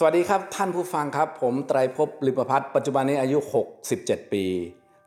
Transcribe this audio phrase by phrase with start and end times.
[0.00, 3.38] สวัสดีครับท่านผู้ฟังครับผมไตรภพลิปพัฒน์ปัจจุบันนี้อายุ
[3.84, 4.44] 67 ปี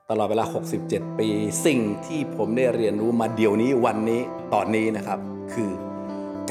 [0.10, 0.46] ตลอดเวลา
[0.82, 1.30] 67 ปี
[1.66, 4.22] สิ่งที่ผมได้เรียนรู้มาเดี๋ยวนี้วันนี้
[4.54, 5.20] ตอนนี้นะครับ
[5.54, 5.72] คือ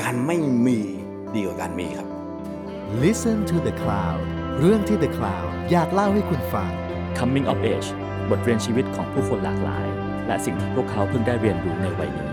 [0.00, 0.78] การไม่มี
[1.34, 2.08] ดีกว่าการมีครับ
[3.02, 4.20] Listen to the Cloud
[4.60, 6.70] เรื่องที่ The Cloud อยากเล่าให้คุณฟัง
[7.18, 7.88] Coming of Age
[8.30, 9.86] บทเรียนชีวิตของผู้คนหลากหลาย
[10.26, 12.29] และสิ่งที่พวกเขาเพิ่งได้เรียนรู้ในวัยนี้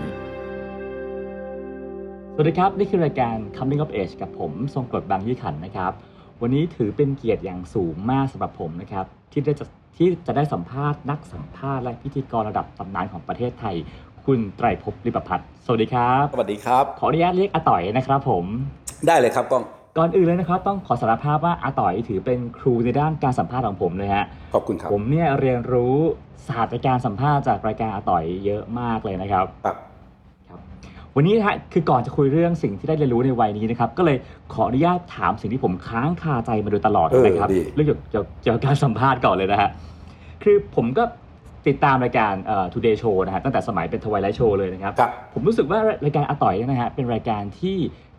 [2.40, 5.92] สวัสดีครับ นี่คือรายการ Coming of Age กับผมทรงกรดบางยี่ขันนะครับ
[6.42, 13.76] วันนี้ถือเป็นเกียรติอย่างสูงมากสำหรับผมนะครับ ที่ได้จะที่จะได้สัมภาษณ์นักสัมภาษณ์และพิธีกรระดับตำนานของประเทศไทย
[14.24, 18.44] คุณไตรภพลิปพัฒน์สวัสดีครับ สวัสดีครับ ขออนุญาตเรียกอาต่อยนะครับผม
[19.06, 19.64] ได้เลยครับก้อง
[19.98, 24.24] ก่อนอื่นเลยนะครับ ต้องขอสารภาพว่าอาต่อยถือเป็นครูในด้านการสัมภาษณ์ของผมเลยฮะ
[24.54, 25.96] ขอบคุณครับ ผมเนี่ยเรียนรู้
[26.48, 29.87] ศาสตร์ในการสัมภาษณ์จากรายการอาต่อยเยอะมากเลยนะครับ ครับครับ
[31.20, 34.16] วันนี้นะฮะคือก่อนจะคุยเรื่องสิ่งที่ได้เรียนรู้ในวัยนี้นะครับก็เลย
[34.52, 39.70] ขออนุญาตถามสิ่งที่ผมค้างคาใจมาโดยตลอดเออนะครับดีเรื่องเกี่ยวเกี่ยวเกี่ยวกับการสัมภาษณ์ก่อนเลยนะฮะ
[40.42, 41.04] คือผมก็
[41.66, 47.76] ติดตามรายการเอ่อ Today Show นะฮะตั้งแต่สมัยเป็นทวายไลท์โชว์เลยนะครับครับผมรู้สึกว่ารายการอาต่อยเนี่ยนะฮะเป็นรายการที่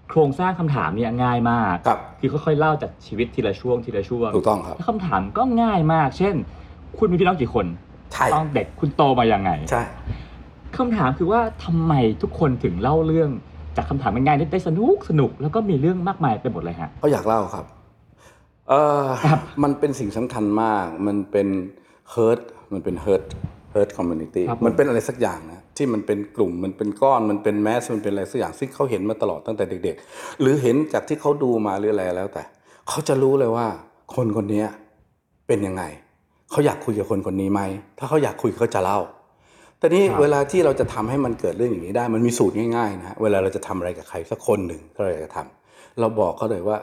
[0.09, 6.36] โครงสร้างคำถามเนี่ยง่ายมากครับคือค่อยๆเล่าจากชีวิตทีละช่วงทีละช่วงถูกต้องครับแล้วคำถามก็ง่ายมาก เช่น
[6.97, 7.66] คุณมีพี่น้องกี่คน
[8.13, 9.84] ใช่ตอนเด็กคุณโตมายังไง ใช่
[10.78, 13.30] คำถามคือว่าทำไมทุกคนถึงเล่าเรื่อง
[13.75, 17.66] จากคำถามง่ายๆได้สนุกสนุกแล้วก็มีเรื่องมากมายไปหมดเลยฮะเขาอยากเล่าครับ
[18.70, 21.47] เออครับมันเป็นสิ่งสำคัญมาก มันเป็น
[22.14, 22.42] hurt
[22.73, 23.25] มันเป็น hurt
[23.73, 32.44] hurt community ครับผมมันเป็นอะไรสักอย่างนะที่มันเป็นกลุ่มมันเป็นก้อนมันเป็นแมสมันเป็นอะไรสักอย่างซึ่งเขาเห็นมาตลอดตั้งแต่เด็ก ๆ หรือเห็นจากที่เขาดูมาหรืออะไรแล้วแต่
[32.90, 33.67] เขาจะรู้เลยว่า
[34.16, 34.67] คนคนเนี้ย
[35.47, 35.84] เป็นยังไง
[36.52, 37.62] เขาอยากคุยกับคนคนนี้ไหม
[37.97, 39.00] ถ้าเขาอยากคุยเขาจะเล่า
[39.80, 46.77] แต่นี้ครับเวลาที่เราจะทำให้มันเกิดเรื่องอย่างนี้ได้ มันมีสูตรง่ายๆนะฮะเวลาเราจะทำอะไรกับใครสักคนหนึ่งก็เลยจะทำเราบอกเขาเลยว่า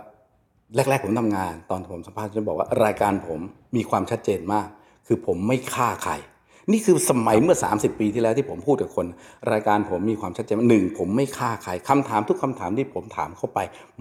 [0.74, 3.40] แรก ๆ ผมทำงาน ตอนผมสัมภาษณ์จะบอกว่ารายการผม
[3.76, 4.68] มีความชัดเจนมาก
[5.06, 6.12] คือผมไม่ฆ่าใคร
[6.72, 9.06] นี่คือสมัยเมื่อ 30 ปีที่แล้วที่ผมพูดกับคน
[9.52, 13.58] รายการผมมีความชัดเจนว่าหนึ่งผมไม่ฆ่าใครคำถามทุกคำถามที่ผมถามเข้าไป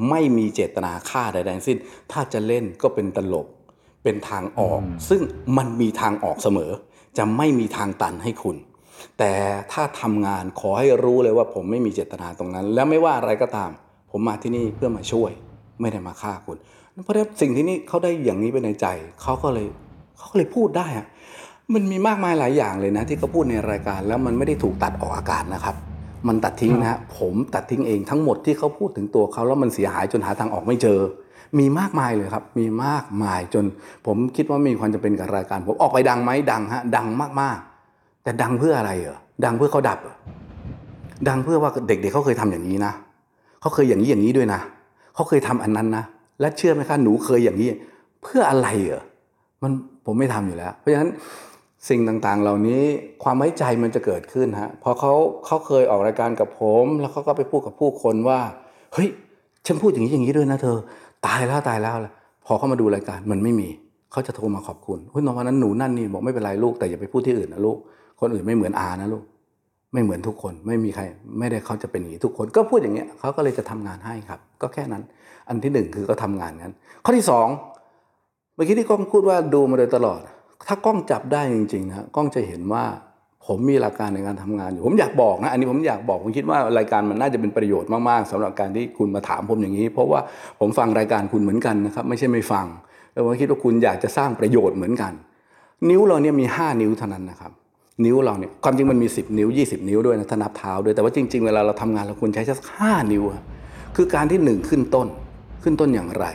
[0.09, 1.77] ไม่มีเจตนาฆ่าใดๆทั้งสิ้น
[2.11, 3.47] ถ้าจะเล่นก็เป็นตลก
[4.03, 5.21] เป็นทางออก ซึ่ง
[5.57, 6.71] มันมีทางออกเสมอ
[7.17, 8.57] จะไม่มีทางตันให้คุณ
[9.19, 9.31] แต่
[9.71, 13.71] ถ้าทำงานขอให้รู้เลยว่าผมไม่มีเจตนาตรงนั้น แล้วไม่ว่าอะไรก็ตาม
[14.11, 15.31] ผมมาที่นี่เพื่อมาช่วย
[15.81, 16.57] ไม่ได้มาฆ่าคุณ
[17.03, 18.87] เพราะฉะนั้นสิ่งที่นี่เขาได้อย่างนี้ไปในใจ
[19.21, 19.67] เขาก็เลย
[20.17, 21.05] เขาก็เลยพูดได้อะ
[21.73, 25.75] มันมีมากมายหลายอย่างเลยนะ ที่เขาพูดในรายการแล้วมันไม่ได้ถูกตัดออกอากาศนะครับ
[26.27, 30.99] มันตัดทิ้งนะฮะผมตัดทิ้งเองทั้งหมดที่เขาพูดถึงตัวเขาแล้วมันเสียหายจนหาทางออกไม่เจอ
[31.59, 33.65] มีมากมายเลยครับ มีมากมายจน
[34.05, 37.07] ผมคิดว่ามีความจำเป็นกับรายการ ผมออกไปดังไหมดังฮะดัง
[37.41, 37.74] มากๆ
[38.25, 40.15] แต่ดังเพื่ออะไรเหรอดังเพื่อเขาดับเหรอ
[41.27, 42.93] ดังเพื่อว่าเด็กๆเขาเคยทำอย่างนี้นะ
[43.61, 44.61] เขาเคยอย่างนี้อย่างนี้ด้วยนะ
[45.15, 46.03] เขาเคยทำอันนั้นนะ
[46.39, 47.69] และเชื่อไหมคะหนูเคยอย่างนี้
[48.23, 49.03] เพื่ออะไรเหรอ
[49.63, 49.71] มัน
[50.05, 51.09] ผมไม่ทำอยู่แล้ว เพราะฉะนั้น
[51.89, 52.81] สิ่งต่างๆ เหล่านี้
[53.23, 55.13] ความไว้ใจมันจะเกิดขึ้นฮะพอเขา
[55.45, 58.39] เขาเคยออกรายการกับผม แล้วเขาก็ไปพูดกับผู้คนว่า
[58.93, 59.09] เฮ้ย
[59.67, 60.77] ฉันพูดอย่างนี้อย่างนี้ด้วยนะเธอ
[61.27, 61.95] ตายแล้วตายแล้ว
[62.45, 63.69] พอเขามาดูรายการมันไม่มี
[64.11, 67.77] เขาจะโทรมาขอบคุณเฮ้ยนวันนั้นหนูนั่นนี่บอกไม่เป็นไรลูกแต่อย่าไปพูดที่อื่นนะลูก
[68.19, 69.23] คนอื่นไม่เหมือนอานะลูก
[69.93, 71.03] ไม่เหมือนทุกคนไม่มีใคร
[71.39, 75.03] ไม่ได้เขาจะเป็นอย่างนี้ทุกคน ก็พูดอย่างเงี้ยเขาก็เลยจะทำงานให้ครับ ก็แค่นั้น
[75.47, 77.47] อันที่หนึ่งคือก็ทำงานนั้น ข้อที่สอง
[78.55, 80.19] เมื่อกี้ที่กล้องพูดว่าดูมาโดยตลอด
[80.67, 82.83] ถ้ากล้องจับได้จริงๆนะกล้องจะเห็นว่า
[83.45, 90.19] ผมมีหลักการในการทำงานอยู่ ผมอยากบอกนะ อันนี้ผมอยากบอก ผมคิดว่ารายการมันน่าจะเป็นประโยชน์มากๆสำหรับการที่คุณมาถามผมอย่างนี้ เพราะว่า
[90.59, 92.65] ผมฟังรายการคุณเหมือนกันนะครับ ไม่ใช่ไม่ฟัง
[93.13, 95.13] แต่ว่าคิดว่าคุณอยากจะสร้างประโยชน์เหมือนกัน
[95.89, 97.51] นิ้วเราเนี่ยมี 5 นิ้วเท่านั้นนะครับ
[98.05, 103.41] นิ้วเราเนี่ยความจริงมันมี 10 นิ้ว 20 นิ้วด้วยนะถ้านับเท้าด้วยแต่ว่าจริง ๆ เวลาเราทำงานเราควรใช้สักห้านิ้วอะ
[103.95, 105.07] คือการที่หนึ่งขึ้นต้น
[105.63, 106.25] ขึ้นต้นอย่างไร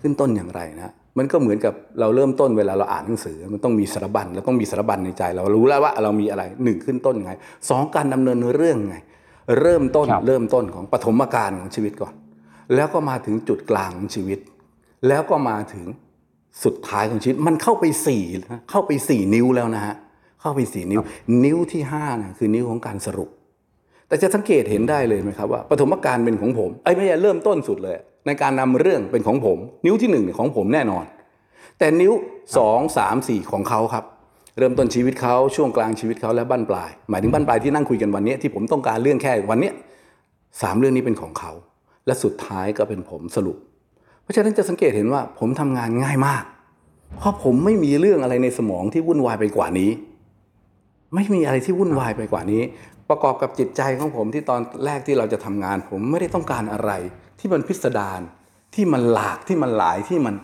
[0.00, 7.32] ขึ้นต้นอย่างไรนะมันก็เหมือนกับเราเริ่มต้นเวลาเราอ่านหนังสือ มันต้องมีสารบัญเราต้องมีสารบัญในใจ เรารู้แล้วว่าเรามีอะไรหนึ่งขึ้นต้นยังไง
[7.70, 8.96] สองการดำเนินเรื่องไง
[9.60, 12.14] เริ่มต้นครับเริ่มต้นของปฐมกาลของชีวิตก่อน
[12.74, 14.38] แล้วก็มาถึงจุดกลางของชีวิต
[15.08, 15.84] แล้วก็มาถึง
[16.64, 19.94] สุดท้ายของชีวิต มันเข้าไปสี่นะเข้าไปสี่นิ้วแล้วนะฮะ
[20.44, 21.02] เข้าไปสี่นิ้ว
[21.44, 23.28] นิ้วที่ห้านะคือนิ้วของการสรุป
[24.08, 27.96] แต่จะสังเกตเห็นได้เลยไหมครับว่าปฐมกาลเป็นของผมไอ้ไม่ใช่เริ่มต้นสุดเลย
[28.26, 31.04] ในการนำเรื่องเป็นของผม นิ้วที่หนึ่งเนี่ยของผมแน่นอน
[31.78, 32.12] แต่นิ้ว
[32.56, 34.04] สองสามสี่ของเขาครับ
[34.58, 39.70] เริ่มต้นชีวิตเขาช่วงกลางชีวิตเขาและบั้นปลาย หมายถึงบั้นปลายที่นั่งคุยกันวันนี้ที่ผมต้องการเรื่องแค่วันนี้
[40.62, 41.52] สามเรื่องนี้เป็นของเขา
[42.06, 43.56] และสุดท้ายก็เป็นผมสรุป
[44.22, 46.44] เพราะฉะนั้นจะสังเกตเห็นว่าผมทำงานง่ายมาก
[47.18, 49.90] เพราะผมไม่มีเรื่องอะไรในสมองที่วุ่นวายไปกว่านี้
[51.14, 52.62] ไม่มีอะไรที่วุ่นวายไปกว่านี้
[53.10, 56.90] ประกอบกับจิตใจของผมที่ตอนแรกที่เราจะทำงาน ผมไม่ได้ต้องการอะไร
[57.38, 58.20] ที่มันพิสดาร
[58.74, 60.34] ที่มันหลากที่มันหลายที่มัน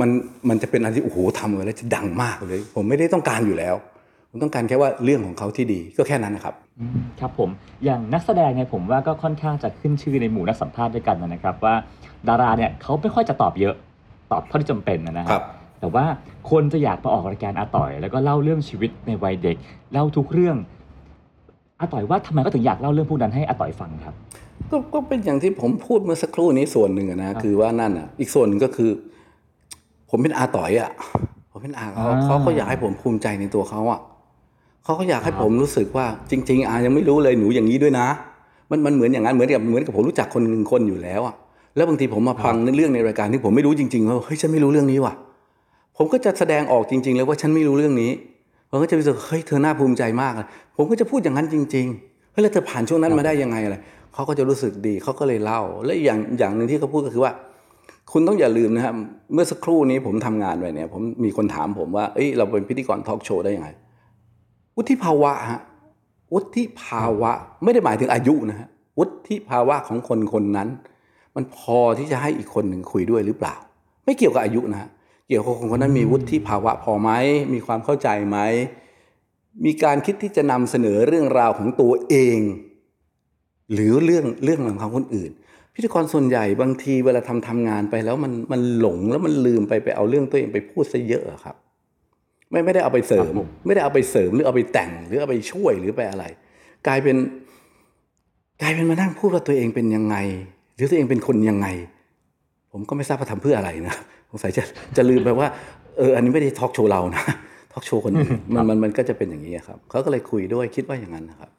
[0.00, 0.10] มัน
[0.48, 3.74] มันจะเป็นอะไรที่โอ้โหทำกันแล้วจะดังมากเลย ผมไม่ได้ต้องการอยู่แล้ว
[4.30, 7.50] ผมต้องการแค่ว่าเรื่องของเขาที่ดีก็แค่นั้นนะครับอืมครับผม
[7.84, 11.74] อย่างนักแสดงเนี่ยผมว่าก็ค่อนข้างจะขึ้นชื่อในหมู่นักสัมภาษณ์ด้วยกันนะครับ ว่า
[12.28, 13.74] ดาราเนี่ยเขาไม่ค่อยจะตอบเยอะ
[14.32, 15.42] ตอบเท่าที่จำเป็นนะคครัรับ
[15.84, 16.06] แต่ว่า
[16.50, 19.56] คนจะอยากมาออกรายการอาต่อย แล้วก็เล่าเรื่องชีวิตในวัยเด็ก
[19.92, 20.56] เล่าทุกเรื่อง
[21.80, 24.14] อาต่อยว่าทำไมก็ถึงอยากเล่าเรื่องพวกนั้นให้อาต่อยฟังครับ
[24.70, 28.90] ก็ก็เป็นอย่างที่ผมพูดเมื่อสักครู่นี้ส่วนหนึ่งอะนะคือว่านั่นอะ อีกส่วนหนึ่งก็คือ
[30.10, 30.90] ผมเป็นอาต่อยอะ
[31.50, 34.00] ผมเป็นอาเขาอ่าเขาก็อยากให้ผมภูมิใจในตัวเขาอะ
[34.84, 38.06] เขาก็อยากให้ครับผมรู้สึกว่าจริง ๆอายังไม่รู้เลยหนูอย่างนี้ด้วยนะ
[38.70, 41.34] มันมันเหมือนอย่างนั้นเหมือนกับเหมือนกับผมรู้จักคนหนึ่งคนอยู่แล้วอะ
[41.76, 45.14] แล้วบางทีผมมาฟังเรื่องในรายการที่ผมไม่รู้จริงๆว่าเฮ้ยฉันไม่รู้เรื่องนี้ว่ะ
[45.96, 48.10] ผมก็จะแสดงออกจริง ๆ เลยว่าฉันไม่รู้เรื่องนี้
[48.70, 50.46] ผมก็จะรู้สึกเฮ้ยเธอน่าภูมิใจมากเลย
[50.76, 53.76] ผมก็จะพูดอย่างนั้นจริงๆเฮ้ยแล้วเธอผ่านช่วงนั้นมาได้ยังไงอะไร
[54.14, 57.32] เขาก็จะรู้สึกดีเขาก็เลยเล่า และอย่างอย่างหนึ่งที่เขาพูดก็คือว่า
[58.12, 58.94] คุณต้องอย่าลืมนะครับ
[59.34, 63.68] เมื่อสักครู่นี้ผมทำงานไปเนี่ย ผมมีคนถามผมว่าเอ้ยเราเป็นพิธีกรทอล์กโชว์ได้ยังไง
[64.76, 65.60] วุฒิภาวะฮะ
[66.32, 67.30] วุฒิภาวะ
[67.64, 68.68] ไม่ได้หมายถึงอายุนะฮะ
[68.98, 70.68] วุฒิภาวะของคนคนนั้น
[71.36, 73.54] มันพอที่จะให้อีกคนหนึ่งคุยด้วยหรือเปล่า
[74.04, 74.88] ไม่เกี่ยวกับอายุนะฮะ
[75.34, 77.10] กี่ยวกับคนคนนั้นมีวุฒิภาวะพอไหม
[77.54, 78.38] มีความเข้าใจไหม
[79.64, 82.38] มีการคิดที่จะนำเสนอเรื่องราวของตัวเอง
[83.72, 85.30] หรือเรื่องเรื่องของคนอื่น
[85.74, 91.56] พิธีกรส่วนใหญ่บางทีเวลาทำทำงานไปแล้วมันมันหลงแล้วมันลืมไปไปเอาเรื่องตัวเองไปพูดซะเยอะอะครับ
[92.50, 96.24] ไม่ไม่ได้เอาไปเสริมครับผมไม่ได้เอาไปเสริมหรือเอาไปแต่งหรือเอาไปช่วยหรือไปอะไร
[96.86, 97.16] กลายเป็น
[98.62, 100.16] กลายเป็นมานั่งพูดว่าตัวเองเป็นยังไง
[100.74, 101.68] หรือตัวเองเป็นคนยังไง
[102.72, 104.64] ผมก็ไม่ทราบว่าทำเพื่ออะไรนะส งสัยจะ
[104.96, 105.48] จะลืมไปว่า
[105.98, 107.22] เอออันนี้ไม่ได้ทอล์กโชว์เรานะ
[107.72, 111.50] ทอล์กโชว์คนอื่นมันมันมันก็จะเป็นอย่างนี้ครับเขาก็เลยคุยด้วยคิดว่าอย่างนั้นนะครับ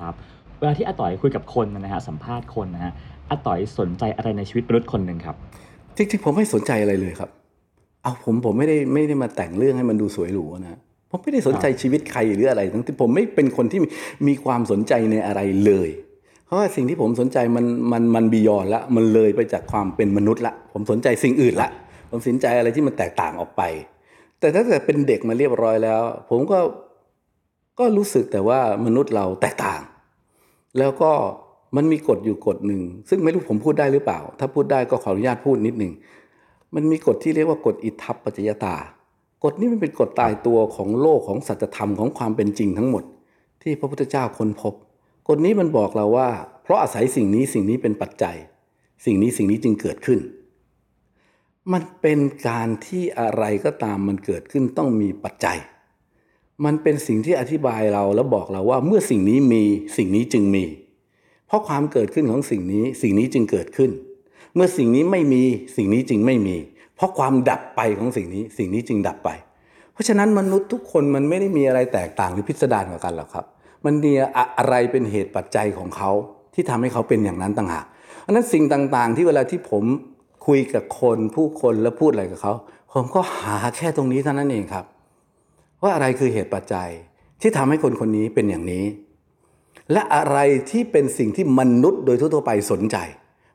[0.00, 0.14] ครับ
[0.58, 2.92] เวลาที่อาต่อยคุยกับคนนะฮะสัมภาษณ์คนนะฮะ
[3.30, 5.36] อาต่อยสนใจอะไรในชีวิตมนุษย์คนหนึ่งครับ
[5.96, 7.30] จริงๆผมไม่สนใจอะไรเลยครับ
[8.02, 10.78] เอาผมผมไม่ได้ไม่ได้มาแต่งเรื่องให้มันดูสวยหรูนะ
[11.10, 13.88] ผมไม่ได้สนใจชีวิตใครหรืออะไรทั้งที่ผมไม่เป็นคนที่มี
[14.28, 15.90] มีความสนใจในอะไรเลย
[16.46, 21.68] เพราะว่าสิ่งที่ผมสนใจมันมันมันบียอนละมันเลยไปจากความเป็นมนุษย์ละ ผมสนใจสิ่งอื่นละ
[22.10, 23.62] ผมสินใจอะไรที่มันแตกต่างออกไป
[24.40, 26.58] แต่ถ้าเกิดเป็นเด็กมาเรียบร้อยแล้ว ผมก็
[27.78, 29.80] ก็รู้สึกแต่ว่ามนุษย์เราแตกต่าง
[30.78, 31.12] แล้วก็
[31.76, 35.92] มันมีกฎอยู่กฎหนึ่ง ซึ่งไม่รู้ผมพูดได้หรือเปล่า ถ้าพูดได้ก็ขออนุญาตพูดนิดหนึ่ง
[36.74, 38.76] มันมีกฎที่เรียกว่ากฎอิทัปปัจจยตา
[39.44, 43.04] กฎนี้มันเป็นกฎตายตัวของโลกของสัจธรรมของความเป็นจริงทั้งหมด
[43.62, 44.74] ที่พระพุทธเจ้าค้นพบ
[45.28, 46.28] กฎนี้มันบอกเราว่า
[46.62, 48.36] เพราะอาศัยสิ่งนี้สิ่งนี้เป็นปัจจัย
[49.04, 50.18] สิ่งนี้สิ่งนี้จึงเกิดขึ้น
[51.72, 52.18] มันเป็น
[52.48, 55.58] การที่อะไรก็ตามมันเกิดขึ้นต้องมีปัจจัย
[56.64, 59.62] มันเป็นสิ่งที่อธิบายเราแล้วบอกเราว่าเมื่อสิ่งนี้มี
[59.96, 60.64] สิ่งนี้จึงมี
[61.46, 63.90] เพราะความเกิดขึ้นของสิ่งนี้สิ่งนี้จึงเกิดขึ้น
[64.54, 65.42] เมื่อสิ่งนี้ไม่มี
[65.76, 66.56] สิ่งนี้จึงไม่มี
[66.96, 69.30] เพราะความดับไปของสิ่งนี้สิ่งนี้จึงดับไป
[69.92, 73.44] เพราะฉะนั้นมนุษย์ทุกคนมันไม่ได้มีอะไรแตกต่างหรือพิสดารกว่ากันหรอกครับ
[73.84, 74.12] มันมี
[74.58, 76.10] อะไรเป็นเหตุปัจจัยของเขา
[76.54, 77.86] ที่ทำให้เขาเป็นอย่างนั้นต่างหาก
[78.26, 79.84] อันนั้นสิ่งต่างๆ ที่เวลาที่ผม
[80.50, 82.52] คุยกับคนผู้คนแล้วพูดอะไรกับเขา
[82.92, 84.84] ผมก็หาแค่ตรงนี้เท่านั้นเองครับ
[85.82, 86.88] ว่าอะไรคือเหตุปัจจัย
[87.40, 88.84] ที่ทำให้คนคนนี้เป็นอย่างนี้
[89.92, 90.38] และอะไร
[90.70, 92.96] ที่เป็นสิ่งที่มนุษย์โดยทั่วๆไปสนใจ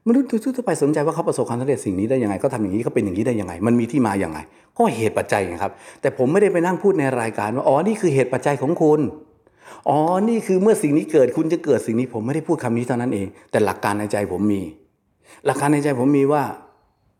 [0.07, 4.39] มนุษย์โดยทั่วๆไปสนใจว่าเขาประสบความสำเร็จสิ่งนี้ได้ยังไงเขาทำอย่างนี้เขาเป็นอย่างนี้ได้ยังไง มันมีที่มาอย่างไง
[4.77, 5.71] ก็เหตุปัจจัยครับ
[6.01, 8.99] แต่ผมไม่ได้ไปนั่งพูดในรายการว่าอ๋อนี่คือเหตุปัจจัยของคุณ
[9.89, 9.99] อ๋อ
[10.29, 14.61] นี่คือเมื่อสิ่งนี้เกิดคุณจะเกิดสิ่งนี้ผมไม่ได้พูดคำนี้เท่านั้นเอง แต่หลักการในใจผมมี
[15.45, 16.43] หลักการในใจผมมีว่า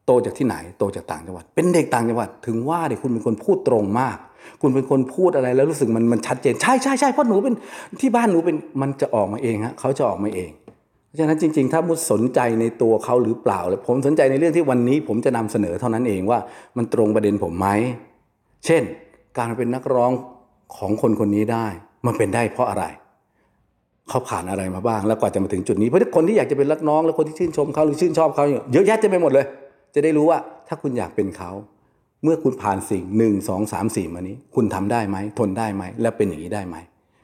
[0.05, 4.17] โตจากที่ไหนโตจากต่างจังหวัด เป็นเด็กต่างจังหวัด ถึงว่าเด็กคุณเป็นคนพูดตรงมาก
[4.61, 7.55] คุณเป็นคนพูดอะไรแล้วรู้สึกมันมันชัดเจนใช่ใช่ใช่เพราะหนูเป็น
[8.01, 10.51] ที่บ้านหนูเป็นมันจะออกมาเองฮะเขาจะออกมาเอง
[11.05, 16.39] เพราะฉะนั้นจริง ๆ ถ้ามุดสนใจในตัวเขาหรือเปล่าเลยผมสนใจในเรื่องที่วันนี้ผมจะนำเสนอเท่านั้นเองว่า
[16.77, 17.67] มันตรงประเด็นผมไหม
[18.65, 18.83] เช่น
[19.37, 20.11] การเป็นนักร้อง
[20.77, 21.67] ของคนคนนี้ได้
[22.05, 22.85] มันเป็นได้เพราะอะไร
[24.09, 29.45] เขาผ่านอะไรมาบ้างแล้วกว่าจะมาถึงจุดนี้เพราะคนที่อยากจะเป็นนักร้อง และคนที่ชื่นชมเขาหรือชื่นชอบเขาเยเยอะแยะเต็มไปหมดเลย
[29.95, 31.51] จะได้รู้ว่าถ้าคุณอยากเป็นเขา
[32.23, 36.75] เมื่อคุณผ่านสิ่งหนึ่งสองสามสี่มานี้ คุณทำได้ไหมทนได้ไหม และเป็นอย่างนี้ได้ไหม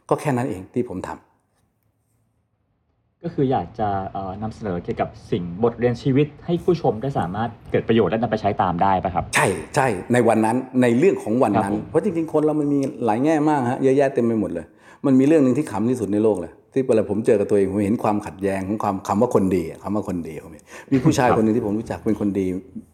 [0.09, 14.65] ก็แค่นั้นเองที่ผมทำก็คืออยากจะเอ่อนำเสนอเกี่ยวกับสิ่งบทเรียนชีวิต ให้ผู้ชมได้สามารถเกิดประโยชน์และนำไปใช้ตามได้ปะครับ ใช่ใช่ในวันนั้นในเรื่องของวันนั้นครับผมเพราะจริงๆคนเรามันมีหลายแง่มากฮะเยอะแยะเต็มไปหมดเลย
[15.05, 22.45] มันมีเรื่องหนึ่งที่ขำที่สุดในโลกเลย ที่เวลาผมเจอกับตัวเองผมเห็นความขัดแย้งของความคำว่าคนดีอะคำว่าคนดีผมเห็นมีผู้ชายคนหนึ่งที่ผมรู้จักเป็นคนดี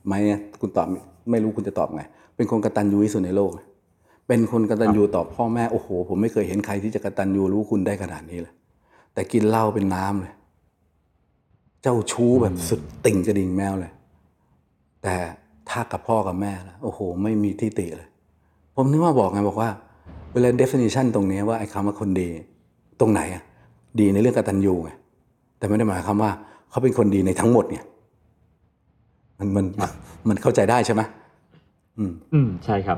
[0.07, 0.13] ไหม
[0.61, 0.87] คุณตอบ
[1.31, 2.03] ไม่รู้คุณจะตอบไง
[2.35, 3.65] เป็นคนกตัญญูที่สุดในโลกเลย
[4.27, 8.53] เป็นคนกตัญญูต่อพ่อแม่โอ้โห ผมไม่เคยเห็นใครที่จะกตัญญูรู้คุณได้ขนาดนี้เลย
[9.13, 10.33] แต่กินเหล้าเป็นน้ำเลย
[11.85, 13.91] จเจ้าชู้แบบสุดติ่งกระดิ่งแมวเลย
[15.03, 15.15] แต่
[15.69, 18.09] ถ้ากับพ่อกับแม่ละโอ้โห ไม่มีที่ติเลย
[18.75, 19.69] ผมนึกว่าบอกไงบอกว่า
[20.33, 22.29] เวลา definition ตรงนี้ว่าไอ้คำว่าคนดี
[22.99, 23.43] ตรงไหนอะ
[24.01, 24.91] ดีในเรื่องกตัญญูไง
[25.57, 26.31] แต่ไม่ได้หมายความว่า
[26.69, 27.83] เขาเป็นคนดีในทั้งหมดเนี่ย
[29.39, 29.65] มันมัน
[30.29, 31.01] มันเข้าใจได้ใช่ไหม
[31.97, 32.97] อืม อืมใช่ครับ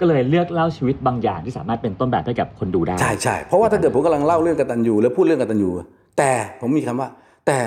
[0.00, 5.70] ก็เลยเลือกเล่าชีวิตบางอย่างที่สามารถเป็นต้นแบบให้กับคนดูได้ ใช่ใช่เพราะว่าถ้าเกิดผมกำลังเล่าเรื่องกตัญญูแล้วพูดเรื่องกตัญญู
[6.18, 7.08] แต่ผมมีคำว่า
[7.46, 7.58] แต่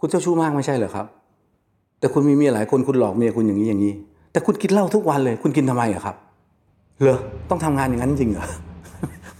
[0.00, 1.06] คุณเจ้าชู้มากไม่ใช่เหรอครับ
[2.00, 3.92] แต่คุณมีเมียหลายคนคุณหลอกเมียคุณอย่างนี้อย่างนี้
[4.32, 6.16] แต่คุณกินเหล้าทุกวันเลย คุณกินทำไมอะครับ
[7.00, 7.18] เหรอ
[7.50, 8.46] ต้องทำงานอย่างนั้นจริงเหรอ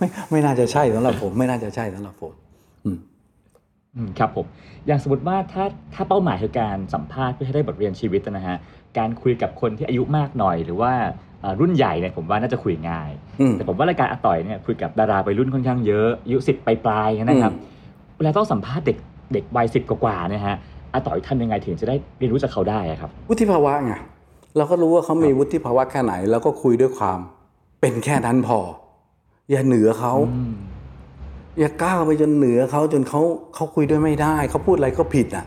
[0.00, 2.32] ไม่ไม่น่าจะใช่สำหรับผม ไม่น่าจะใช่สำหรับผม
[2.84, 2.98] อืม
[3.96, 4.46] อืมครับผม
[4.86, 5.64] อย่างสมมติว่าถ้า
[5.94, 8.56] ถ้าเป้าหมายคือการสัมภาษณ์เพื่อให้ได้บทเรียนชีวิตนะฮะ
[8.98, 10.92] การคุยกับคนที่อายุมากหน่อย หรือว่า
[11.40, 17.58] เอ่อรุ่นใหญ่เนี่ยผมว่าน่าจะคุยง่ายอืมแต่ผมว่ารายการอาต่อยเนี่ยคุยกับดาราวัยรุ่นค่อนข้างเยอะอายุสิบปลายๆนะครับอื
[18.14, 18.98] มเวลาต้องสัมภาษณ์เด็ก
[19.32, 20.56] เด็กวัยสิบกว่าๆเนี่ยฮะ
[20.92, 23.92] อาต่อยทำยังไงถึงจะได้เรียนรู้จากเขาได้อะครับวุฒิภาวะไง
[24.56, 27.18] เราก็รู้ว่าเขามีวุฒิภาวะแค่ไหน แล้วก็คุยด้วยความ
[27.80, 28.58] เป็นแค่นั้นพอ
[29.50, 30.52] อย่าเหนือเขาอืม
[31.58, 33.20] อย่าก้าวไปจนเหนือเขาจนเขา
[33.54, 35.44] เขาคุยด้วยไม่ได้ เขาพูดอะไรก็ผิดอะ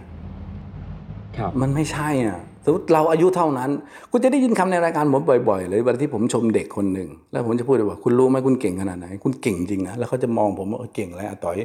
[1.37, 3.69] ครับมันไม่ใช่อะสมมติเราอายุเท่านั้น
[4.11, 11.55] คุณจะได้ยินคำในรายการผมบ่อยๆเลยเวลาที่ผมชมเด็กคนหนึ่งแล้วผมจะพูดเลยว่าคุณรู้ไหมคุณเก่งขนาดไหน คุณเก่งจริงนะแล้วเขาจะมองผมว่าเออเก่งอะไรอะต่อย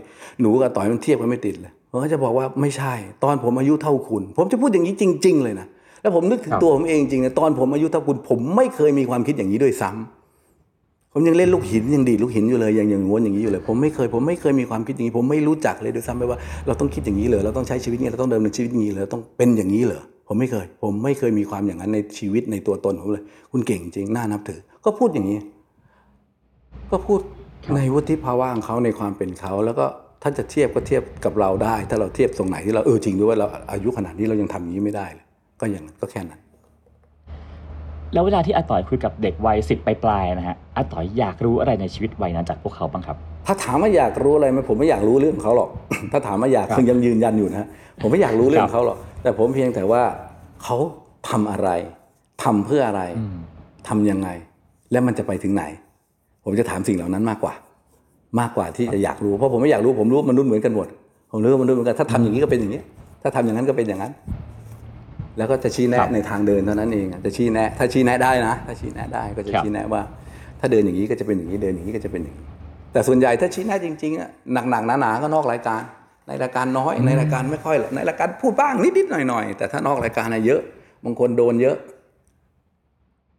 [0.41, 5.67] หนูกับอาต่อยมันเทียบกันไม่ติดเลยผมก็จะบอกว่าไม่ใช่ ตอนผมอายุเท่าคุณ ผมจะพูดอย่างนี้จริง ๆ เลยนะ
[6.03, 10.18] แล้วผมนึกถึงตัวผมเองจริงนะตอนผมอายุเท่าคุณ ผมไม่เคยมีความคิดอย่างนี้ด้วยซ้ำ
[11.13, 25.39] ผมยังเล่นลูกหินยังดีดลูกหินอยู่เลยยังยังง้วนอย่างนี้อยู่เลย ผมไม่เคยผมไม่เคยมีความคิดอย่างนี้ ผมไม่รู้จักเลยด้วยซ้ำไปว่าเราต้องคิดอย่างนี้เลยเราต้องใช้ชีวิตอย่างนี้เราต้องเดินในชีวิตอย่างนี้เลยเราต้องเป็นอย่างนี้เหรอผมไม่เคย ผมไม่เคยมีความอย่างนั้นในชีวิตในตัวตนผมเลย คุณเก่งจริงน่านับถือ ก็พูดอย่างนี้
[26.93, 27.21] ก็พูด
[27.65, 29.87] ครับในวุฒิภาวะของเขาในความเป็นเขาแล้วก็
[30.23, 35.27] ถ้าจะเทียบก็เทียบกับเราได้ ถ้าเราเทียบตรงไหนที่เราเออจริงด้วยว่าเราอายุขนาดนี้เรายังทำอย่างนี้ไม่ได้เลย
[35.61, 36.41] ก็อย่างนั้นก็แค่นั้น
[38.13, 45.69] แล้วเวลาที่อาต่อยคุยกับเด็กวัยสิบปลายๆนะฮะอาต่อยอยากรู้อะไรในชีวิตวัยนั้นจากพวกเขาบ้างครับ ถ้าถามว่าอยากรู้อะไรไหมผมไม่อยากรู้เรื่องเขาหรอก
[46.13, 47.67] ถ้าถามว่าอยากครับคือยังยืนยันอยู่นะ
[48.03, 50.03] ผมไม่อยากรู้เรื่อครังบเขาหรอก แต่ผมเพียงแต่ว่า
[50.63, 50.77] เขา
[51.29, 51.69] ทำอะไร
[52.45, 53.37] ทำเพื่ออะไรอืม
[53.89, 54.29] ทำยังไง
[54.93, 55.65] และมันจะไปถึงไหน
[56.45, 57.55] ผมจะถามสิ่งเหล่านั้นมากกว่า
[58.41, 60.87] มากกว่าที่จะอยากรู้เพราะผมไม่อยากรู้ผมรู้ว่ามนุษย์เหมือนกันหมด
[61.33, 62.81] ผมรู้ว่ามนุษย์เหมือนกันถ้าทำอย่างนี้ก็เป็นอย่างนี้
[63.23, 64.13] ถ้าทำอย่างนั้นก็เป็นอย่างนั้น
[65.39, 70.03] แล้วก็จะชี้ครัแนะบในทางเดินเท่านั้นเองอะจะชี้แนะ ถ้าชี้แนะได้นะ ถ้าชี้แนะได้ก็จะครับชี้แนะว่า
[70.61, 72.47] ถ้าเดินอย่างนี้ก็จะเป็นอย่างนี้เดินอย่างนี้ก็จะเป็นอย่างนี้
[72.93, 74.31] แต่ส่วนใหญ่ถ้าชี้แนะจริงๆอะ
[74.71, 75.83] หนักๆหนาๆก็นอกรายการ
[76.29, 80.61] ในรายการน้อยในรายการไม่ค่อยหรอกในรายการพูดบ้างนิดๆหน่อยๆแต่ถ้านอกรายการน่ะเยอะ
[81.05, 81.77] บางคนโดนเยอะ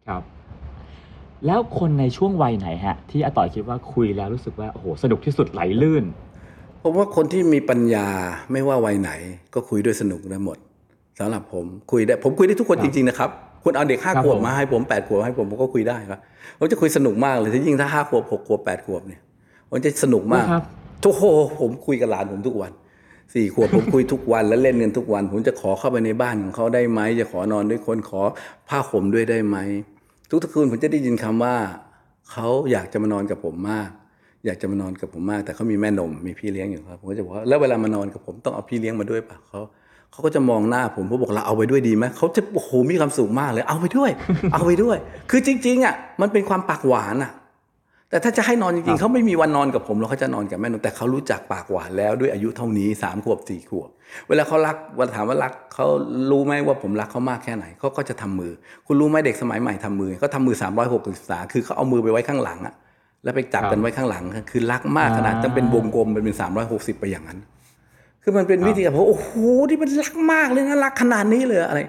[0.08, 0.22] ครับ
[1.46, 6.04] แล้วคนในช่วงวัยไหนฮะ ที่อาต่อยคิดว่าคุยแล้วรู้สึกว่าโอ้โหสนุกที่สุดไหลลื่น
[6.82, 8.06] ผมว่าคนที่มีปัญญา
[8.52, 9.10] ไม่ว่าวัยไหน
[9.54, 10.58] ก็คุยด้วยสนุกได้หมด
[11.20, 13.30] สำหรับผมคุยได้ผมคุยได้ทุกคนครัจบริงๆนะครับ
[13.64, 16.20] คุณเอาเด็กห้าครับขวบผมมาให้ผมแปดขวบให้ผมผมก็คุยได้ครับ
[16.58, 19.20] ผมจะคุยสนุกมากเลยที่ยิ่งถ้าห้าขวบหกขวบแปดขวบเนี่ย
[19.68, 20.64] ผมจะสนุกมากนะครับ
[21.02, 21.24] โอ้โห
[21.60, 22.72] ผมคุยกับหลานผมทุกวัน
[23.34, 28.20] สี่ขวบผมคุยทุกวันแล้วเล่นกันทุกวัน ผมจะขอเข้าไปในบ้านของเขาได้ไหมจะขอนอนด้วยคนขอ
[28.68, 29.56] ผ้าห่มด้วยได้ไหม
[30.42, 31.54] ทุกๆคืนผมจะได้ยินคำว่า
[32.32, 33.90] เขาอยากจะมานอนกับผมมาก
[34.46, 39.60] อยากจะมานอนกับผมมาก แต่เขามีแม่นมมีพี่เลี้ยงอยู่ครับผมก็จะบอกว่าแล้วเวลามานอนกับผมต้องเอาพี่เลี้ยงมาด้วยปะเขา
[40.12, 44.10] เขาก็จะมองหน้าผมผมบอกเราเอาไปด้วยดีไหมเขาจะโอ้โหมีความสุขมากเลย เอาไปด้วย
[44.52, 44.96] เอาไปด้วย
[45.30, 47.32] คือจริง ๆอะมันเป็นความปากหวานอะ
[48.10, 53.90] แต่ถ้าจะให้นอนจคริรังบๆเขาไม่มีวันนอนกับผมหรอกเขาจะนอนกับแม่นมแต่เขารู้จักปากหวานแล้วด้วยอายุเท่านี้สามขวบสี่ขวบ
[54.28, 55.86] เวลาเขารักเวลาถามว่ารักเขา
[56.30, 58.52] รู้ไหมว่าผมรักเขามากแค่ไหนเขาก็จะทำมือ
[58.86, 62.74] คุณรู้ไหมเด็กสมัยใหม่ทำมือเขาทำมือ3 6 0องศาคือเขาเอามือไปไว้ข้างหลังอะ
[63.24, 66.36] แล้วไปจับครับกันไว้ข้างหลัง คือรักมากขนาดอ่าต้องเป็นวงกลมเป็นเป็น
[66.68, 67.38] 360ไปอย่างนั้น
[68.22, 69.30] คือมันเป็นวิธีการบอกโอ้โห
[69.68, 71.80] ที่มันรักมากเลยนะรักขนาดนี้เลยอะไร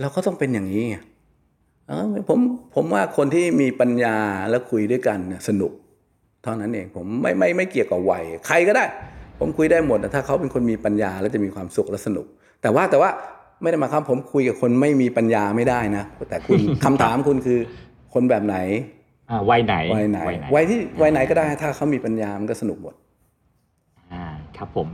[0.00, 0.96] เราก็ต้องเป็นอย่างนี้ไง
[1.88, 2.40] เออผม
[2.74, 4.16] ผมว่าคนที่มีปัญญา
[4.50, 5.72] แล้วคุยด้วยกันเนี่ยสนุก
[6.42, 8.84] เท่านั้นเองผมไม่ไม่ไม่เกี่ยวกับวัยใครก็ได้
[9.38, 12.26] ผมคุยได้หมดแต่ถ้าเขาเป็นคนมีปัญญาแล้วจะมีความสุขและสนุก
[12.62, 13.10] แต่ว่าแต่ว่า
[13.62, 17.58] ไม่ได้หมายความผมคุยกับคนไม่มีปัญญาไม่ได้นะแต่คุณคำถามคุณคือ
[18.14, 18.56] คนแบบไหน
[19.30, 22.94] อ่าวัยไหนวัยไหนวัยไหนวัยที่วัยไหนก็ได้ถ้าเขามีปัญญามันก็สนุกหมด
[24.12, 24.24] อ่า
[24.56, 24.88] ครับผม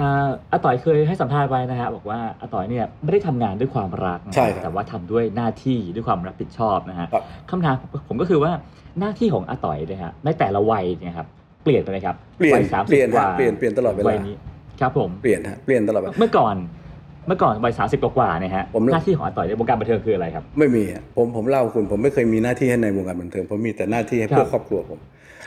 [0.00, 7.74] อ่าอาต่อยเคยให้สัมภาษณ์ไว้นะฮะบอกว่าอาต่อยเนี่ยไม่ได้ทำงานด้วยความรักนะฮะใช่ครับแต่ว่าทำด้วยหน้าที่ด้วยความรับผิดชอบนะฮะครับ คำถาม
[8.08, 8.52] ผมก็คือว่า
[9.00, 11.28] หน้าที่ของอาต่อยเนี่ยฮะในแต่ละวัยเนี่ยครับ
[11.64, 14.34] เปลี่ยนไปไหมครับเปลี่ยนวัยสามเปลี่ยนกว่าฮะเปลี่ยนเปลี่ยนตลอดเวลาวัยนี้
[14.80, 16.56] ครับผมเปลี่ยนฮะเปลี่ยนตลอดเวลา เมื่อก่อน
[17.26, 25.00] เมื่อก่อนวัยสามสิบกว่าๆเนี่ยฮะผม หน้าที่ของอาต่อยในวงการบันเทิงคืออะไรครับ ไม่มีฮะผมผมเล่าคุณผมไม่เคยมีหน้าที่ให้ในวงการบันเทิงผมมีแต่หน้าที่ให้เพื่อครับครอบครัวผม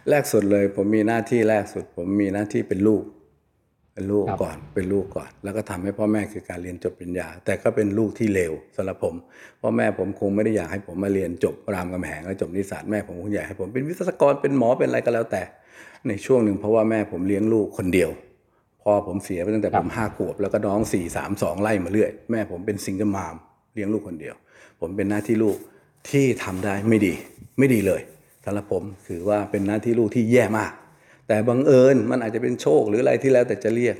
[0.09, 3.01] แรกสุดเลย ผมมีหน้าที่แรกสุด ผมมีหน้าที่เป็นลูก
[3.97, 9.15] เป็นลูกครับก่อนเป็นลูกก่อน แล้วก็ทำให้พ่อแม่คือการเรียนจบปริญญา แต่ก็เป็นลูกที่เลวสำหรับผม
[9.61, 15.43] พ่อแม่ผมคงไม่ได้อยากให้ผมมาเรียนจบรามคำแหงแล้วจบนิสสัตแม่ผมคงอยากให้ผมเป็นวิศวกรเป็นหมอเป็นอะไรก็แล้วแต่
[16.07, 18.09] ในช่วงหนึ่งเพราะว่าแม่ผมเลี้ยงลูกคนเดียว
[18.83, 23.35] พ่อผมเสียไปตั้งแต่ผมห้าขวบแล้วก็น้องสี่สามสองไล่มาเรื่อย แม่ผมเป็นซิงเกิลมาม
[23.73, 24.35] เลี้ยงลูกคนเดียว
[24.81, 25.57] ผมเป็นหน้าที่ลูก
[26.09, 27.13] ที่ทำได้ไม่ดี
[27.57, 28.01] ไม่ดีเลย
[28.45, 30.71] สำหรับผมถือว่าเป็นหน้าที่ลูกที่แย่มาก
[31.27, 33.97] แต่บังเอิญมันอาจจะเป็นโชคหรืออะไรที่แล้วแต่จะเรียก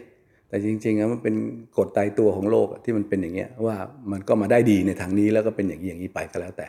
[0.49, 1.35] แต่จริงๆแล้วมันเป็น
[1.77, 3.75] กฎตายตัวของโลกอะที่มันเป็นอย่างเงี้ยว่า
[4.11, 6.67] มันก็มาได้ดีในทางนี้แล้วก็เป็นอย่างนี้อย่างนี้ไปก็แล้วแต่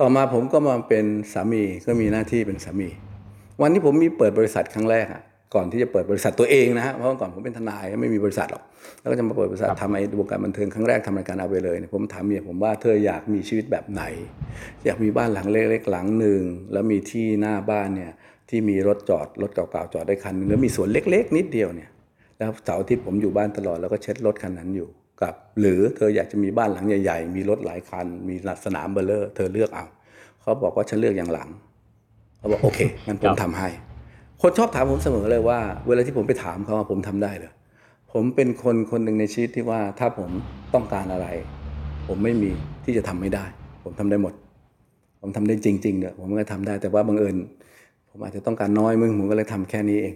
[0.00, 2.88] ต่อมาผมก็มาเป็นสามีก็มีหน้าที่เป็นสามี
[3.62, 5.22] วันที่ผมมีเปิดบริษัทครั้งแรกอะ
[5.54, 8.62] ก่อนที่จะเปิดบริษัทตัวเองนะฮะเพราะว่าก่อนผมเป็นทนายไม่มีบริษัทหรอก
[9.00, 14.02] แล้วก็จะมาเปิดบริษัททำไอ้วงการบันเทิงครั้งแรกทำรายการเอาไปเลยเนี่ยผมถามเมียผมว่าเธออยากมีชีวิตแบบไหน
[14.84, 16.42] อยากมีบ้านหลังเล็กๆหลังหนึ่ง
[16.72, 18.12] แล้วมีที่หน้าบ้านเนี่ย
[18.48, 21.90] ที่มีรถจอดรถเก่าๆจอดได้คันหนึงแล้วมีสวนเล็ก ๆ นิดเดียวเนี่ย
[22.38, 24.88] แล้วเสาร์อาทิตย์ผมอยู่บ้านตลอดแล้วก็เช็ดรถคันนั้นอยู่
[25.22, 28.34] กับ หรือเธออยากจะมีบ้านหลังใหญ่ๆ มีรถหลายคัน มี
[28.64, 29.86] สนามเบลเลอร์ เธอเลือกเอา
[30.40, 31.48] เขาบอกว่าฉันเลือกอย่างหลัง
[32.38, 33.68] เขาบอกโอเคงั้นผมทำให้
[34.42, 37.52] คนชอบถามผมเสมอเลยว่า เวลาที่ผมไปถามเขาว่าผมทำได้เหรอ
[38.12, 40.30] ผมเป็นคนคนหนึ่งในชีวิตที่ว่าถ้าผม
[40.74, 41.26] ต้องการอะไร
[42.06, 42.50] ผมไม่มี
[42.84, 43.44] ที่จะทำไม่ได้
[43.84, 44.34] ผมทำได้หมด
[45.20, 47.36] ผมทำได้จริงๆเนี่ยผมก็ทำได้แต่ว่าบังเอิญ
[48.16, 50.14] ผมอาจจะต้องการน้อยมึงผมก็เลยทำแค่นี้เอง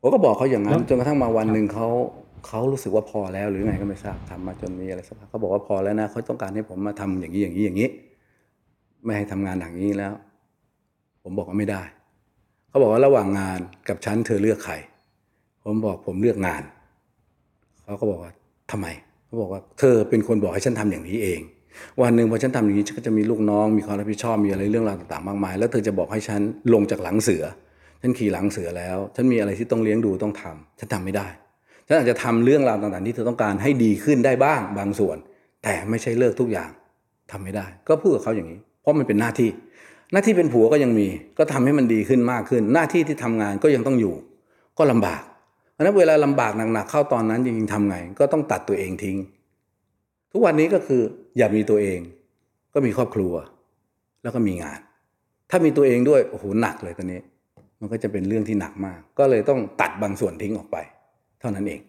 [0.00, 1.86] ผมก็บอกเขาอย่างนั้นจนกระทั่งมาวันหนึ่งเขา
[2.46, 7.88] เขารู้สึกว่าพอแล้วหรือไงก็ไม่ทราบทำมาจนมีอะไรสักพักเขาบอกว่าพอแล้วนะเขาต้องการให้ผมมาทำอย่างนี้อย่างนี้อย่างนี้
[9.04, 10.12] ไม่ให้ทำงานอย่างนี้แล้ว
[11.22, 11.82] ผมบอกว่าไม่ได้
[12.68, 14.74] เขาบอกว่าระหว่างงานกับฉันเธอเลือกใคร
[15.64, 16.62] ผมบอกผมเลือกงาน
[17.84, 18.32] เขาก็บอกว่า
[18.70, 18.86] ทำไม
[19.26, 21.40] เขาบอกว่า เธอเป็นคนบอกให้ฉันทำอย่างนี้เอง
[22.02, 26.40] วันหนึ่งพอฉันทำอย่างนี้ฉันก็จะมีลูกน้องมีความรับผิดชอบมีอะไรเรื่องราวต่างๆมากมาย แล้วเธอจะบอกให้ฉัน
[26.74, 27.44] ลงจากหลังเสือ
[28.00, 31.26] ฉันขี่หลังเสือแล้ว ฉันมีอะไรที่ต้องเลี้ยงดูต้องทำฉันทำไม่ได้
[31.86, 35.16] ฉันอาจจะทำเรื่องราวต่างๆ ที่เธอต้องการให้ดีขึ้นได้บ้างบางส่วน
[35.62, 36.70] แต่ไม่ใช่เลิกทุกอย่าง
[37.30, 39.50] ทำไม่ได้ ก็พูดกับเขาอย่างนี้ เพราะมันเป็นหน้าที่
[40.12, 41.08] หน้าที่เป็นผัวก็ยังมี
[41.38, 44.14] ก็ทำให้มันดีขึ้นมากขึ้น หน้าที่ที่ทำงานก็ยังต้องอยู่
[44.78, 45.22] ก็ลำบาก
[45.72, 49.16] เพราะนั้นเวลาลำบากหนักๆเข้าตอนนั้นจริงๆทำไง ก็ต้องตัดตัวเองทิ้ง
[50.32, 51.02] ทุกวันนี้ก็คือ
[51.36, 52.00] อย่ามีตัวเอง
[52.74, 53.32] ก็มีครอบครัว
[54.22, 54.80] แล้วก็มีงาน
[55.50, 57.20] ถ้ามีตัวเองด้วยโอ้โหหนักเลยตอนนี้
[57.80, 60.76] มันก็จะเป็นเรื่องที่หนักมาก ก็เลยต้องตัดบางส่วนทิ้งออกไป
[61.40, 61.80] เท่านั้นเอง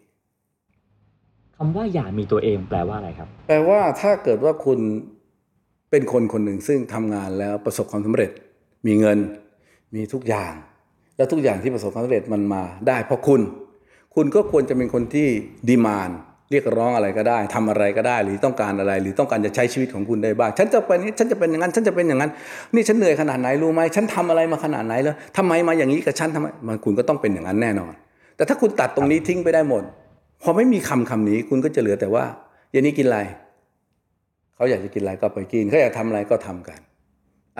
[1.56, 4.80] คำว่าอย่ามีตัวเองแปลว่าอะไรครับ แปลว่าถ้าเกิดว่าคุณ
[5.92, 8.32] เป็นคนคนหนึ่งซึ่งทำงานแล้วประสบความสำเร็จ
[8.88, 9.18] มีเงิน
[9.96, 10.54] มีทุกอย่าง
[11.18, 13.42] แล้วทุกอย่างที่ประสบความสำเร็จมันมาได้เพราะคุณ
[14.16, 15.28] คุณก็ควรจะเป็นคนที่
[15.70, 16.10] ดีมาน
[16.52, 22.32] เรียกร้องอะไรก็ได้ทำอะไรก็ได้ หรือต้องการอะไร หรือต้องการจะใช้ชีวิตของคุณได้บ้างฉันจะเป็นนี้ฉันจะเป็นอย่างนั้นฉันจะเป็นอย่างนั้น
[22.76, 27.94] นี่ฉันเหนื่อยขนาดไหนรู้ไหมฉันทำอะไรมาขนาดไหนแล้วทำไมมาอย่างนี้กับฉันทำไมมันคุณก็ต้องเป็นอย่างนั้นแน่นอน
[28.36, 29.84] แต่ถ้าคุณตัดตรงนี้ทิ้งไปได้หมด
[30.44, 32.24] พอไม่มีคำคำนี้คุณก็จะเหลือแต่ว่า
[32.72, 33.20] เย็นนี้กินอะไร
[34.56, 36.80] เขาอยากจะกินอะไรก็ไปกินเขาอยากทำอะไรก็ทำกัน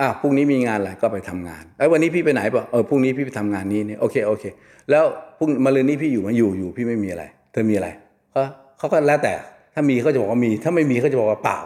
[0.00, 4.44] อะพรุ่งนี้มีงานอะไรก็ไปทำงานไอ้ยวันนี้พี่ไปไหนบอกเออพรุ่งนี้พี่ไปทำงานนี้เนี่ยโอเคโอเค
[4.90, 5.04] แล้ว
[5.38, 7.88] พรุ่งมะรืนนี้พี่อยู่ไหมาอยู่อยู่พี่ไม่มีอะไร เธอมีอะไร
[8.32, 8.42] เขา
[8.78, 9.34] เขาก็แล้วแต่
[9.74, 11.58] ถ้ามีเขาจะบอกว่ามี ถ้าไม่มีเขาจะบอกว่าเปล่า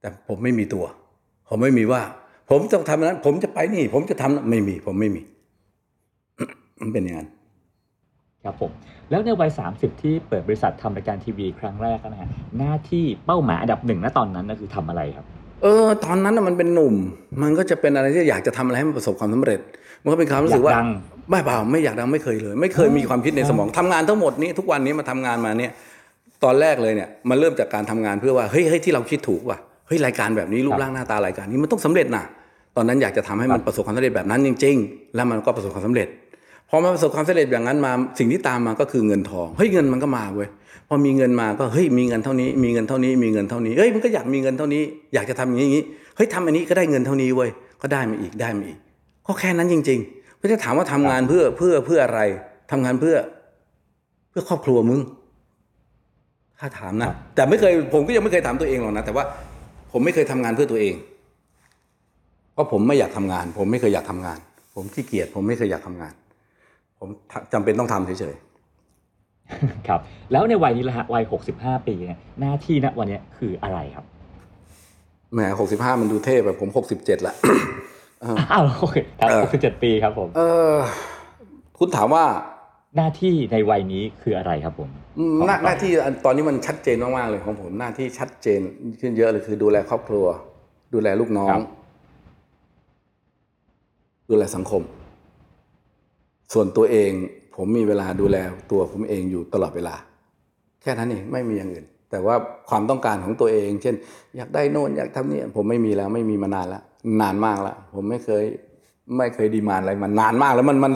[0.00, 0.84] แต่ผมไม่มีตัว
[1.48, 2.02] ผมไม่มีว่า
[2.50, 5.22] ผมต้องทำนั้น ผมจะไปนี่ ผมจะทำนั้นไม่มี ผมไม่มี
[6.80, 7.28] มันเป็นอย่างนั้น
[8.44, 8.70] ครับผม
[9.10, 15.26] แล้วในวัย 30 ที่เปิดบริษัททำรายการทีวีครั้งแรกนะฮะหน้าที่เป้าหมายอันดับหนึ่งณตอนนั้นก็คือทำอะไรครับ
[15.62, 16.94] เออ ตอนนั้นน่ะมันเป็นหนุ่ม
[17.42, 19.60] มันก็จะเป็นอะไรที่อยากจะทำอะไรให้มันประสบความสำเร็จ
[20.02, 20.88] มันก็เป็นความรู้สึกว่าอยากดัง
[21.30, 25.72] ไม่เปล่าไม่อยากดังไม่เคยเลย ไม่เคยมีความคิดในสมองทำงานทั้งหมดนี้ทุกวันนี้มาทำงานมาเนี่ย
[26.44, 32.24] ตอนแรกเลยเนี่ยมันเริ่มจากการทำงานเพื่อว่าเฮ้ยเฮ้ยที่เราคิดถูกว่ะเฮ้ยรายการแบบนี้รูปร่างหน้าตารายการนี้มันต้องสำเร็จนะ
[32.76, 36.08] ตอนนั้นอยากจะทำให้มันประสบความสำเร็จแบบนั้นจริง ๆ แล้วมันก็ประสบความสำเร็จ
[36.68, 40.48] พอมาประสบความสำเร็จอย่างนั้นมาสิ่งที่ตามมาก็คือเงินทองเฮ้ยเงินมันก็มาเว้ย
[40.88, 44.82] พอมีเงินมาก็เฮ้ยมีเงินเท่านี้ มีเงินเท่านี้มีเงินเท่านี้เฮ้ยมันก็อยากมีเงินเท่านี้
[45.14, 45.84] อยากจะทำอย่างนี้อย่างนี้
[46.16, 47.50] เฮ้ยทำอันนี้ก็ได้เงินเท่านี้เว้ย
[47.82, 48.78] ก็ได้มาอีกได้มาอีก
[49.26, 52.20] ก็แค่นั้นจริงๆไม่ได้ถามว่าทำงานเพื่อเพื่อเพื่ออะไร
[52.70, 53.16] ทำงานเพื่อ
[54.30, 55.00] เพื่อครอบครัวมึง
[56.64, 59.24] ถ้าถามนะแต่ไม่เคยผมก็ยังไม่เคยถามตัวเองหรอกนะแต่ว่า
[59.92, 60.94] ผมไม่เคยทำงานเพื่อตัวเอง
[62.52, 64.38] เพราะผมไม่อยากทำงาน ผมไม่เคยอยากทำงาน
[64.74, 66.12] ผมขี้เกียจผมไม่เคยอยากทำงาน
[66.98, 67.08] ผม
[67.52, 68.34] จำเป็นต้องทำเฉย
[69.88, 70.00] ครับ
[70.32, 77.34] แล้วในวัยนี้ละฮะวัย65ปีเนี่ยหน้าที่ณวันเนี้ยคืออะไรครับๆแหมหกสิบห้ามันดูเท่แบบผมหกสิบเจ็ดละ
[78.20, 80.40] เอออ้าวโอเคครับเออ67ปีครับผม เอ
[80.74, 80.76] อ
[81.78, 82.24] คุณถามว่า
[82.96, 88.60] หน้าที่ในวัยนี้คืออะไรครับผมอืมหน้าหน้าที่อันตอนนี้มันชัดเจนมากๆเลยของผมหน้าที่ชัดเจน
[89.00, 90.26] ขึ้นเยอะเลยคือดูแลครอบครัว
[90.94, 91.58] ดูแลลูกน้อง
[94.30, 94.82] ดูแลสังคม
[96.52, 97.10] ส่วนตัวเอง
[97.56, 98.36] ผมมีเวลาดูแล
[98.70, 99.94] ตัวผมเองอยู่ตลอดเวลา
[100.82, 102.34] แค่นั้นเองไม่มีอย่างอื่น แต่ว่า
[102.70, 103.94] ความต้องการของตัวเอง เช่น
[104.36, 106.82] อยากได้โน่นอยากทำนี่ผมไม่มีแล้วไม่มีมานานแล้ว
[107.20, 108.44] นานมากแล้วผมไม่เคย
[109.16, 110.92] ไม่เคยดีมานอะไรมานานมากแล้วมันมัน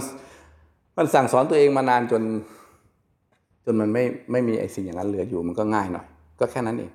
[0.98, 2.22] มันสั่งสอนตัวเองมานานจน
[3.64, 6.06] จนมันไม่ไม่มีไอ้สิ่งอย่างนั้นเหลืออยู่มันก็ง่ายหน่อย
[6.40, 6.90] ก็แค่นั้นเอง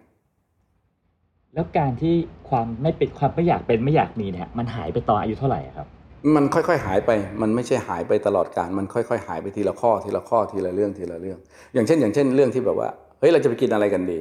[1.53, 2.15] แล้วการที่
[2.49, 5.87] ความไม่เป็นความไม่อยากเป็นไม่อยากมีเนี่ย มันหายไปตอนอายุเท่าไหร่อะครับ
[6.35, 7.11] มันค่อยๆหายไป
[7.41, 11.37] มันไม่ใช่หายไปตลอดการ มันค่อยๆหายไปทีละข้อทีละข้อทีละเรื่องทีละเรื่อง
[11.73, 14.19] อย่างเช่น อย่างเช่น เรื่องที่แบบว่าเฮ้ยเราจะไปกินอะไรกันดี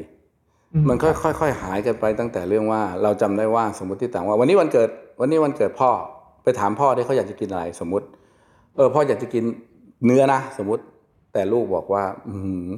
[0.75, 4.89] อืมมันค่อยๆหายกันไปตั้งแต่เรื่องว่า เราจำได้ว่าสมมติที่ต่างว่า วันนี้วันเกิด
[5.21, 5.91] วันนี้วันเกิดพ่อ
[6.43, 8.07] ไปถามพ่อที่เขาอยากจะกินอะไรสมมติ
[8.77, 9.45] เออพ่ออยากจะกิน
[10.05, 10.83] เนื้อนะสมมติ
[11.33, 12.35] แต่ลูกบอกว่าอื
[12.69, 12.71] ม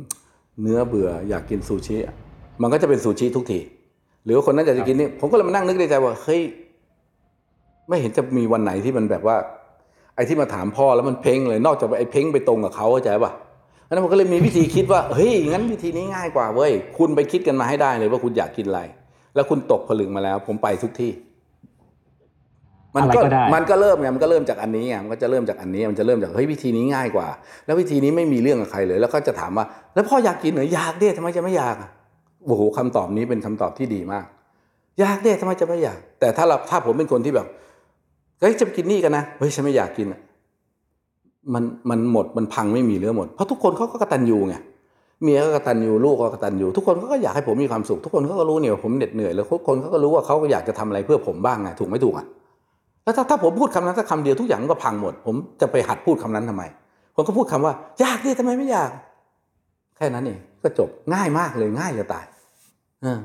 [0.62, 2.14] เนื้อเบื่ออยากกินซูชิอะ
[2.62, 3.60] มันก็จะเป็นซูชิทุกที
[4.24, 6.42] หรือว่าคนนั้นอยากจะกินนี่ผมก็เลยมานั่งนึกในใจว่าเฮ้ย
[7.88, 9.36] ไม่เห็นจะมีวันไหนที่มันแบบว่า
[10.14, 13.32] ไอ้ที่มาถามพ่อแล้วมันเพ้งเลยนอกจากไอ้เพ้งไปตรงกับเขาเข้าใจป่ะ
[13.84, 18.80] เพราะฉะนั้นผมก็เลยมีวิธีคิดว่าเฮ้ยงั้นวิธีนี้ง่ายกว่าเว้ยคุณไปคิดกันมาให้ได้เลยว่าคุณอยากกินอะไร
[19.34, 21.10] แล้วคุณตกผลึกมาแล้ว ผมไปทุกที่
[22.94, 27.26] มันอะไรก็ก็ได้มันก็เริ่มไงมันก็เริ่มจากอันนี้ไงมันก็จะเริ่มจากอันนี้มันจะเริ่มจากเฮ้ยวิธีนี้ง่ายกว่า
[27.66, 31.90] แล้ววิธีนี้ไม่มีเรื่องกับใครเลย แล้วก็จะถามว่า แล้วพ่ออยากกินเหรืออยากเด้ทำไมจะไม่อยากอะ
[32.46, 34.24] โอ้โหคำตอบนี้เป็นคำตอบที่ดีมาก
[35.00, 37.46] อยากเด้ทำไมจะไม่อยาก แต่ถ้าเราถ้าผมเป็นคนที่แบบ
[38.40, 40.20] เฮ้ยจะไปกินนี่กันนะเฮ้ยฉันไม่อยากกินอะ
[41.54, 44.54] มันมันหมดมันพังไม่มีเหลือหมดเพราะทุกคนเขาก็กตัญญูไง
[45.22, 52.26] เมียก็กตัญญูลูกก็กตัญญูทุกคนเขาก็อยากให้ผมมีความสุข ทุกคนเขาก็รู้เนี่ยว่าผมเหน็ดเหนื่อยแล้วทุกคนเขาก็รู้ว่าเขาก็อยากจะทำอะไรเพื่อผมบ้างไงถูกไม่ถูกอะ
[53.04, 56.62] แล้วถ้าถ้าผมพูดคำนั้นสักคำเดียวทุกอย่างมันก็พังหมด ผมจะไปหัดพูดคำนั้นทำไม
[57.14, 58.90] ผมก็พูดคำว่าอยากดิทำไมไม่อยาก
[59.96, 62.24] แค่นั้นเองก็จบง่ายมากเลยง่ายจะตาย
[63.02, 63.20] เออ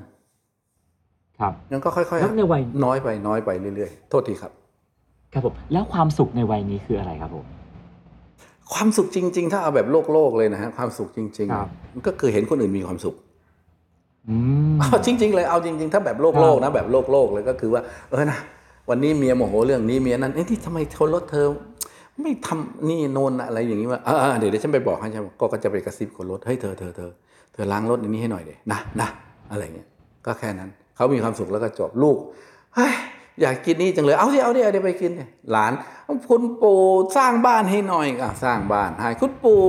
[1.39, 4.51] ครับงั้นก็ค่อยแล้วในวัยๆน้อยไปน้อยไปเรื่อยๆ โทษทีครับ
[5.33, 7.45] ครับผมแล้วความสุขในวัยนี้คืออะไรครับผม
[8.73, 13.15] ความสุขจริง ๆ ถ้าเอาแบบโลกโลกๆเลยนะฮะความสุขจริงครับๆมันก็คือเห็นคนอื่นมีความสุข
[14.29, 14.35] อื
[14.73, 18.39] มเอาจริง ๆ เลยเอาจริง ๆ ถ้าแบบโลกโลกนะแบบโลกโลกเลยก็คือว่า เออนะ
[18.89, 21.47] วันนี้เมียโมโหเรื่องนี้เมียนั้นเอ้ที่ทำไมเธอรถเธอ
[22.21, 27.11] ไม่ทำนี่โนนอะไรอย่างนี้ว่าเออเดี๋ยวเดี๋ยวฉันไปบอกให้ฉันก็ก็จะไปกระซิบคนรถเฮ้ยเธอเธอเธอ
[27.53, 29.09] เธอล้างรถอันนี้ให้หน่อยเดยนะนะ
[29.51, 29.87] อะไรเงี้ย
[30.25, 32.17] ก็แค่นั้นเขามีความสุขแล้วก็จบลูก
[32.75, 32.93] เฮ้ย
[33.41, 35.71] อยากกินนี่จังเลย เอาสิเอาดิเอาดิไปกินดิหลาน
[36.29, 36.81] คุณปู่
[37.17, 39.61] สร้างบ้านให้หน่อยอะสร้างบ้านให้คุณปู่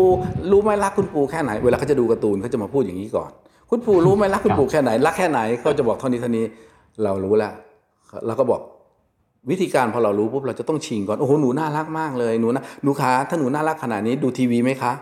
[0.51, 3.31] รู้ไหมรักคุณปู่แค่ไหน เวลาเขาจะดูการ์ตูนเขาจะมาพูดอย่างนี้ก่อน
[3.71, 6.45] คุณปู่รู้ไหมรักคุณปู่แค่ไหน รักแค่ไหนเขาจะบอกเท่านี้เท่านี้
[7.05, 7.53] เรารู้แล้ว
[8.27, 8.61] เราก็บอก
[9.51, 14.93] วิธีการพอเรารู้ปุ๊บเราจะต้องชิงก่อนโอ้โหหนูน่ารักมากเลยหนูนะหนูคะถ้าหนูน่ารักขนาดนี้ดูทีวีไหมคะ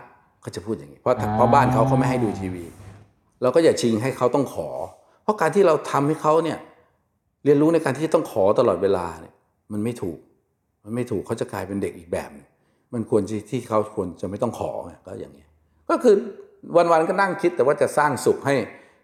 [0.41, 2.65] เขาจะพูดอย่างนี้เพราะอ่าเพราะบ้านเขาเขาไม่ให้ดูทีวี
[3.41, 4.69] เราก็อย่าชิงให้เขาต้องขอ
[5.23, 6.57] เพราะการที่เราทำให้เขาเนี่ย
[7.45, 9.33] เรียนรู้ในการที่ต้องขอตลอดเวลาเนี่ย
[9.71, 10.17] มันไม่ถูก
[10.83, 12.47] มันไม่ถูกเขาจะกลายเป็นเด็กอีกแบบหนึ่ง
[12.93, 15.49] มันควรที่ที่เขาควรจะไม่ต้องขอไงก็อย่างเงี้ย
[15.89, 16.15] ก็คือ
[16.75, 18.55] วันๆก็นั่งคิดแต่ว่าจะสร้างสุขให้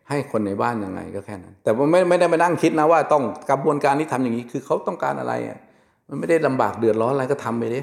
[0.10, 5.58] ให้คนในบ้านยังไงก็แค่นั้น แต่ว่าไม่ไม่ได้มานั่งคิดนะว่าต้องกระบวนการที่ทำอย่างนี้ คือเขาต้องการอะไรอะ
[6.08, 7.82] มันไม่ได้ลำบากเดือดร้อนอะไรก็ทำไปดิ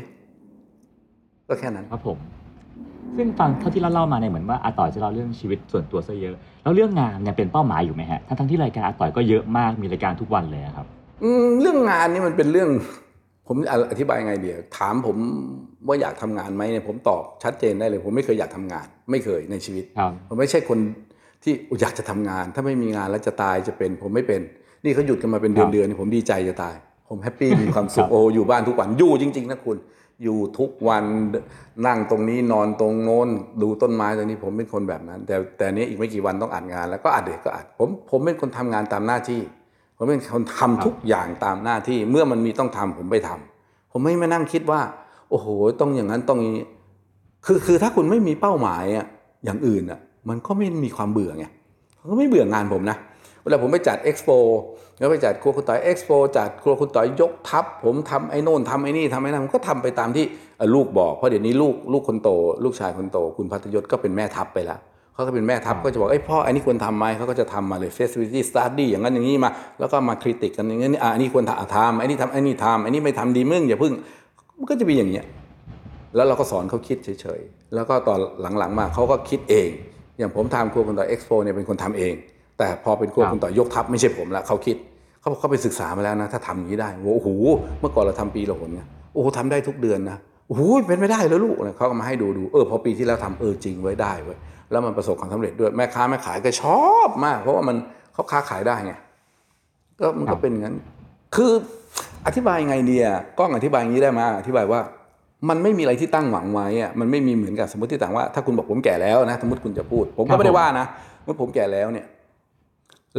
[1.48, 2.18] ก็แค่นั้นครับผม
[3.16, 10.86] ซึ่งฟังเท่าที่เราเล่ามาเนี่ยเหมือนว่าอาต่อยจะเล่าเรื่องชีวิตส่วนตัวซะเยอะ แล้วเรื่องงานเนี่ยเป็นเป้าหมายอยู่ไหมฮะทั้งทั้งๆที่รายการอาต่อยก็เยอะมากมีรายการทุกวันเลยอะครับ
[11.22, 12.70] อืมเรื่องงานนี่มันเป็นเรื่อง
[13.48, 13.56] ผม
[13.90, 15.16] อธิบายไงเดียวถามผม
[15.86, 20.78] ว่าอยากทำงานไหมเนี่ยผมตอบชัดเจนได้เลย ผมไม่เคยอยากทำงาน ไม่เคยในชีวิตครับผมไม่ใช่คน
[21.42, 24.40] ที่อยากจะทำงาน ถ้าไม่มีงานแล้วจะตายจะเป็นผมไม่เป็น
[24.84, 26.76] นี่เขาหยุดกันมาเป็นเดือนเดือนๆนี่ผมดีใจจะตาย
[27.08, 29.76] ผมแฮปปี้มีความสุครัขบโอ้อยู่บ้านทุกวันอยู่จริง ๆ นะคุณ
[30.22, 31.04] อยู่ทุกวัน
[31.86, 33.28] นั่งตรงนี้นอนตรงโน้น
[33.62, 39.40] ดูต้นไม้ตรงนี้ผมเป็นคนแบบนั้น แต่แต่เนี้ยอีกไม่กี่วันต้องอัดงาน แล้วก็อัดเด็กก็อัดผมผมเป็นคนทำงานตามหน้าที่
[39.96, 44.80] ผมเป็นคนทำทุกอย่างตามหน้าที่เมื่อมันมีต้องทำผมไปทำผมไม่มานั่งคิดว่า
[45.30, 45.46] โอ้โห
[45.80, 46.66] ต้องอย่างนั้นต้องอย่างนี้
[47.46, 49.06] คือคือถ้าคุณไม่มีเป้าหมายอะ
[49.44, 50.00] อย่างอื่นอะ
[50.30, 51.44] มันก็ไม่มีความเบื่อไง
[51.98, 52.96] ผมก็ไม่เบื่องานผมนะ
[53.42, 54.30] เวลาผมไปจัดเอ็กซ์โป
[54.98, 60.24] แล้วไปจัดครัวคุณต่อยเอ็กซ์โปจัดครัวคุณต่อยยกทัพผมทำไอ้โน่นทำไอ้นี่ทำไอ้นั่นผมก็ทำไปตามที่
[60.58, 62.28] เอ่อลูกบอกเพราะเดี๋ยวนี้ลูกลูกคนโต
[62.64, 64.80] ลูกชายคนโต คุณพัทยศก็เป็นแม่ทัพไปแล้ว
[65.14, 73.92] เขาก็เป็นแม่ทัพก็จะบอกไอ้ยพ่ออันนี้ควรทำไหมเขาก็จะทำมาเลย feasibility study อย่างนั้นอย่างนี้มา แล้วก็มาคริติกกันอย่างนี้อะอันนี้ควรทำอะทำไอ้นี่ทำไอ้นี่ทำไอ้นี่ไม่ทำดีมึงอย่าพึ่ง
[74.58, 75.26] มันก็จะมีอย่างเงี้ย
[76.14, 78.18] แล้วเราก็สอนเขาคิดเฉยๆแล้วก็ตอน
[78.58, 79.70] หลังๆมาเขาก็คิดเอง
[80.20, 82.14] อย่างผมทำครัวคุณต่อยเอ็กซ์โปเนี่ยเป็นคนทำเอง
[82.58, 84.76] แต่พอเป็นครัวคุณต่อยยกทัพไม่ใช่ผมละเขาคิด
[85.20, 87.28] เขาบอกเขาไปศึกษามาแล้วนะ ถ้าทำอย่างนี้ได้โอ้โห
[87.80, 94.38] เมื่อก่อนเราทำปีละหนเนี่ยโอ้โหทำได้ทุกเดือนนะโอ้โหเป็นไม่ได้แล้วลูกเนี่ยเขาก็มาให้ดูดูเออพอปีที่แล้วทำเออจริงไว้ได้เว้ย
[94.70, 97.76] แล้วมันประสบความสำเร็จด้วยแม่ค้าแม่ขายก็ชอบมาก เพราะว่ามัน
[98.12, 98.92] เขาค้าขายได้ไง
[100.00, 100.76] ก็มันครัก็บเป็นอย่างนั้น
[101.36, 101.52] คือ
[102.26, 104.80] อธิบายยังไงดีอะกล้องอธิบายอย่างนี้ได้ไหมาอธิบายว่า
[105.48, 110.86] มันไม่มีอะไรที่ตั้งหวังไว้อะมันไม่มีเหมือนกับสมมติที่ต่างว่าถ้าคุณบอกผมแก่แล้วนะสมมติคุณจะพูด ผมครัก็บไม่ได้ผมว่านะ
[111.24, 112.06] เมื่อผมแก่แล้วเนี่ย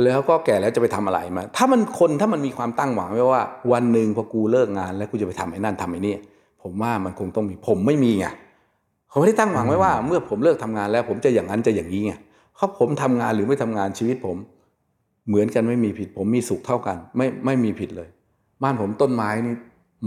[0.04, 6.16] แล้วก็แก่แล้วจะไปทำอะไรมาถ้ามันคนถ้ามันมีความตั้งหวังไว้ว่า วันหนึ่งพอกูเลิกงาน แล้วกูจะไปทำไอ้นั่นทำไอ้นี่
[6.62, 8.26] ผมว่ามันคงต้องมีผมไม่มีไง
[9.12, 12.14] ผมไม่ได้ตั้งหวังไว้ว่า เมื่อผมเลิกทำงานแล้ว ผมจะอย่างนั้นจะอย่างนี้ไง
[12.56, 14.38] เพราะผมทำงานหรือไม่ทำงานชีวิตผม
[15.28, 18.10] เหมือนกันไม่มีผิด ผมมีสุขเท่ากัน ไม่ไม่มีผิดเลย
[18.64, 19.56] บ้านผมต้นไม้นี่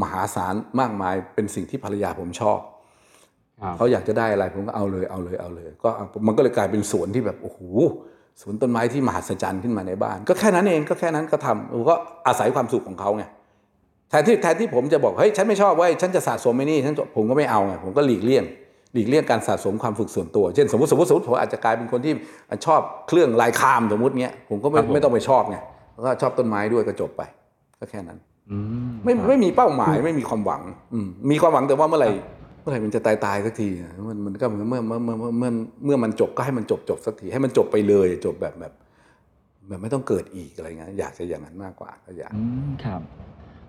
[0.03, 2.59] มหาศาลมากมายเป็นสิ่งที่ภรรยาผมชอบ
[3.63, 7.61] ครับเขาอยากจะได้อะไรผมก็เอาเลยเอาเลยเอาเลย ก็เอามันก็เลยกลายเป็นสวนที่แบบโอ้โห
[8.41, 11.95] สวนต้นไม้ที่มหัศจรรย์ขึ้นมาในบ้าน ก็แค่นั้นเองก็แค่นั้นก็ทำผมก็
[12.27, 13.25] อาศัยความสุขของเขาไง
[14.11, 18.45] แทนที่แทนที่ผมจะบอกเฮ้ยฉันไม่ชอบเว้ยฉันจะสะสมไอ้นี่ฉันจะผมก็ไม่เอาไงผมก็หลีกเลี่ยง
[18.95, 22.13] หลีกเลี่ยงการสะสมความฝึกส่วนตัว เช่นสมมติสมมติสมมติผมอาจจะกลายเป็นคนที่
[22.67, 25.57] ชอบเครื่องลายคามสมมติเงี้ยผมก็ไม่ครับผมไม่ต้องไปชอบไง
[25.95, 27.23] แล้วก็ชอบต้นไม้ด้วยก็จบไป
[27.79, 28.34] ก็แค่นั้นอืม
[29.05, 30.63] ไม่ครับไม่มีเป้าหมายไม่มีความหวัง
[30.95, 32.11] อืมมีความหวังแต่ว่าเมื่อไหร่
[32.61, 35.51] เมื่อไหร่มันจะตายตายสักทีอะมันมันก็เหมือนเมื่อเมื่อเมื่อเมื่อเมื่อ
[35.85, 38.73] เมื่อมันจบก็ให้มันจบจบสักทีให้มันจบไปเลยจบแบบแบบ
[39.69, 43.01] แบบไม่ต้องเกิดอีกอะไรเงี้ยอยากจะอย่างนั้นมากกว่าก็อยากอืมครับ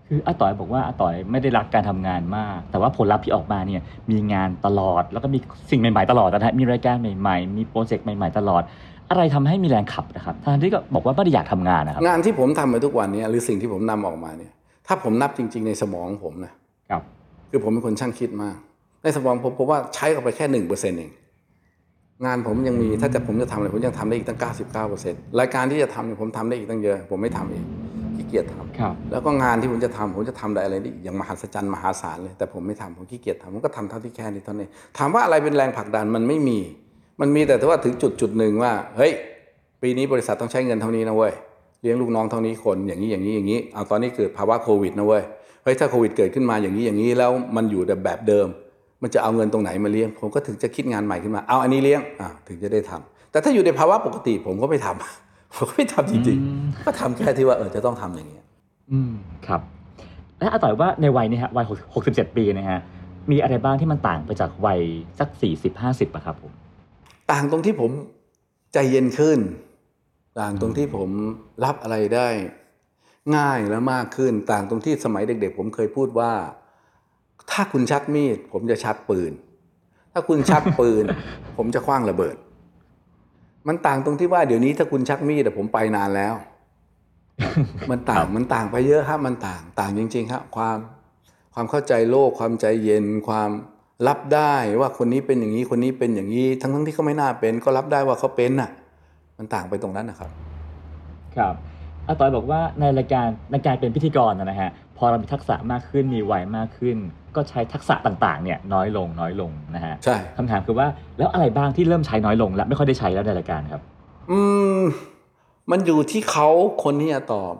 [0.07, 5.39] คืออาต่อยบอกว่าอาต่อยไม่ได้รักการทำงานมาก แต่ว่าผลลัพธ์ที่ออกมาเนี่ยมีงานตลอด แล้วก็มี
[5.71, 8.63] สิ่งใหม่ๆตลอดนะฮะมีรายการใหม่ๆ มีโปรเจกต์ใหม่ๆตลอด
[9.09, 14.51] อะไรทำให้มีแรงขับนะครับทั้งที่ก็บอกว่าไม่ได้อยากทำงานนะครับงานที่ผมทำมาทุกวันเนี้หรือสิ่งที่ผมนำออกมาเนี่ย
[14.87, 16.53] ถ้าผมนับจริง ๆ ในสมองผมนะ
[16.89, 17.01] ครับ
[17.49, 18.57] คือผมเป็นคนช่างคิดมาก
[19.03, 21.11] ในสมองผมผมว่าใช้ออกไปแค่หนึ่งเปอร์เซ็นต์เอง
[22.25, 24.39] งานผมยังมีถ้าจะผมจะทำอะไรผมยังทำได้อีกตั้ง
[24.83, 27.63] 99%รายการที่จะทำเนี่ยผมทำได้อีกตั้งเยอะ ผมไม่ทำเอง
[28.15, 34.67] ขี้เกียจทำครับแล้วก็งานที่ผมจะทำผมจะทำได้อะไรได้อีกอย่างมหัศจรรย์มหาศาลเลยแต่ผมไม่ทำผมขี้เกียจทำผมก็ทำเท่าที่แค่นี้เท่านี้
[34.97, 36.57] ถามว่าอะไรเป็นแรงผลักดันมันไม่มี
[37.21, 39.11] มันมีแต่ว่าถึงจุดจุดหนึ่งว่า เฮ้ย
[39.81, 41.33] ปีนี้บริษัทต้องใช้เงินเท่านี้นะเว้ย
[41.85, 45.23] เลี้ยงลูกน้องเท่านี้คนอย่างนี้อย่างนี้อย่างนี้เอาตอนนี้เกิดภาวะโควิดนะเว้ย
[45.63, 48.47] เฮ้ยถ้าโควิดเกิดขึ้นมาอย่างนี้อย่างนี้แล้วมันอยู่แต่แบบเดิม
[49.01, 58.43] มันจะเอาเงินตรงไหนมาเลี้ยง ผมก็ถึงจะคิดงานใหม่ขึ้นมา เอาอันนี้เลี้ยงอ่าถึงจะได้ทำแต่ถ้าอยู่ในภาวะปกติ ผมก็ไม่ทำผมก็ไม่ทำจริงอืมๆก็ทำแค่ที่ว่าเออจะต้องทำอย่างนี้ย
[58.91, 59.13] อืม
[59.47, 59.61] ครับ
[60.39, 62.79] และอาต่อยว่าในวัยนี้ฮะวัยหกสิบเจ็ดปีนะฮะ
[63.31, 64.79] มีอะไรบ้างที่มันต่างไปจากวัย
[65.19, 66.51] สักสี่สิบห้าสิบอะครับผม
[67.31, 67.91] ต่างตรงที่ผม
[68.73, 69.39] ใจเย็นขึ้น
[70.39, 71.09] ต่างตรงที่ผม
[71.63, 72.27] รับอะไรได้
[73.35, 76.33] ง่ายและมากขึ้น ต่างตรงที่สมัยเด็ก ๆ ผมเคยพูดว่า
[77.51, 79.31] ถ้าคุณชักมีด ผมจะชักปืน
[80.11, 81.03] ถ้าคุณชักปืน
[81.57, 82.35] ผมจะคว้างระเบิด
[83.67, 86.35] มันต่างตรงที่ว่าเดี๋ยวนี้ถ้าคุณชักมีดอะผมไปนานแล้ว
[87.89, 90.77] มันต่างมันต่างไปเยอะครับมันต่างต่างจริงๆครับความ
[91.53, 93.49] ความเข้าใจโลกความใจเย็นความ
[94.07, 98.69] รับได้ว่าคนนี้เป็นอย่างนี้คนนี้เป็นอย่างนี้ ทั้งทั้งๆที่เขาไม่น่าเป็น ก็รับได้ว่าเขาเป็นน่ะ
[99.37, 100.29] มันต่างไปตรงนั้นนะครับ
[101.37, 101.53] ครับ
[102.07, 106.97] อาต่อยบอกว่าในรายการในการเป็นพิธีกรนะฮะพอเรามีทักษะมากขึ้นมีวัยมากขึ้น
[107.35, 113.81] ก็ใช้ทักษะต่างๆเนี่ยน้อยลงน้อยลงนะฮะใช่คำถามคือว่าแล้วอะไรบ้างที่เริ่มใช้น้อยลง และไม่ค่อยได้ใช้แล้วในรายการครับ
[114.31, 114.39] อื
[114.79, 114.81] ม
[115.71, 116.47] มันอยู่ที่เขา
[116.83, 117.53] คนที่จะตอบ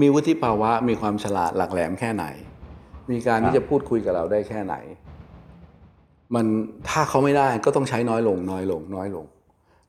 [0.00, 2.24] มีวุฒิภาวะมีความฉลาดหลักแหลมแค่ไหน
[3.10, 4.74] มีการครับที่จะพูดคุยกับเราได้แค่ไหน
[6.34, 6.46] มัน
[6.88, 9.26] ถ้าเขาไม่ได้ก็ต้องใช้น้อยลง น้อยลง น้อยลง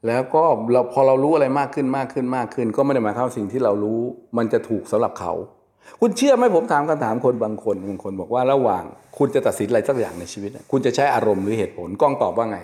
[0.08, 4.00] แล้วก็เราพอเรารู้อะไรมากขึ้นมากขึ้นมากขึ้น ก็ไม่ได้หมายความว่าสิ่งที่เรารู้
[4.38, 5.34] มันจะถูกสำหรับเขา
[6.02, 8.84] คุณเชื่อไหมผมถามคำถามคนบางคนบางคนบอกว่าระหว่าง
[9.18, 12.60] คุณจะตัดสินอะไรสักอย่างในชีวิตอะคุณจะใช้อารมณ์หรือเหตุผลกล้องตอบว่าไง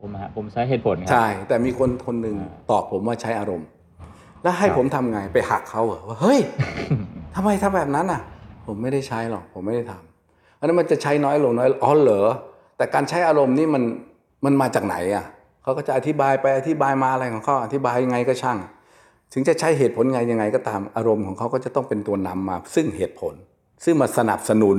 [0.00, 2.36] ผมฮะผมใช้เหตุผลครัใช่ แต่มีคนคนหนึ่ง
[2.70, 3.66] ตอบผมว่าใช้อารมณ์
[4.42, 6.40] แล้วให้ครับผมทำไงไปหักเขาเหรอว่าเฮ้ย
[7.34, 8.20] ทำไมทำแบบนั้นอะ
[8.66, 12.28] ผมไม่ได้ใช้หรอกผมไม่ได้ทำอันนั้นมันจะใช้น้อยลงน้อยอ๋อเหรอ
[12.76, 13.82] แต่การใช้อารมณ์นี่มัน
[14.44, 15.24] มันมาจากไหนอะ
[15.62, 18.58] เขาก็จะอธิบายไปอธิบายมาอะไรของเขาอธิบายยังไงก็ช่าง
[19.32, 23.34] ถึงจะใช้เหตุผลไงยังไงก็ตามอารมณ์ของเขาก็จะต้องเป็นตัวนำมา ซึ่งเหตุผล
[23.84, 24.78] ซึ่งมาสนับสนุน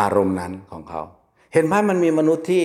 [0.00, 1.02] อารมณ์นั้นของเขา
[1.52, 2.64] เห็นไหมมันมีมนุษย์ที่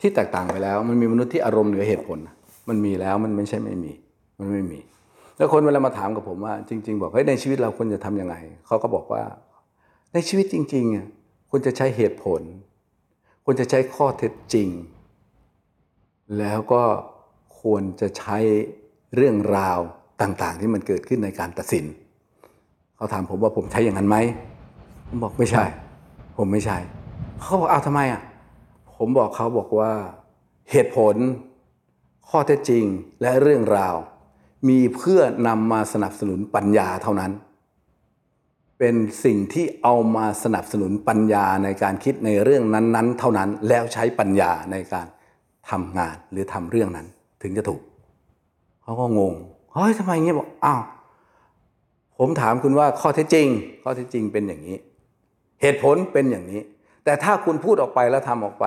[0.00, 2.18] ที่แตกต่างไปแล้ว มันมีมนุษย์ที่อารมณ์เหนือเหตุผล
[2.68, 3.92] มันมีแล้วมันไม่ใช่ไม่มี
[4.38, 4.80] มันไม่มี
[5.36, 8.34] แล้วคนเวลามาถามกับผมว่า จริง ๆ บอกเฮ้ยในชีวิตเราควรจะทำยังไง
[8.66, 9.22] เขาก็บอกว่า
[10.12, 11.06] ในชีวิตจริงๆอะ
[11.50, 12.40] ควรจะใช้เหตุผล
[13.44, 14.68] ควรจะใช้ข้อเท็จจริง
[16.38, 16.82] แล้วก็
[17.60, 18.38] ควรจะใช้
[19.16, 19.78] เรื่องราว
[20.22, 21.84] ต่างๆ ที่มันเกิดขึ้นในการตัดสิน
[22.96, 24.16] เขาถามผมว่าผมใช้อย่างนั้นไหม
[25.08, 25.64] ผมบอกไม่ใช่
[26.38, 26.78] ผมไม่ใช่
[27.40, 28.22] เขาบอกเอาทำไมอะ
[28.96, 29.92] ผมบอกเขาบอกว่า
[30.70, 31.14] เหตุผล
[32.28, 32.84] ข้อเท็จจริง
[33.22, 33.96] และเรื่องราว
[34.68, 37.32] มีเพื่อนำมาสนับสนุนปัญญาเท่านั้น
[38.78, 45.06] เป็นสิ่งที่เอามาสนับสนุนปัญญาในการคิดในเรื่องนั้น ๆ เท่านั้น แล้วใช้ปัญญาในการ
[45.70, 47.06] ทำงานหรือทำเรื่องนั้น
[47.42, 47.80] ถึงจะถูก
[48.82, 49.34] เขาก็งง
[49.72, 50.82] เฮ้ยทำไมอย่างนี้บอกอ้าว
[52.18, 53.46] ผมถามคุณว่าข้อเท็จจริง
[53.82, 54.76] ข้อเท็จจริงเป็นอย่างนี้
[55.62, 56.60] เหตุผลเป็นอย่างนี้
[57.04, 58.66] แต่ถ้าคุณพูดออกไปแล้วทำออกไป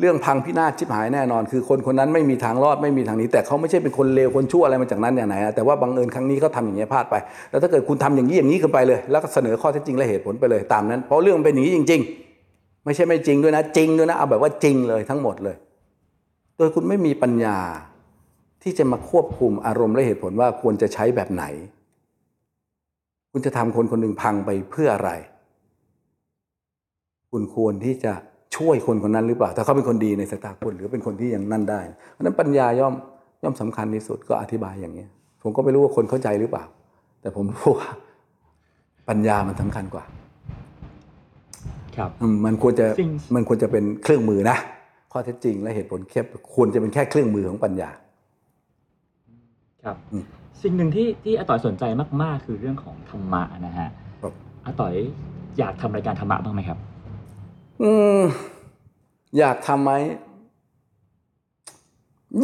[0.00, 7.14] เรื่องพังพินาศชิบหายแน่นอน คือคนคนนั้นไม่มีทางรอดไม่มีทางหนี้ แต่เขาไม่ใช่เป็นคนเลวคนชั่วอะไรมาจากนั้นอย่างไหนแต่ว่าบังเอิญครั้งนี้เขาทำอย่างนี้ยพลาดไป
[7.50, 12.00] แล้วถ้าเกิดคุณทำอย่างนี้อย่างนี้ขึ้นไปเลย แล้วก็เสนอข้อเท็จจริงและเหตุผลไปเลยตามนั้น เพราะเรื่องมันเป็นอย่างนี้จริง
[12.42, 15.56] ๆ ไม่ใช่ไม่จริงด้วยนะ จริงด้วยนะเอาแบบว่าจริงเลยทั้งหมดเลย
[16.62, 17.58] ดยคุณไม่มีปัญญา
[18.62, 21.44] ที่จะมาควบคุมอารมณ์และเหตุผลว่าควรจะใช้แบบไหน
[23.32, 25.10] คุณจะทำคนคนหนึ่งพังไปเพื่ออะไร
[27.30, 28.12] คุณควรที่จะ
[28.56, 31.80] ช่วยคนคนนั้นหรือเปล่า ถ้าเขาเป็นคนดีในสายตาคุณหรือเป็นคนที่ยังนั่นได้
[32.12, 32.94] เพราะฉะนั้นปัญญาย่อม
[33.42, 35.08] ย่อมสำคัญที่สุดก็อธิบายอย่างนี้ย
[35.42, 36.64] ผมก็ไม่รู้ว่าคนเข้าใจหรือเปล่า
[37.20, 37.90] แต่ผมรู้ว่า
[39.08, 40.04] ปัญญามันสำคัญกว่า
[41.96, 44.56] ครับอืมมันควรจะสิ่งมันควรจะเป็นเครื่องมือนะ
[45.12, 46.20] ข้อเท็จจริง และเหตุผลแค่
[46.54, 47.90] ควรจะเป็นแค่เครื่องมือของปัญญา
[49.84, 50.24] ครับอืม
[50.62, 51.84] สิ่งหนึ่งที่ที่อาต่อยสนใจ
[52.22, 53.88] มาก ๆ คือเรื่องของธรรมะนะฮะ
[54.22, 54.32] ครับ
[54.64, 54.94] อาต่อย
[55.58, 56.78] อยากทำรายการธรรมะบ้างไหมครับ
[57.82, 58.20] อืม
[59.38, 59.92] อยากทำไหม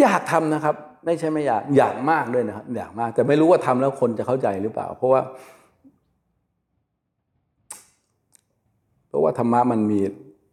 [0.00, 5.20] อยากทำนะครับ ไม่ใช่ไม่อยากอยากมากด้วยนะครับ อยากมาก แต่ไม่รู้ว่าทำแล้วคนจะเข้าใจหรือเปล่า เพราะว่า
[9.08, 10.00] เพราะว่าธรรมะมันมี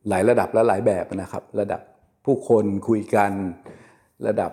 [0.10, 1.82] หลายระดับและหลายแบบนะครับ ระดับ
[2.25, 3.31] ผู้คนคุยกัน
[4.27, 4.51] ระดับ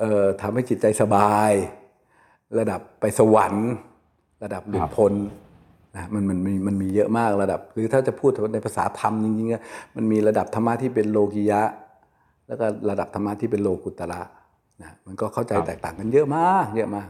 [0.00, 1.52] เอ่อทำให้จิตใจสบาย
[2.58, 3.70] ระดับไปสวรรค์
[4.42, 5.12] ระดับหลุครัดบพ้น
[5.96, 9.62] นะมันมันมีมันมีเยอะมากระดับ หรือถ้าจะพูดในภาษาธรรมจริงๆอะ
[9.96, 11.62] มันมีระดับธรรมะที่เป็นโลกิยะ
[12.46, 14.20] แล้วก็ระดับธรรมะที่เป็นโลกุตระ
[14.82, 17.08] นะมันก็เข้าใจแตกต่างกันเยอะมาก เยอะมาก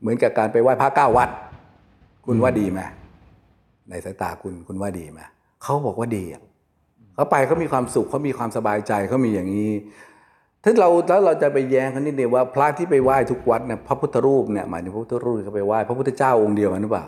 [0.00, 1.30] เหมือนกับการไปไหว้พระเก้าวัด
[2.26, 2.80] คุณว่าดีไหม
[3.88, 5.20] ในสายตาคุณคุณว่าดีไหม
[5.62, 6.42] เขาบอกว่าดีอะ
[7.14, 9.72] เขาไปเขามีความสุขเขามีความสบายใจเขามีอย่างนี้
[10.64, 17.06] ถ้าเราแล้วเราจะไปแย้งกันนิดเดียวว่าพระที่ไปไหว้ทุกวัดเนี่ยพระพุทธรูปเนี่ยหมายถึงพระพุทธรูปที่เขาไปไหว้พระพุทธเจ้าองค์เดียวกันหรือเปล่า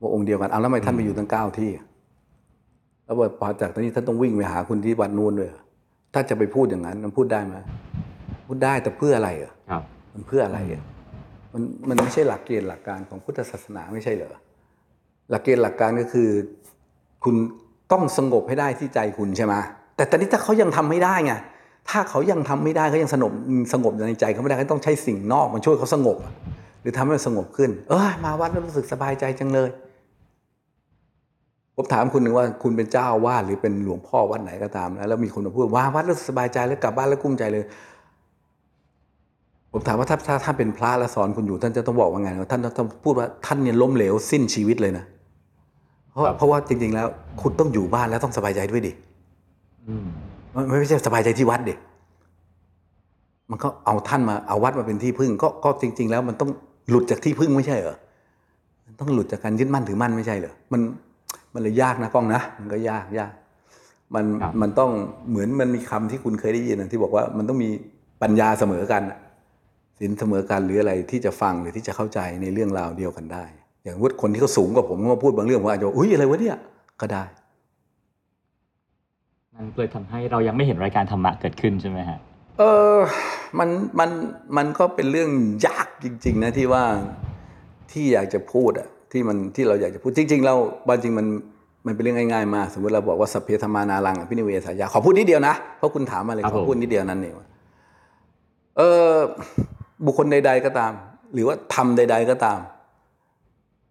[0.00, 1.70] ว่าองค์เดียวกันเอาแล้วทำไมท่านไปอยู่ตั้งเก้าที่
[3.04, 5.62] แล้วพอจากตอนนี้ท่านต้องวิ่งไปหาคุณที่วัดนู้นด้วยเหรอ
[6.14, 7.56] ถ้าจะไปพูดอย่างนั้น มันพูดได้ไหม
[8.46, 10.82] พูดได้แต่เพื่ออะไรเหรอครับมันเพื่ออะไรอะ
[11.52, 14.34] มันมันไม่ใช่หลักเกณฑ์หลักการของพุทธศาสนาไม่ใช่เหรอ
[15.30, 16.28] หลักเกณฑ์หลักการก็คือ
[17.24, 17.36] คุณ
[17.92, 19.54] ต้องสงบให้ได้ที่ใจคุณใช่ไหม
[19.96, 21.32] แต่ตอนนี้ถ้าเขายังทำไม่ได้ไง
[21.90, 23.32] ถ้าเขายังทำไม่ได้เขายังสงบ
[23.72, 26.16] สงบในใจเขาไม่ได้เขาต้องใช้สิ่งนอกมาช่วยเขาสงบ
[26.82, 29.70] หรือทำให้มันสงบขึ้น เออมาวัดแล้วรู้สึกสบายใจจังเลย
[31.76, 37.64] ผมถามคุณหนึ่งว่าคุณเป็นเจ้าวาดหรือเป็นหลวงพ่อวัดไหนก็ตามนะแล้วมีคนมาพูดว่าวัดแล้วสบายใจแล้วกลับบ้านแล้วกุ้มใจเลย
[39.72, 45.04] ผมถามว่าถ้าถ้าท่านเป็นพระแล้วสอนคุณอยู่ ท่านจะต้องบอกว่าไงท่านต้องพูดว่าท่านเนี่ยล้มเหลวสิ้นชีวิตเลยนะ
[46.12, 47.06] เพราะว่าเพราะว่าจริง ๆ แล้ว
[47.42, 48.92] คุณต้องอยู่บ้านแล้วต้องสบายใจด้วยดิ
[49.88, 50.06] อืม
[50.54, 51.74] มันไม่ใช่สบายใจที่วัดดิ
[53.50, 56.50] มันก็เอาท่านมาเอาวัดมาเป็นที่พึ่ง ก็ก็จริง ๆ แล้วมันต้อง
[56.90, 57.96] หลุดจากที่พึ่งไม่ใช่เหรอ
[58.86, 60.80] มันต้องหลุดจากการยึดมั่นถือมั่นไม่ใช่เหรอมัน
[61.54, 63.32] มันเลยยากนะกล้องนะมันก็ยากยาก
[64.14, 64.24] มัน
[64.60, 64.90] มันต้อง
[65.30, 67.70] เหมือนมันมีคำที่คุณเคยได้ยินนะที่บอกว่ามันต้องมี
[68.22, 69.18] ปัญญาเสมอกันน่ะ
[69.98, 73.44] สินเสมอกันหรืออะไรที่จะฟังหรือที่จะเข้าใจในเรื่องราวเดียวกันได้
[73.84, 76.56] อย่างวุฒิคนที่เขาสูงกว่าผมเขามาพูดบางเรื่องผมอาจจะว่าอุ้ยอะไรวะเนี่ย
[77.00, 77.24] ก็ได้
[79.54, 82.18] นั่นเลยทำให้เรายังไม่เห็นรายการธรรมะเกิดขึ้นใช่ไหมฮะ
[82.58, 82.62] เอ
[82.96, 82.98] อ
[83.58, 83.68] มัน
[83.98, 84.10] มัน
[84.56, 85.30] มันก็เป็นเรื่อง
[85.66, 86.84] ยากจริง ๆ นะที่ว่า
[87.92, 90.54] ที่อยากจะพูดอะที่มันที่เราอยากจะพูดจริง ๆ เรา
[90.88, 91.26] บางจริงมัน
[91.86, 97.48] มันเป็นเรื่องง่ายๆมากสมมติเราบอกว่าสัพเพธรรมานารังอภินิเวสายาขอพูดนิดเดียวนะเพราะคุณถามมาเลยครับขอพูดนิดเดียวนั้นเองว่า
[98.76, 99.12] เออ
[100.04, 100.92] บุคคลใด ๆก็ตาม
[101.34, 102.58] หรือว่าทำใด ๆก็ตาม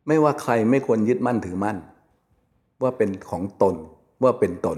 [0.08, 1.78] ไม่ว่าใครไม่ควรยึดมั่นถือมั่น
[2.84, 3.76] ว่าเป็นของตน
[4.24, 4.78] ว่าเป็นตน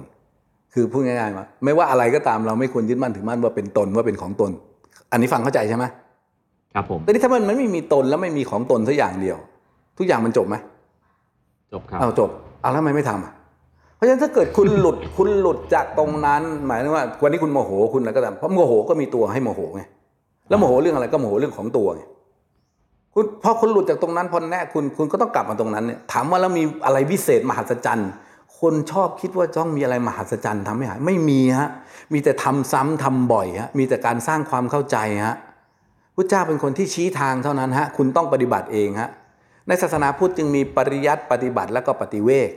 [0.74, 4.52] คือพูดง่ายๆว่าไม่ว่าอะไรก็ตามเราไม่ควรยึดมั่นถือมั่นว่าเป็นตนว่าเป็นของตน
[5.12, 5.86] อันนี้ฟังเข้าใจใช่ไหม
[6.76, 9.38] ครับผมแต่นี่ถ้ามันไม่มีตนแล้วไม่มีของตนสักอย่างเดียว
[9.98, 10.56] ทุกอย่างมันจบไหม
[11.74, 12.30] จบครับเอาจบ
[12.62, 13.34] เอาแล้วทำไมไม่ทำอะ
[13.96, 19.84] เพราะฉะนั้นถ้าเกิดคุณหลุดคุณหลุดจากตรงนั้น หมายถึงว่า วันนี้คุณโมโหคุณอะไรก็ตามเพราะโมโหก็มีตัวให้โมโหไง
[20.50, 22.04] แล้วโมโหเรื่องอะไรก็โมโหเรื่องของตัวไง
[23.14, 28.10] คุณพอคุณหลุดจากตรงนั้นพอแน่คุณคุณก็ต้องกลับมาตรงนั้นเนี่ยถามว่าแล้วมีอะไรวิเศษมหัศจรรย์
[28.60, 31.70] คนชอบคิดว่าต้องมีอะไรมหัศจรรย์ทำให้หายไม่มีฮะ
[32.14, 34.98] มีแต่ทำซ้ำทำบ่อยฮะมีแต่การสร้างความเข้าใจ
[35.28, 35.36] ฮะ
[36.16, 39.10] พระเจ้าเป็นคนที่ชี้ทางเท่านั้นฮะคุณต้องปฏิบัติเองฮะ
[39.68, 42.50] ในศาสนาพุทธจึงมีปริยัติปฏิบัติแล้วก็ปฏิเวก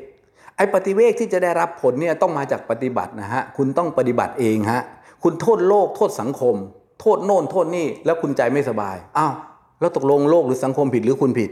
[0.57, 4.83] ไอ้ปฏิเวกที่จะได้รับผลเนี่ยต้องมาจากปฏิบัตินะฮะคุณต้องปฏิบัติเองฮะ
[5.23, 6.55] คุณโทษโลกโทษสังคม
[7.01, 9.33] โทษโน่นโทษนี่แล้วคุณใจไม่สบายอ้าว
[9.81, 11.51] แล้วตกลงโลกหรือสังคมผิดหรือคุณผิด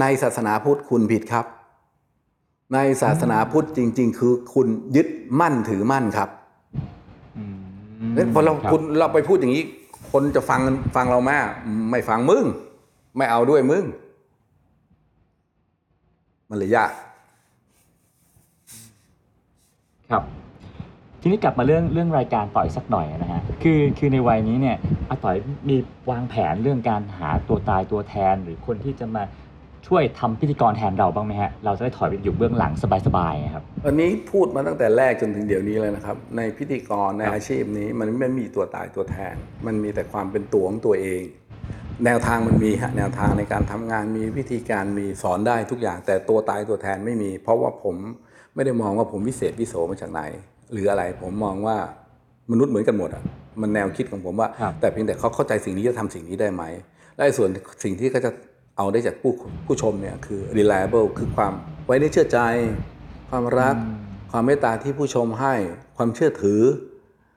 [0.00, 1.46] ในศาสนาพุทธคุณผิดครับ
[2.74, 5.08] ในศาสนาพุทธจริง ๆ คือคุณยึด
[5.40, 6.28] มั่นถือมั่นครับ
[7.36, 7.56] อืม
[8.14, 9.64] เอ้ยพอเราบคุณเราไปพูดอย่างนี้
[10.12, 10.60] คนจะฟัง
[10.96, 11.30] ฟังเราไหม
[11.90, 12.44] ไม่ฟังมึง
[13.16, 13.84] ไม่เอาด้วยมึง
[16.48, 16.92] มันเลยยาก
[20.10, 20.22] ครับ
[21.26, 24.76] ทีนี้กลับมาเรื่องเรื่องรายการต่อยสักหน่อยนะฮะคือคือในวัยนี้เนี่ย
[25.08, 25.36] อาต่อย
[25.68, 25.76] มี
[26.10, 29.22] วางแผนเรื่องการหาตัวตายตัวแทนหรือคนที่จะมา
[29.86, 32.72] ช่วยทำพิธีกรแทนเราบ้างไหมฮะ เราจะได้ถอยไปอยู่เบื้องหลัง
[33.06, 39.34] สบายๆครับ อันนี้พูดมาตั้งแต่แรกจนถึงเดี๋ยวนี้เลยนะครับ ในพิธีกรในอาชีพนี้มันไม่มีตัวตายตัวแทน
[39.66, 41.22] มันมีแต่ความเป็นตัวของตัวเอง
[42.04, 47.96] แนวทางมันมีฮะแนวทางในการทำงานมีวิธีการมีสอนได้ทุกอย่าง แต่ตัวตายตัวแทนไม่มี เพราะว่าผม
[48.54, 50.22] ไม่ได้มองว่าผมวิเศษวิโสมาจากไหน
[50.74, 51.76] หรืออะไรผมมองว่า
[52.50, 53.22] มนุษย์เหมือนกันหมดอะ
[53.60, 56.62] มันแนวคิดของผมว่าครับแต่เพียงแต่เขาเข้าใจสิ่งนี้จะทำสิ่งนี้ได้ไหม
[57.14, 57.48] และไอ้ส่วน
[57.84, 58.30] สิ่งที่เขาจะ
[58.76, 59.32] เอาได้จากผู้
[59.66, 61.52] ผู้ชมเนี่ยคือ reliable คือความ
[61.86, 62.38] ไว้เนื้อเชื่อใจ
[63.30, 63.76] ความรัก
[64.30, 65.54] ความเมตตาที่ผู้ชมให้
[65.96, 66.60] ความเชื่อถือ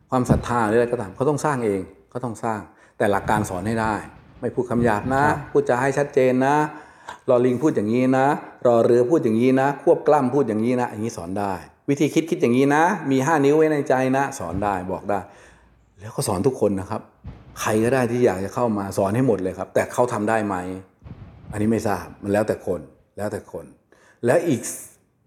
[0.09, 2.59] ความศรัทธาหรืออะไรก็ตามเขาต้องสร้างเองเขาต้องสร้าง
[2.97, 3.95] แต่หลักการสอนให้ได้
[4.41, 6.55] ไม่พูดคำหยาบนะ พูดจาให้ชัดเจนนะ
[7.29, 8.27] รอลิงพูดอย่างนี้นะ
[8.67, 11.53] รอเรือพูดอย่างนี้นะ ควบกล้ำพูดอย่างนี้นะ อย่างนี้สอนได้
[11.89, 15.19] วิธีคิดคิดอย่างนี้นะ มีห้านิ้วไว้ในใจนะ สอนได้บอกได้
[15.99, 17.01] แล้วก็สอนทุกคนนะครับ
[17.61, 20.55] ใครก็ได้ที่อยากจะเข้ามาสอนให้หมดเลยครับ แต่เขาทำได้ไหม
[21.51, 22.81] อันนี้ไม่ทราบมันแล้วแต่คน
[23.17, 23.65] แล้วแต่คน
[24.25, 24.61] แล้วอีก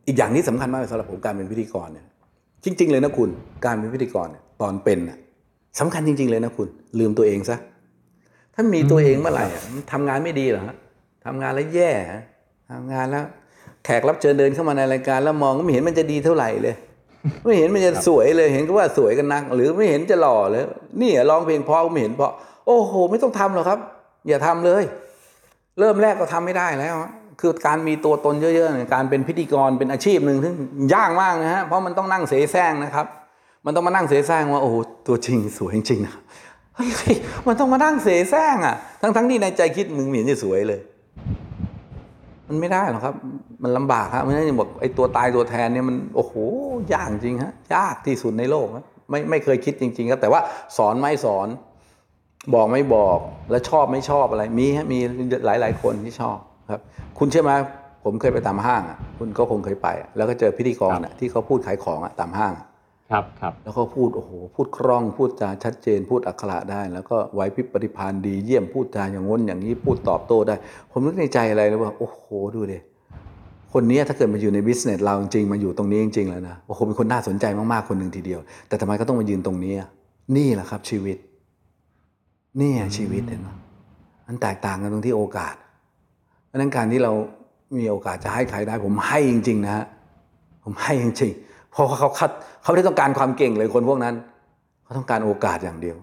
[0.07, 2.07] อีกอย่างที่สำคัญมากสำหรับผมการเป็นพิธีกรเนี่ย
[2.65, 3.31] จริง ๆ เลยนะคุณ
[3.65, 5.19] การเป็นพิธีกรเนี่ยตอนเป็นน่ะ
[5.81, 7.57] สำคัญจริง ๆ เลยนะคุณ ลืมตัวเองซะ
[8.55, 10.63] ถ้ามีตัวเองเมื่อไหร่อะมันทำงานไม่ดีหรอ
[11.25, 11.91] ทำงานแล้วแย่
[12.71, 13.25] ทำงานแล้ว
[13.85, 16.75] แขกรับเชิญเดินเข้ามาในรายการแล้วมองก็ไม่เห็นมันจะดีเท่าไหร่เลย
[17.45, 20.65] ไม่เห็นมันจะสวยเลยเห็นก็ว่าสวยกันนัก หรือไม่เห็นจะหล่อเลย
[21.01, 22.33] นี่อะร้องเพลงเพราะก็ไม่เห็นเพราะ
[22.67, 23.79] โอ้โห ไม่ต้องทำหรอกครับ
[24.29, 24.85] อย่าทำเลย
[25.79, 27.11] เริ่มแรกก็ทำไม่ได้แล้วฮะ
[27.41, 30.53] คือการมีตัวตนเยอะๆเนี่ยการเป็นพิธีกรเป็นอาชีพหนึ่งที่
[30.95, 33.07] ยากมากนะฮะเพราะมันต้องนั่งเสแสร้งนะครับ
[33.67, 34.77] มันต้องมานั่งเสแสร้งว่าโอ้โห
[35.09, 36.15] ตัวจริงสวยจริงๆนะ
[36.77, 36.91] เฮ้ย
[37.47, 40.81] มันต้องมานั่งเสแสร้งอะ ทั้งๆที่ในใจคิดมึงไม่เห็นจะสวยเลย
[42.51, 43.15] มันไม่ได้หรอกครับ
[43.63, 46.35] มันลำบากครับเพราะฉะนั้นบอกไอ้ตัวตายตัวแทนเนี่ยมันโอ้โห
[46.95, 50.41] ยากจริงฮะยากที่สุดในโลกครับไม่ไม่เคยคิดจริง ๆ ครับ แต่ว่า
[50.77, 51.49] สอนไม่สอน
[52.55, 53.19] บอกไม่บอก
[53.51, 54.99] แล้วชอบไม่ชอบอะไร มีฮะมี
[55.47, 56.39] หลายหลาย ๆ คนที่ชอบ
[56.71, 56.81] ครับ
[57.19, 57.53] คุณเชื่อไหม
[58.05, 62.67] ผมเคยไปตามห้างอะคุณก็คงเคยไป แล้วก็เจอพิธีกรอะที่เขาพูดขายของอะตามห้างอะ
[63.11, 70.55] ครับครับแล้วเขาพูดโอ้โหพูดคล่องพูดจาชัดเจน พูดอักขระได้ แล้วก็ไหวพริบปฏิภาณดีเยี่ยมพูดจาอย่างง้นอย่างนี้พูดตอบโต้ได้
[70.91, 72.23] ผมนึกในใจอะไรเลยว่าโอ้โห
[72.55, 72.79] ดูดิ
[73.73, 79.89] คนเนี้ยถ้าเกิดมาอยู่ในบิสเนสเราจริงๆมาอยู่ตรงนี้จริงๆแล้วนะโอ้โหเป็นคนน่าสนใจมากๆคนหนึ่งทีเดียว แต่ทำไมก็ต้องมายืนตรงนี้อะ
[80.37, 81.17] นี่แหละครับชีวิต
[82.61, 83.49] นี่อะชีวิตเห็นไหม
[84.27, 85.55] มันแตกต่างกันตรงที่โอกาส
[86.47, 87.13] เพราะฉะนั้นการที่เรา
[87.79, 89.85] มีโอกาสจะให้ใครได้ ผมให้จริง ๆ นะฮะ
[90.65, 92.31] ผมให้จริงๆ เพราะว่าเขาคัด
[92.63, 94.15] เขาไม่ได้ต้องการความเก่งเลยคนพวกนั้น
[94.83, 95.97] เขาต้องการโอกาสอย่างเดียว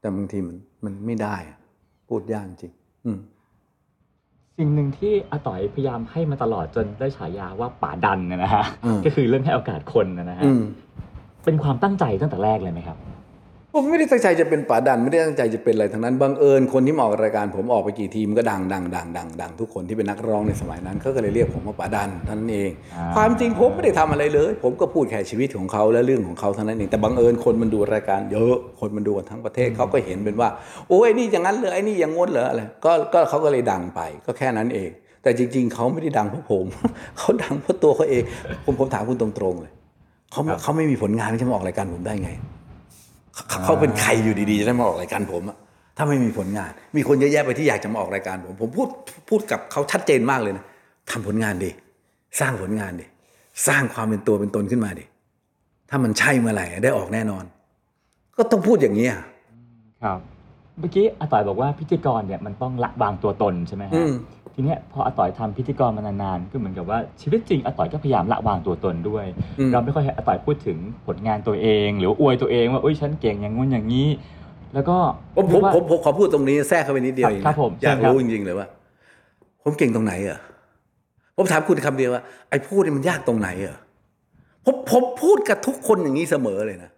[0.00, 1.58] แต่บางทีมันมันไม่ได้อะ
[2.08, 2.72] พูดยากจริง
[3.04, 3.18] อืม
[4.58, 10.62] สิ่งหนึ่งที่อาต่อยพยายามให้มาตลอดจนได้ฉายาว่าป่าดันเนยนะฮะอืมก็คือเรื่องให้โอกาสคนนะฮะอืม
[11.44, 12.98] เป็นความตั้งใจตั้งแต่แรกเลยไหมครับ
[13.74, 30.48] ผมไม่ได้ตั้งใจจะเป็นป๋าดันไม่ได้ตั้งใจจะเป็นอะไรทั้งนั้นบังเอิญคนที่มาออกรายการผมออกไปกี่ทีมก็ดังดังดังดังดังทุกคนที่เป็นนักร้องในสมัยนั้นเขาก็เลยเรียกผมว่าป๋าดันเท่านั้นเองอ่าความจริงผมไม่ได้ทำอะไรเลย ผมก็พูดแค่ชีวิตของเขาและเรื่องของเขาเท่านั้นเองแต่บังเอิญคนมันดูรายการเยอะคนมันดูกันทั้งประเทศเขาก็เห็นเป็นว่า
[30.88, 34.90] โอ้ยไอ้นี่อย่างนั้นเลยไอ้นี่อย่างงดเหรออะไรก็ก็เขาก็เลยดังไปก็แค่นั้นเอง
[35.22, 36.64] แต่จริง ๆเขาไม่ได้ดังเพราะผม
[37.18, 38.22] เขาดังเพราะตัวเขาเอง
[38.64, 39.72] ผมผมถามคุณตรงๆเลย
[40.32, 42.30] เขาไม่เขาไม่มีผลงานที่จะมาออกรายการผมได้ไง
[43.34, 45.56] เขาเขาเป็นใครอยู่ดีๆจะได้มาออกรายการผมอะ
[45.96, 48.88] ถ้าไม่มีผลงาน มีคนเยอะแยะไปที่อยากจะมาออกรายการผม ผมพูด
[49.28, 50.64] พูดกับเขาชัดเจนมากเลยนะ
[51.10, 51.70] ทำผลงานดิ
[52.40, 53.06] สร้างผลงานดิ
[53.68, 55.04] สร้างความเป็นตัวเป็นตนขึ้นมาดิ
[55.90, 57.44] ถ้ามันใช่เมื่อไหร่ได้ออกแน่นอน
[58.36, 59.22] ก็ต้องพูดอย่างนี้อะ
[60.02, 60.18] ครับ
[60.78, 64.12] เมื่อกี้อาต่อยบอกว่าพิธีกรเนี่ยมันต้องละวางตัวตนใช่ไหมฮะอืม
[64.54, 69.24] ทีเนี้ยพออาต่อยทำพิธีกรมานานๆก็เหมือนกับว่าชีวิตจริงอาต่อยก็พยายามละวางตัวตนด้วย
[69.58, 74.08] อืมเราไม่ค่อยให้อาต่อยพูดถึงผลงานตัวเอง หรือว่าอวยตัวเองว่าเอ้ยฉันเก่งอย่างงู้นอย่างนี้
[74.74, 74.96] แล้วก็
[75.36, 78.66] ผมผมเรียกว่าผมผมขอพูดตรงนี้แทรกเข้าไปนิดเดียวเองครันะบผมอยากเชิญครับรู้จริงๆเลยว่า
[79.62, 80.38] ผมเก่งตรงไหนเหรอ
[81.36, 83.78] ผมถามคุณคำเดียวว่าไอ้พูดนี่มันยากตรงไหนเหรอ
[84.64, 86.90] ผมผมพูดกับทุกคนอย่างนี้เสมอเลยนะ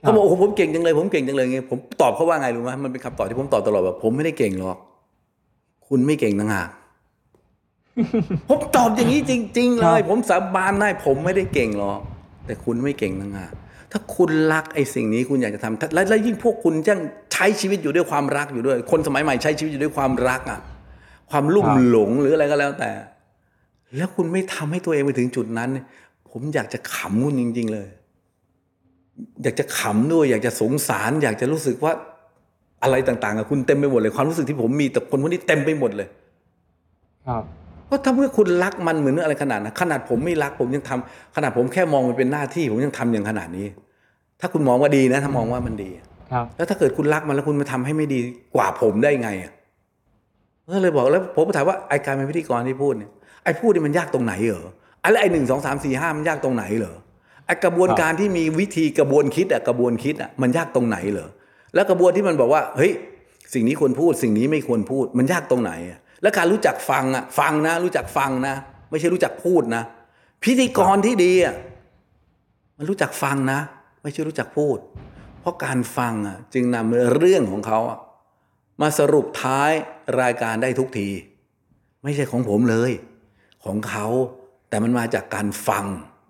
[0.00, 4.78] เขาบอกโอ้โหผมเก่งจังเลยผมเก่งจังเลยไงผมตอบเขาว่าไงรู้ไหมมันเป็นคำตอบที่ผมตอบตลอดว่าผมไม่ได้เก่งหรอก
[5.88, 6.68] คุณไม่เก่งต่างหาก
[8.48, 12.00] ผมตอบอย่างนี้จริง ๆ เลย ผมสาบานได้ผมไม่ได้เก่งหรอก
[12.46, 13.52] แต่คุณไม่เก่งต่างหาก
[13.92, 16.98] ถ้าคุณรักไอ้สิ่งนี้คุณอยากจะทำถ้าและและยิ่งพวกคุณยัง
[17.32, 20.60] ใช้ชีวิตอยู่ด้วยความรักอยู่ด้วย คนสมัยใหม่ใช้ชีวิตอยู่ด้วยความรักอะ
[21.30, 22.90] ความลุ่มหลงหรืออะไรก็แล้วแต่
[23.96, 25.84] แล้วคุณไม่ทำให้ตัวเองไปถึงจุดนั้นเนี่ย
[26.30, 27.88] ผมอยากจะขำคุณจริง ๆ เลย
[29.42, 31.92] อยากจะขำด้วย อยากจะสงสาร อยากจะรู้สึกว่า
[32.82, 36.08] อะไรต่างๆกับคุณเต็มไปหมดเลยความรู้สึกที่ผมมีแต่คนพวกนี้เต็มไปหมดเลย
[37.28, 37.42] ครับ
[37.86, 43.66] เพราะถ้าเมื่อคุณรักมันเหมือนอะไรขนาดนั้นขนาดผมไม่รักผมยังทำขนาดผมแค่มองมันเป็นหน้าที่ผมยังทำอย่างขนาดนี้
[44.40, 45.90] ถ้าคุณมองว่าดีนะ ถ้ามองว่ามันดี
[46.32, 48.18] ครับ แล้วถ้าเกิดคุณรักมันแล้วคุณมาทำให้ไม่ดี
[48.54, 49.52] กว่าผมได้ไงอะ
[50.72, 53.10] ก็เลยบอกแล้วผมก็ถามว่าไอการเป็นพิธีกรที่พูดเนี่ย
[53.44, 54.68] ไอพูดนี่มันยากตรงไหนเหรอ
[55.04, 56.96] อะไรไอหนึ่งสองสามสี่ห้ามันยากตรงไหนเหรอ
[57.46, 61.28] ไอกระบวนการที่มีวิธีกระบวนคิดอะกระบวนคิดอะมันยากตรงไหนเหรอ
[61.74, 62.92] แล้วกระบวนที่มันบอกว่าเฮ้ย
[63.54, 65.72] สิ่งนี้ควรพูด สิ่งนี้ไม่ควรพูด มันยากตรงไหน
[66.22, 68.54] แล้วการรู้จักฟังอะฟังนะ รู้จักฟังนะ
[68.90, 69.82] ไม่ใช่รู้จักพูดนะ
[70.42, 71.54] พิธีกรที่ดีอะ
[72.76, 73.60] มันรู้จักฟังนะ
[74.02, 74.78] ไม่ใช่รู้จักพูด
[75.40, 77.98] เพราะการฟังอะจึงนำเรื่องของเขาอะ
[78.80, 79.72] มาสรุปท้าย
[80.20, 81.08] รายการได้ทุกที
[82.04, 82.92] ไม่ใช่ของผมเลย
[83.64, 84.06] ของเขา
[84.68, 85.84] แต่มันมาจากการฟัง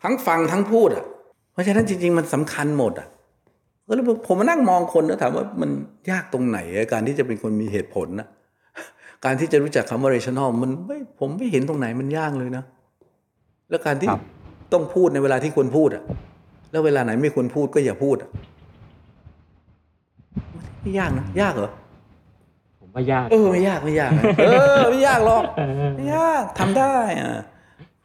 [0.05, 1.05] ทั้งฟังทั้งพูดอะ
[1.53, 3.09] เพราะฉะนั้นจริง ๆ มันสำคัญหมดอะ
[3.89, 5.70] ก็เลยผมมานั่งมองคนแล้วถามว่ามัน
[6.11, 8.28] ยากตรงไหนอะการที่จะเป็นคนมีเหตุผลนะ
[9.24, 12.64] การที่จะรู้จักคำว่า rational มันไม่ผมไม่เห็นตรงไหนมันยากเลยนะ
[13.70, 14.22] แล้วการที่ครับ
[14.72, 16.03] ต้องพูดในเวลาที่ควรพูดอะ
[16.70, 18.30] แล้วเวลาไหนไม่ควรพูดก็อย่าพูดอะ
[20.82, 21.70] ไม่ยากนะยากเหรอ
[22.80, 24.45] ผมว่ายาก เออไม่ยากไม่ยากนะเอ
[24.78, 27.43] อไม่ยากหรอกเออไม่ยากทำได้อะ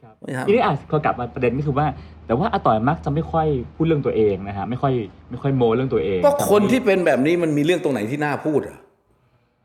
[0.01, 1.87] ครับไม่ทำทีนี้อะพอกลับมาประเด็นก็คือว่า
[2.27, 4.93] แต่ว่าอาต่อยมักจะไม่ค่อยพูดเรื่องตัวเองนะฮะไม่ค่อย
[5.29, 8.77] ไม่ค่อยโมเรื่องตัวเองก็คนที่เป็นแบบนี้มันมีเรื่องตรงไหนที่น่าพูดอะ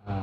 [0.08, 0.18] อ่า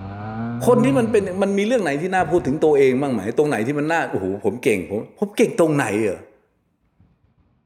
[0.68, 6.20] คนที่มันเป็นมันมีเรื่องไหนที่น่าพูดถึงตัวเองบ้างไหมตรงไหนที่มันน่าโอ้โหผมเก่งผมผมเก่งตรงไหนเหรอ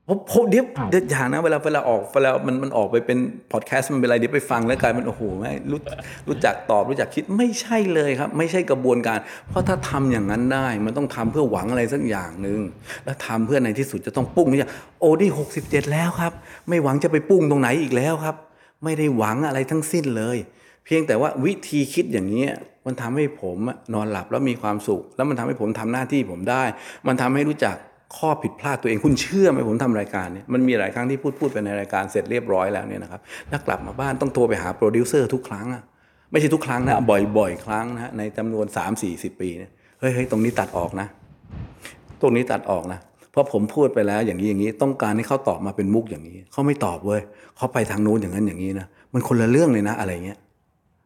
[0.10, 3.18] ผมผมเดี๋ยวเดี๋ยวอย่างนะเวลาเวลาออกเวลามันมันออกไปเป็น
[3.52, 5.80] พอดแคสต์มันเป็นอะไรเดี๋ยวไปฟังแล้วกลายมันโอ้โหไม่รู้
[6.28, 12.60] รู้จักตอบรู้จักคิดไม่ใช่เลยครับ ไม่ใช่กระบวนการ เพราะถ้าทำอย่างนั้นได้ มันต้องทำเพื่อหวังอะไรสักอย่างหนึ่ง
[13.06, 14.68] แล้วทำเพื่อในที่สุดจะต้องปุ้งไม่ใช่
[15.00, 16.34] โอ้นี่หกสิบเจ็ดแล้วครับ
[16.70, 18.36] ไม่หวังจะไปปุ้งตรงไหนอีกแล้วครับ
[18.84, 20.38] ไม่ได้หวังอะไรทั้งสิ้นเลย
[20.86, 22.52] เพียงแต่ว่าวิธีคิดอย่างนี้ย
[22.86, 26.64] มันทำให้ผมอะนอนหลับแล้วมีความสุข แล้วมันทำให้ผมทำหน้าที่ผมได้
[27.08, 27.76] มันทำให้รู้จัก
[28.18, 35.84] ข้อผิดพลาดตัวเองคุณเชื่อไหมผมทำรายการเนี่ยมันมีหลายครั้งที่พูดพูดไปในรายการเสร็จเรียบร้อยแล้วเนี่ยนะครับแล้วกลับมาบ้านต้องโทรไปหาโปรดิวเซอร์ทุกครั้งอะ
[36.32, 36.96] ไม่ใช่ทุกครั้งนะ
[37.38, 41.08] บ่อยๆ ครั้งนะฮะในจำนวน 3 4 0 ปีเนี่ยเฮ้ยเฮ้ยตรงนี้ตัดออกนะ
[42.22, 43.00] ตรงนี้ตัดออกนะ
[43.32, 47.22] เพราะผมพูดไปแล้วอย่างนี้อย่างนี้ต้องการให้เขาตอบมาเป็นมุกอย่างนี้เขาไม่ตอบเว้ย
[47.58, 50.38] เขาไปทางนู้นอย่างนั้นอย่างนี้นะมันคนละเรื่องเลยนะอะไรเงี้ย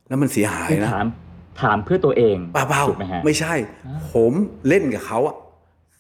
[0.07, 1.07] แล้วมันเสียหายคือนะถาม
[1.61, 3.53] ถามเพื่อตัวเองเปล่าถูกไหมฮะๆไม่ใช่
[4.13, 4.31] ผม
[4.67, 5.35] เล่นกับเขาอะ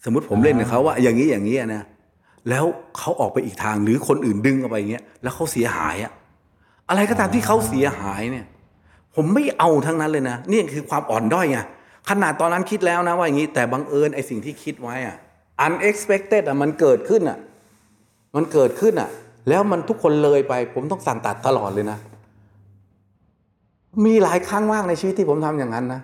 [0.03, 1.83] สมมติผมเล่นกับเขาว่าอย่างนี้อย่างนี้นะ
[2.49, 2.65] แล้ว
[2.97, 6.11] เขาออกไปอีกทางหรือคนอื่นดึงเอาไปอย่างเงี้ยแล้วเขาเสียหายอะ
[6.89, 8.45] อะไรก็ตามที่เขาเสียหายเนี่ย
[9.15, 11.59] ผมไม่เอาทั้งนั้นเลยนะนี่คือความอ่อนด้อยไง
[12.09, 15.17] ขนาดตอนนั้นคิดแล้วนะว่าอย่างนี้ แต่บังเอิญไอ้สิ่งที่คิดไว้อะ
[15.65, 17.37] unexpected อะมันเกิดขึ้นอะ
[18.35, 19.09] มันเกิดขึ้นอะ
[19.49, 21.97] แล้วมันทุกคนเลยไป ผมต้องสั่งตัดตลอดเลยนะ
[24.05, 26.01] มีหลายครั้งมากในชีวิตที่ผมทำอย่างนั้นนะ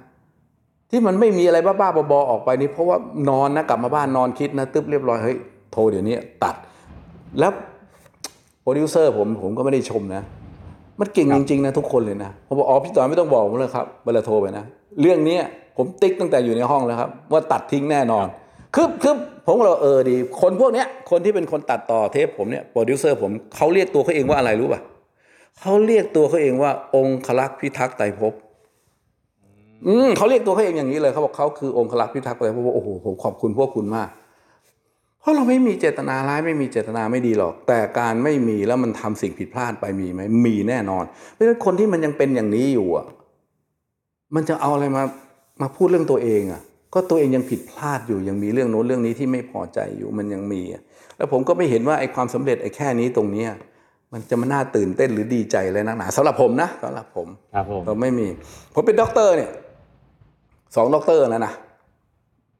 [0.89, 2.97] ที่มันไม่มีอะไรบ้าๆบอๆออกไปนี่เพราะว่า
[3.29, 5.37] นอนนะกลับมาบ้านนอนคิดนะตึ๊บเรียบร้อยเฮ้ย
[5.71, 6.55] โทรเดี๋ยวนี้ตัด
[7.39, 7.51] แล้ว
[8.61, 10.21] โปรดิวเซอร์ผมผมก็ไม่ได้ชมนะ
[10.99, 14.63] มันเก่งจริงๆนะทุกคนเลยนะผมบอกอ๋อพี่ต่อยไม่ต้องบอกผมเลยครับเวลาโทรไปนะ
[15.01, 15.37] เรื่องนี้
[15.77, 18.25] ผมติ๊กตั้งแต่อยู่ในห้องแล้วครับ ว่าตัดทิ้งแน่นอน
[18.75, 19.15] คือคือ
[19.47, 24.81] ผมเลยเออดี คนพวกเนี้ยคนที่เป็นคนตัดต่อเทปผมเนี่ยโปรดิวเซอร์ผมเขาเรียกตัวเขาเองว่าอะไรรู้ป่ะ
[25.59, 28.33] เขาเรียกตัวเขาเองว่าองคลักษ์พิทักษ์ไตรภพ
[29.87, 34.09] อืมเขาเรียกตัวเขาเองอย่างนี้เลยเขาบอกเขาคือองคลักษ์พิทักษ์เลยเพราะว่าโอ้โหผมขอบคุณพวกคุณมาก
[35.19, 43.05] เพราะเราไม่มีเจตนาร้ายไม่มีเจตนาไม่ดีหรอก แต่การไม่มีแล้วมันทำสิ่งผิดพลาดไปมีไหมมีแน่นอน เพราะฉะนั้นคนที่มันยังเป็นอย่างนี้อยู่อะ
[44.35, 45.03] มันจะเอาอะไรมา
[45.61, 46.61] มาพูดเรื่องตัวเองอะ
[46.93, 50.81] ก็ตัวเองยังผิดพลาดอยู่ยังมีเรื่องโน้นเรื่องนี้ที่ไม่พอใจอยู่มันยังมีอะ
[51.17, 53.49] แล้วผมก็ไม่เห็นว่าไอ้ความสำเร็จไอ้แค่นี้ตรงเนี้ย
[54.13, 58.27] มันจะมาน่าตื่นเต้นหรือดีใจเลยนักหนาสำหรับผมนะสำหรับผมครับผมเราไม่มี
[58.73, 59.49] ผมเป็นด็อกเตอร์เนี่ย
[60.75, 61.53] สองด็อกเตอร์แล้วนะ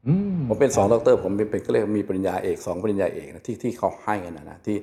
[0.08, 4.76] อืมผมเป็นสองด็อกเตอร์ผมเป็นเป็นก็เรียกมีปริญญาเอกสองปริญญาเอกนะที่ที่เขาให้กันนะนะที่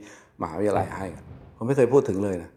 [0.43, 1.25] มหาวิทยาลัยให้กัน
[1.57, 2.51] ผมไม่เคยพูดถึงเลยนะ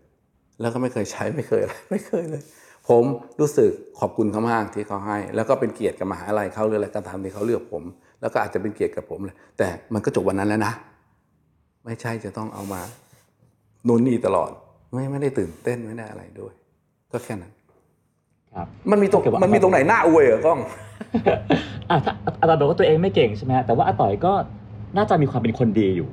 [0.62, 2.44] แล้วก็ไม่เคยใช้ไม่เคยอะไรไม่เคยเลย
[2.90, 3.04] ผม
[3.40, 7.84] รู้สึกขอบคุณเขามากที่เขาให้ แล้วก็เป็นเกียรติกับมหาลัยเขาเลยอะไรการทำที่เขาเลือกผม
[8.22, 10.74] แล้วก็อาจจะเป็นเกียรติกับผมเลยแต่มันก็จบวันนั้นแล้วนะ
[11.86, 12.82] ไม่ใช่จะต้องเอามา
[13.88, 14.52] นู่นนี่ตลอด
[14.94, 16.54] ไม่ไม่ได้ตื่นเต้นไม่ได้อะไรด้วย
[17.12, 17.59] ก็แค่นั้นครับ
[18.92, 20.60] มันมีตรงโอเคว่ามัมันมีตรงไหนหน้าอวยเหรอกล้อง
[21.90, 24.34] อะถ้าอาตอยบอกว่าตัวเองไม่เก่งใช่ไหมฮะแต่ว่าอาต่อยก็
[24.98, 26.10] น่าจะมีความเป็นคนดีอยู่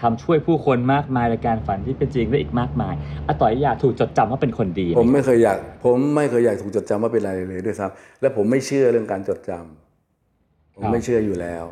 [0.00, 2.94] ทำช่วยผู้คนมากมายในการฝันที่เป็นจริงและอีกมากมาย
[3.28, 11.64] อาต่อยอยากถูกจดจำว่าเป็นคนดีไหผมไม่เคยอยาก ผมไม่เคยอยากถูกจดจำว่าเป็นอะไรเลยด้วยซ้ำและผมไม่เชื่อเรื่องการจดจำผมไม่เชื่ออยู่แล้ว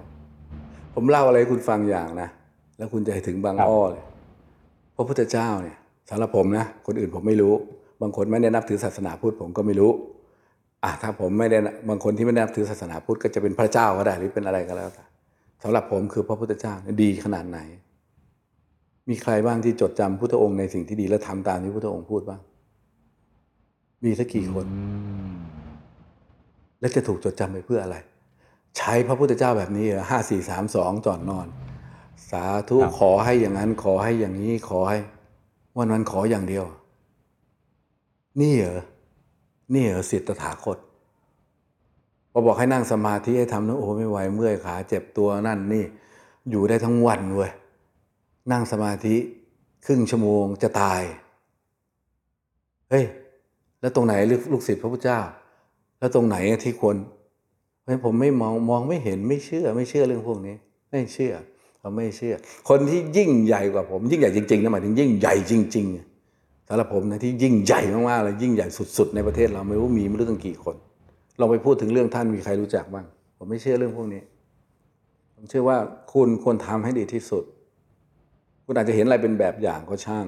[0.94, 2.28] ผมเล่าอะไรให้คุณฟังอย่างนะ
[2.78, 4.04] แล้วคุณจะถึงบางอ้อเลย
[4.96, 5.76] พระพุทธเจ้าเนี่ย
[6.10, 7.54] สำหรับผมนะคนอื่นผมไม่รู้
[8.00, 9.90] บางคนไม่ได้นับถือศาสนาพุทธผมก็ไม่รู้
[10.84, 15.04] อะถ้าผมไม่ได้นะบางคนที่ไม่ได้นับถือศาสนาพุทธก็จะเป็นพระเจ้าก็ได้หรือเป็นอะไรก็แล้วแต่
[15.62, 17.58] สำหรับผมคือพระพุทธเจ้าเนี่ยดีขนาดไหน
[19.08, 22.40] มีใครบ้างที่จดจำพุทธองค์ในสิ่งที่ดีและทำตามที่พุทธองค์พูดบ้าง
[24.04, 24.82] มีสักกี่คนอื
[25.32, 25.34] ม
[26.80, 27.96] และจะถูกจดจำไปเพื่ออะไร
[28.78, 31.46] ใช้พระพุทธเจ้าแบบนี้เหรอห้าสี่สามสองจอดนอน
[32.30, 34.98] สาธุขอให้อย่างนั้นขอให้อย่างนี้ขอให้
[35.78, 36.64] วันวันๆขออย่างเดียว
[38.40, 38.82] นี่เหรอ
[39.74, 40.78] นี่เหรอสิทธตถาคต
[42.32, 45.84] พอบอกให้นั่งสมาธิให้ทำนะโอ้ไม่ไหวเมื่อยขาเจ็บตัวนั่นนี่
[46.50, 47.50] อยู่ได้ทั้งวันเว้ย
[48.52, 49.16] นั่งสมาธิ
[49.86, 51.02] ครึ่งชั่วโมงจะตาย
[52.90, 53.04] เฮ้ย
[53.80, 55.20] แล้วตรงไหนลูกลูกศิษย์พระพุทธเจ้า
[55.98, 56.96] แล้วตรงไหนที่ควร
[57.82, 60.56] เพราะผมไม่มองมองไม่เห็นไม่เชื่อ ไม่เชื่อเรื่องพวกนี้
[60.90, 61.32] ไม่เชื่อ
[61.80, 62.34] เราไม่เชื่อ
[62.68, 66.09] คนที่ยิ่งใหญ่กว่าผม ยิ่งใหญ่จริงๆนะหมายถึงยิ่งใหญ่จริง ๆ
[66.72, 68.66] สำหรับผมนะที่ยิ่งใหญ่มากๆเลยยิ่งใหญ่
[68.96, 70.76] สุด ๆ ในประเทศเราไม่รู้มีไม่รู้ตั้งกี่คน
[71.40, 73.06] ลองไปพูดถึงเรื่องท่านมีใครรู้จักบ้าง
[73.36, 74.22] ผมไม่เชื่อเรื่องพวกนี้
[75.34, 75.78] ผมเชื่อว่า
[76.12, 77.44] คุณควรทำให้ดีที่สุด
[78.64, 80.26] คุณอาจจะเห็นอะไรเป็นแบบอย่างก็ช่าง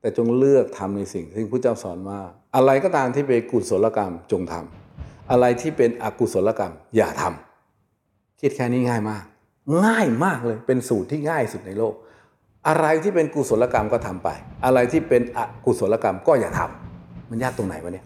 [0.00, 2.20] แต่จงเลือกทำในสิ่งที่พระเจ้าสอนว่า
[2.56, 9.24] อะไรก็ตามที่เป็นกุศลกรรมจงทำอะไรที่เป็นอกุศลกรรม อย่าทำคิดแค่นี้ง่ายมาก
[9.84, 11.94] ง่ายมากเลยเป็นสูตรที่ง่ายสุดในโลก
[12.68, 14.28] อะไรที่เป็นกุศลกรรมก็ทำไป
[14.64, 18.04] อะไรที่เป็นอกุศลกรรมก็อย่าทำมันยากตรงไหนวะเนี่ย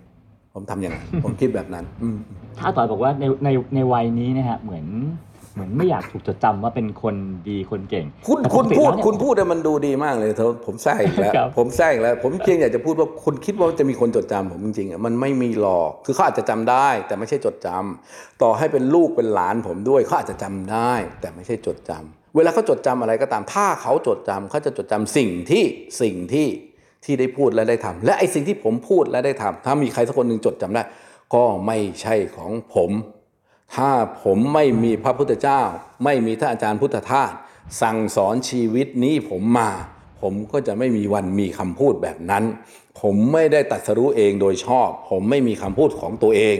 [0.54, 2.18] ผมทำยังไงผมคิดแบบนั้นอืม
[2.58, 4.86] ถ้าอาต่อยบอกว่าในในในวัยนี้นะฮะเหมือน
[5.54, 7.14] เหมือนไม่อยากถูกจดจำว่าเป็นคน
[7.48, 25.64] ดีคนเก่ง คุณแต่ปคุกณติพูดแล้วเนี่ยคุณพูดแต่มันดูดีมากเลยเธอผมแทรกอีกแล้วครับผมแทรกอีกแล้วผมเพียงอยากจะพูดว่าคุณคิดว่าจะมีคนจดจำผมจริงๆอะมันไม่มีหรอกคือเขาอาจจะจำได้ แต่ไม่ใช่จดจำต่อให้เป็นลูกเป็นหลานผมด้วยเขาอาจจะจำได้ แต่ไม่ใช่จดจำ เวลาเขาจดจำอะไรก็ตาม ถ้าเขาจดจำเขาจะจดจำสิ่งที่
[26.02, 26.48] สิ่งที่
[27.04, 30.82] ที่ได้พูดและได้ทำและไอ้สิ่งที่ผมพูดและได้ทำถ้ามีใครสักคนหนึ่งจดจำได้
[31.34, 32.90] ก็ไม่ใช่ของผม
[33.74, 33.90] ถ้า
[34.22, 35.60] ผมไม่มีพระพุทธเจ้า
[36.04, 37.30] ไม่มีท่านอาจารย์พุทธทาส
[37.82, 39.70] สั่งสอนชีวิตนี้ผมมา
[40.22, 42.44] ผมก็จะไม่มีวันมีคำพูดแบบนั้น
[43.00, 46.56] ผมไม่ได้ตัดสรู้เองโดยชอบ ผมไม่มีคำพูดของตัวเอง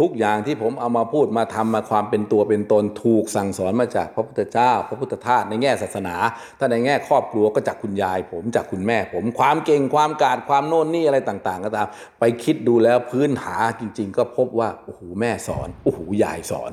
[0.00, 6.14] ทุกอย่างที่ผมเอามาพูดมาทำมาความเป็นตัวเป็นตนถูกสั่งสอนมาจากพระพุทธเจ้า พระพุทธทาสในแง่ศาสนา
[6.58, 11.88] ถ้าในแง่ครอบครัวก็จากคุณยาย ผมจากคุณแม่ ผมความเก่งความกาดความโน่นนี่อะไรต่างๆ ก็ตาม
[12.20, 16.72] ไปคิดดูแล้วพื้นหาจริง ๆ ก็พบว่าโอ้โหแม่สอนโอ้โหยายสอน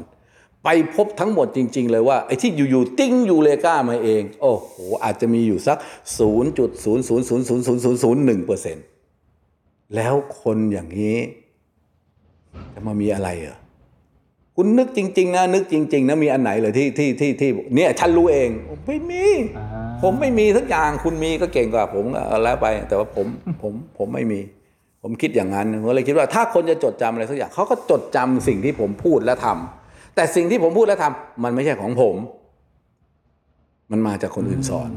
[0.64, 4.72] ไปพบทั้งหมดจริง ๆ เลยว่าไอ้ที่อยู่ๆติ้งยูเลกามาเอง โอ้โห
[5.04, 5.78] อาจจะมีอยู่สัก
[6.18, 8.86] 0.0000001เปอร์เซ็นต์
[9.96, 11.18] แล้วคนอย่างนี้
[12.74, 13.58] จะมามีอะไรเหรอ
[14.56, 18.50] คุณนึกจริง ๆ นะ นึกจริง ๆ นะมีอันไหนเลยที่ที่ที่ที่เนี่ยฉันรู้เอง
[18.88, 19.24] ไม่มี
[19.58, 19.68] อ่า
[20.02, 23.26] ผมไม่มีทุกอย่างคุณมีก็เก่งกว่า ผมก็แล้วไป แต่ว่าผม
[23.62, 24.40] ผมผมไม่มี
[25.04, 32.16] ผมคิดอย่างนั้นผมเลยคิดว่าถ้าคนจะจดจำอะไรสักอย่างเขาก็จดจำสิ่งที่ผมพูดและทำแต่สิ่งที่ผมพูดและทำมันไม่ใช่ของผม
[33.92, 34.90] มันมาจากคนอื่นสอน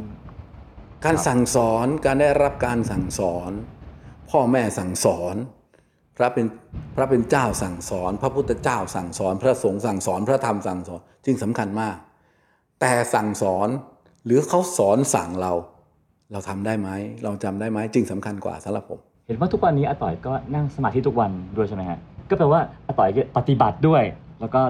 [1.05, 3.51] การสั่งสอนการได้รับการสั่งสอน
[4.31, 5.35] พ่อแม่สั่งสอน
[6.17, 6.47] พระเป็น
[6.97, 11.97] พระเป็นเจ้าสั่งสอน พระพุทธเจ้าสั่งสอน พระสงฆ์สั่งสอน พระธรรมสั่งสอน จึงสำคัญมาก
[12.81, 13.69] แต่สั่งสอน
[14.27, 15.53] หรือเขาสอนสั่งเรา
[16.33, 16.89] เราทำได้ไหม
[17.25, 21.99] เราจำได้ไหมจึงสำคัญกว่าสำหรับผม เห็นว่าทุกวันนี้อาต่อยก็นั่งสมาธิทุกวันด้วยใช่ไหมฮะ
[22.31, 24.03] ก็แปลว่าอาต่อยก็ปฏิบัติด้วย
[24.41, 24.63] แล้วก็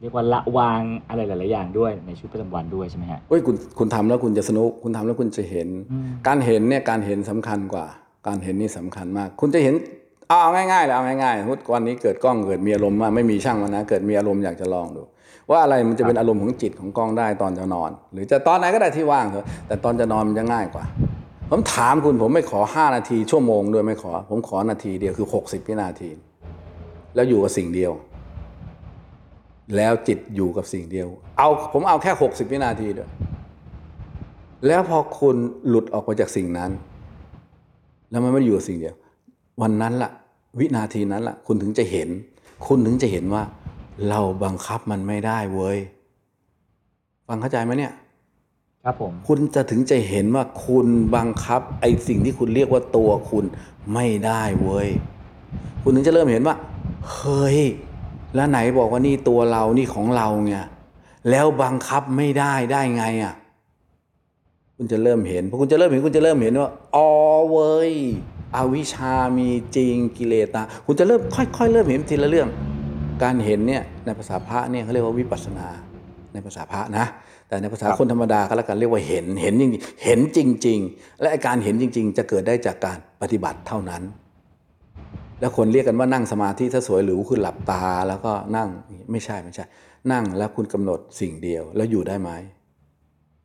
[0.00, 7.86] เรียกว่าละวางอะไรหลาย ๆ อย่างด้วยในชีวิตประจำวันด้วยใช่ไหมฮะเฮ้ยคุณคุณทำแล้วคุณจะสนุกคุณทำแล้วคุณจะเห็นอืมการเห็นเนี่ยการเห็นสำคัญกว่า
[8.26, 9.74] การเห็นนี่สำคัญมาก คุณจะเห็น
[10.30, 15.02] เอาเอาง่ายๆเลยเอาง่ายๆพุทธวันนี้เกิดกล้องเกิดมีอารมณ์มาไม่มีช่างมันนะเกิดมีอารมณ์อยากจะลองดู
[15.50, 20.84] ว่าอะไรมันจะเป็นอารมณ์ของจิตของกล้องได้ตอนจะนอน หรือจะตอนไหนก็ได้ที่ว่างเถอะแต่ตอนจะนอนมันจะง่ายกว่า
[21.50, 26.10] ผมถามคุณผมไม่ขอ 5 นาที ชั่วโมงด้วยไม่ขอ ผมขอนาทีเดียวคือ 60วินาที
[27.14, 27.92] แล้วอยู่กับสิ่งเดียว
[29.76, 31.08] แล้วจิตอยู่กับสิ่งเดียว
[31.38, 33.08] เอาผมเอาแค่ 60วินาทีด้วย
[34.66, 35.36] แล้วพอคุณ
[35.68, 36.70] หลุดออกไปจากสิ่งนั้น
[38.10, 38.94] แล้วมันไม่ได้อยู่กับสิ่งเดียว
[39.62, 40.10] วันนั้นละ
[40.58, 42.08] วินาทีนั้นละคุณถึงจะเห็น
[42.66, 43.42] คุณถึงจะเห็นว่า
[44.08, 45.78] เราบังคับมันไม่ได้เว้ย
[47.26, 47.92] ฟังเข้าใจไหมเนี่ย
[48.84, 50.86] ครับผม คุณจะถึงจะเห็นว่าคุณ
[51.16, 53.44] บังคับ ไอ้สิ่งที่คุณเรียกว่าตัวคุณ
[53.94, 54.88] ไม่ได้เว้ย
[55.82, 56.56] คุณถึงจะเริ่มเห็นว่า
[57.12, 57.60] เฮ้ย
[58.34, 60.56] แล้วไหนบอกว่านี่ตัวเรานี่ของเราไง
[61.30, 63.34] แล้วบังคับไม่ได้ได้ไงอะ
[64.76, 67.08] คุณจะเริ่มเห็นพอคุณจะเริ่มเห็นคุณจะเริ่มเห็นว่าอ๋อ
[67.50, 67.92] เว้ย
[68.56, 72.48] อวิชามีจริงกิเลสตาคุณจะเริ่มค่อย ๆ เริ่มเห็นทีละเรื่อง
[73.22, 75.68] การเห็นเนี่ยในภาษาพระเนี่ยเขาเรียกว่าวิปัสสนา
[76.32, 77.06] ในภาษาพระนะ
[77.48, 79.72] แต่ในภาษาคนธรรมดาก็แล้วกันเรียกว่าเห็นเห็นจริง
[80.04, 84.02] เห็นจริง ๆ และอ้การเห็นจริง ๆ จะเกิดได้จากการปฏิบัติเท่านั้น
[85.40, 88.68] แล้วคนเรียกกันว่านั่งสมาธิถ้าสวยหรูคือหลับตาแล้วก็นั่ง
[89.10, 89.64] ไม่ใช่ไม่ใช่
[90.12, 92.30] นั่งแล้วคุณกำหนดสิ่งเดียวแล้วอยู่ได้ไหม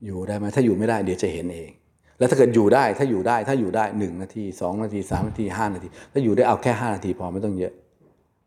[0.06, 1.72] อยู่ได้ไหมถ้าอยู่ไม่ได้เดี๋ยวจะเห็นเอง
[2.20, 7.74] แล้วถ้าเกิดอยู่ได้ถ้าอยู่ได้ถ้าอยู่ได้หนึ่งนาทีสองนาทีสามนาทีห้านาที ถ้าอยู่ได้เอาแค่ห้านาทีพอไม่ต้องเยอะ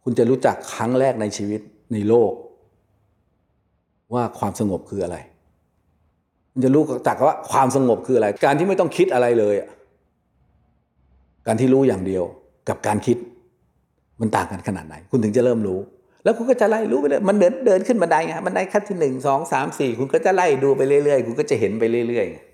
[0.04, 1.60] คุณจะรู้จักครั้งแรกในชีวิต
[1.92, 2.32] ในโลก
[4.14, 5.16] ว่าความสงบคืออะไร
[6.52, 9.54] คุณจะรู้จักว่าความสงบคืออะไร การที่ไม่ต้องคิดอะไรเลย
[11.46, 12.24] การที่รู้อย่างเดียว
[12.68, 13.16] กับการคิด
[14.20, 15.78] มันต่างกันขนาดไหน คุณถึงจะเริ่มรู้
[16.24, 22.47] แล้วคุณก็จะไล่รู้ไปเลยมันเดินเดินขึ้นบันไดไงบันไดขั้นที่หนึ่งสองสามสี่คุณก็จะไล่ดูไปเรื่อยๆคุณก็จะเห็นไปเรื่อยๆ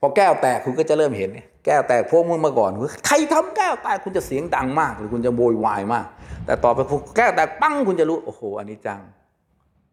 [0.00, 2.70] พอแก้วแตกคุณก็จะเริ่มเห็นไงแก้วแตกพวกมึงมาก่อน
[3.06, 6.06] ใครทำแก้วแตกคุณจะเสียงดังมาก หรือคุณจะโวยวายมาก
[6.46, 6.78] แต่ต่อไป
[7.16, 9.00] แก้วแตกปั้งคุณจะรู้โอ้โหอันนี้จัง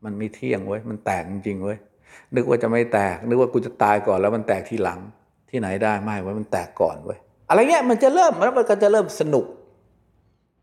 [0.03, 1.77] มันไม่เที่ยงเว้ยมันแตกจริงเว้ย
[2.35, 4.99] นึกว่าจะไม่แตก นึกว่ากูจะตายก่อนแล้วมันแตกทีหลัง
[5.49, 7.17] ที่ไหนได้ไม่เว้ยมันแตกก่อนเว้ย
[7.49, 9.45] อะไรเงี้ยมันจะเริ่มแล้วมันก็จะเริ่มสนุก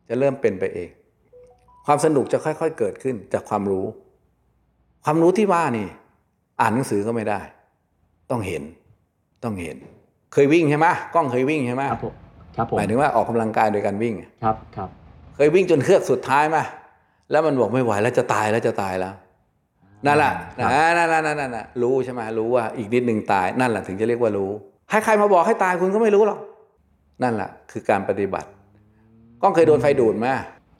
[0.09, 0.91] จะเริ่มเป็นไปเอง
[1.87, 3.87] ความสนุกจะค่อย ๆ เกิดขึ้นจากความรู้
[5.05, 5.89] ความรู้ที่ว่านี่
[6.61, 7.41] อ่านหนังสือก็ไม่ได้
[8.31, 8.63] ต้องเห็น
[9.45, 9.77] ต้องเห็น
[10.33, 12.15] เคยวิ่งใช่ไหมกล้องเคยวิ่งใช่ไหมครับผม
[12.57, 14.15] ครับผมหมายถึงว่าออกกำลังกายโดยการวิ่ง
[14.45, 14.89] ครับครับ
[15.37, 16.59] เคยวิ่งจนเครือกสุดท้ายไหม
[17.31, 19.15] แล้วมันบอกไม่ไหวแล้วจะตายแล้วจะตายแล้ว
[20.07, 24.51] นั่นแหละครับนั่นนั่นนั่นนั่นนั่นรู้ใช่ไหมรู้ว่าอีกนิดหนึ่งตายนั่นแหละถึงจะเรียกว่ารู้
[24.91, 26.39] ให้ใครมาบอกให้ตายคุณก็ไม่รู้หรอก
[27.23, 28.49] นั่นแหละคือการปฏิบัติ
[29.43, 30.27] ก้องเคยโดนไฟดูดไหม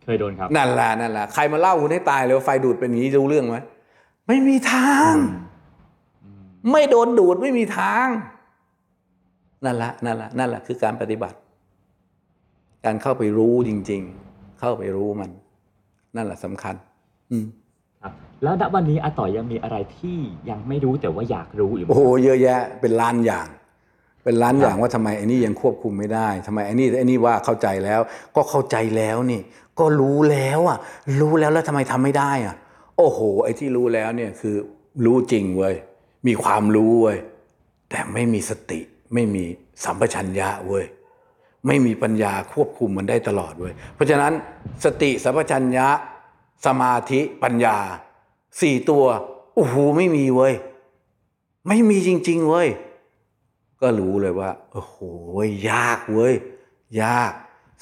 [0.05, 3.59] เคยโดนครับนั่นแหละนั่นแหละใครมาเล่าคุณให้ตายเลยว่าไฟดูดเป็นอย่างนี้รู้เรื่องไหม
[4.29, 5.15] ไม่มีทาง
[6.25, 8.07] อืมไม่โดนดูดไม่มีทาง
[9.65, 11.37] นั่นแหละนั่นแหละนั่นแหละคือการปฏิบัติ
[12.85, 15.31] การเข้าไปรู้จริง ๆ เข้าไปรู้มัน
[16.17, 16.75] นั่นแหละสำคัญ
[17.31, 17.47] อืม
[18.03, 18.13] ครับ
[18.43, 20.19] แล้วณวันนี้อาต่อยยังมีอะไรที่
[20.51, 23.47] ยังไม่รู้แต่ว่าอยากรู้อยู่ไหมโอ้โหเยอะแยะ เป็นล้านอย่าง
[24.25, 28.01] เป็นล้านอย่างว่าทำไมไอ้นี่ยังควบคุมไม่ได้ทำไมไอ้นี่ไอ้นี่ว่าเข้าใจแล้ว
[28.37, 29.41] ก็เข้าใจแล้วนี่
[29.79, 30.79] ก็รู้แล้วอะ
[31.21, 32.57] รู้แล้วแล้วทำไมทำไม่ได้อะ
[32.97, 34.57] โอ้โห ไอ้ที่รู้แล้วเนี่ยคือ
[35.05, 35.75] รู้จริงเว้ย
[36.27, 37.19] มีความรู้เว้ย
[37.91, 38.81] แต่ไม่มีสติ
[39.15, 39.45] ไม่มี
[39.85, 40.85] สัมปชัญญะเว้ย
[41.67, 44.33] ไม่มีปัญญาควบคุมมันได้ตลอดเว้ยเพราะฉะนั้น
[44.85, 45.89] สติสัมปชัญญะ
[46.67, 47.77] สมาธิปัญญา
[48.61, 49.05] สี่ตัว
[49.55, 50.55] โอ้โหไม่มีเว้ย
[51.69, 52.69] ไม่มีจริง ๆเว้ย
[53.81, 54.97] ก็รู้เลยว่าโอ้โห
[55.71, 56.35] ยากเว้ย
[57.03, 57.33] ยาก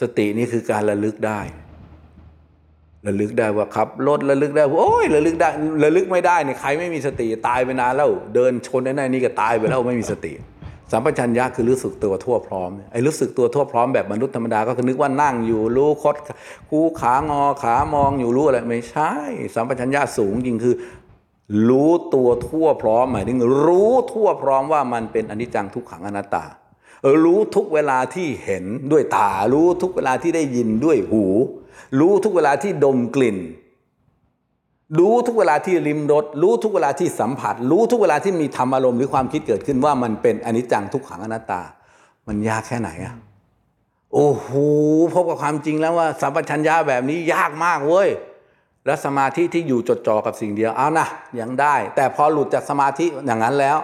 [0.01, 1.41] สตินี่คือการระลึกได้
[3.07, 5.49] ระลึกได้ว่าขับรถระลึกได้โอ้ยระลึกได้
[5.85, 10.33] ระลึกไม่ได้เนี่ยใครไม่มีสติตายไปนานแล้ว เดินชนไอ้นั่นนี่ก็ตายไปแล้วไม่มีสติ
[10.93, 16.17] สัมปชัญญะคือรู้สึกตัวทั่วพร้อมไอ้รู้สึกตัวทั่วพร้อมแบบมนุษย์ธรรมดาก็คือนึกว่านั่งอยู่รู้คด
[16.69, 19.13] คูขางอขามองอยู่รู้อะไรไม่ใช่
[19.55, 20.75] สัมปชัญญะสูงจริงคือ
[21.69, 26.45] รู้ตัวทั่วพร้อมหมายถึง รู้ทั่วพร้อมว่ามันเป็นอนิจจังทุกขังอนัตตา
[27.03, 31.25] เออรู้ทุกเวลาที่เห็นด้วยตา รู้ทุกเวลาที่ได้ยินด้วยหู
[32.01, 33.39] รู้ทุกเวลาที่ดมกลิ่น
[34.99, 41.61] รู้ทุกเวลาที่ริมรสรู้ทุกเวลาที่สัมผัส รู้ทุกเวลาที่มีธรรมอารมณ์หรือความคิดเกิดขึ้นว่ามันเป็นอนิจจังทุกขังอนัตตา
[42.27, 43.15] มันยากแค่ไหนอะ
[44.13, 44.49] โอ้โห
[45.15, 48.09] พบกับความจริงแล้วว่าสัมปชัญญะแบบนี้ยากมากเว้ย
[48.87, 51.07] แล้วสมาธิที่อยู่จดจ่อกับสิ่งเดียวเอานะ
[51.41, 53.79] ยังได้ แต่พอหลุดจากสมาธิอย่างนั้นแล้ว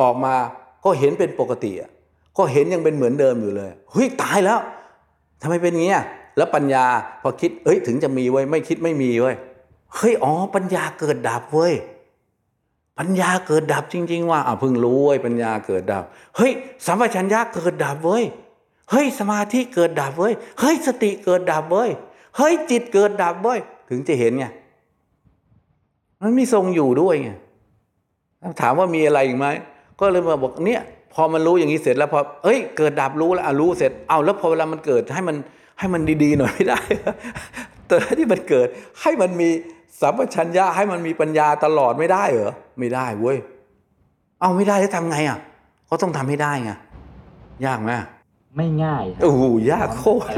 [0.00, 0.34] ออกมา
[0.84, 1.90] ก็เห็นเป็นปกติอะ
[2.38, 4.58] ก็เห็นยังเป็นเหมือนเดิมอยู่เลยเฮ้ยตายแล้ว
[5.42, 6.02] ทำไมเป็นอย่างเงี้ย
[6.36, 6.84] แล้วปัญญา
[7.22, 9.36] พอคิดเอ้ยถึงจะมีไว้ยไม่คิดไม่มีเว้ย
[9.94, 11.74] เฮ้ยอ๋อปัญญาเกิดดับเว้ย
[12.98, 16.04] ปัญญาเกิดดับจริง ๆ ว่าอ่าเพิ่งรู้เว้ยปัญญาเกิดดับ
[16.36, 16.52] เฮ้ย
[16.86, 18.24] สัมปชัญญะเกิดดับเว้ย
[18.90, 21.90] เฮ้ยสมาธิเกิดดับเว้ยเฮ้ยสติเกิดดับเว้ย
[22.36, 23.58] เฮ้ยจิตเกิดดับเว้ย
[23.88, 24.46] ถึงจะเห็นไง
[26.22, 27.30] มันมีทรงอยู่ด้วยไง
[28.60, 29.46] ถามว่ามีอะไรอีกไหม
[30.00, 30.82] ก็เลยมาบอกเนี่ย
[31.14, 35.36] พอมันรู้อย่างนี้เสร็จแล้วพอเอ้ยเกิดดับรู้แล้วอะรู้เสร็จเอาแล้วพอเวลามันเกิดให้มัน
[35.78, 36.80] ให้มันดีๆหน่อยไม่ได้
[37.86, 38.68] แต่ที่มันเกิด
[39.02, 39.50] ให้มันมี
[40.00, 43.38] สัมปชัญญะให้มันมีปัญญาตลอดไม่ได้เหรอไม่ได้เว้ย
[44.40, 45.38] เอาไม่ได้แล้วทำไงอะ
[45.88, 46.70] ก็ต้องทำให้ได้ไง
[47.66, 47.92] ยากไหม
[48.56, 50.30] ไม่ง่ายครับโอ้โหยากโคตร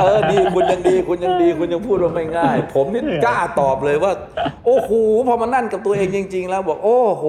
[0.00, 4.12] เออดีคุณยังดีคุณยังดีคุณยังพูดว่าไม่ง่าย ผมนี่กล้าตอบเลยว่า
[4.66, 4.90] โอ้โห
[5.26, 7.24] พอมานั่นกับตัวเองจริง ๆ แล้วบอกโอ้โห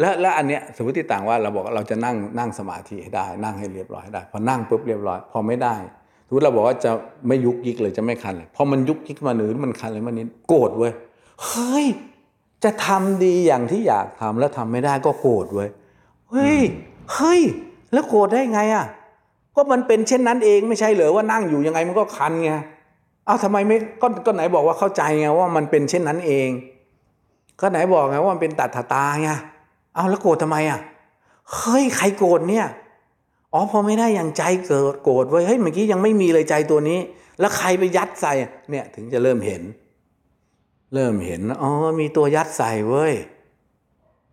[0.00, 5.76] และและอันเนี้ยสมมติต่างว่าเราบอกว่าเราจะนั่งนั่งสมาธิให้ได้ นั่งให้เรียบร้อยให้ได้ พอนั่งปุ๊บเรียบร้อย พอไม่ได้
[6.26, 6.90] สมมติเราบอกว่าจะ
[7.28, 10.92] ไม่ยุกยิกเลยจะไม่คันเลยพอมันยุกยิกมาหรือมันคันเลยมันนิดโกรธเว้ย
[11.44, 11.86] เฮ้ย
[12.64, 15.68] จะทำดีอย่างที่อยากทำแล้วทำไม่ได้ก็โกรธเว้ย
[16.30, 16.60] เฮ้ย
[17.14, 17.40] เฮ้ย
[17.92, 18.86] แล้วโกรธได้ไงอะ
[19.54, 22.52] ก็มันเป็นเช่นนั้นเองไม่ใช่เหรอว่านั่งอยู่ยังไงมันก็คันไง
[23.26, 26.48] เอาทำไมไม่ก็ก็ไหนบอกว่าเข้าใจไงว่ามันเป็นเช่นนั้นเอง
[27.60, 29.30] ก็ไหนบอกไงว่ามันเป็นตัดถตาไง
[29.94, 30.80] เอาแล้วโกรธทำไมอะ
[31.54, 32.66] เฮ้ยใครโกรธเนี่ย
[33.56, 36.98] อ๋อพอไม่ได้อย่างใจเกิดโกรธไว้ยเฮ้ยเมื่อกี้ยังไม่มีเลยใจตัวนี้
[37.40, 38.32] แล้วใครไปยัดใส่
[38.70, 39.62] เนี่ยถึงจะเริ่มเห็น
[40.94, 43.14] เริ่มเห็นอ๋อมีตัวยัดใส่เว้ย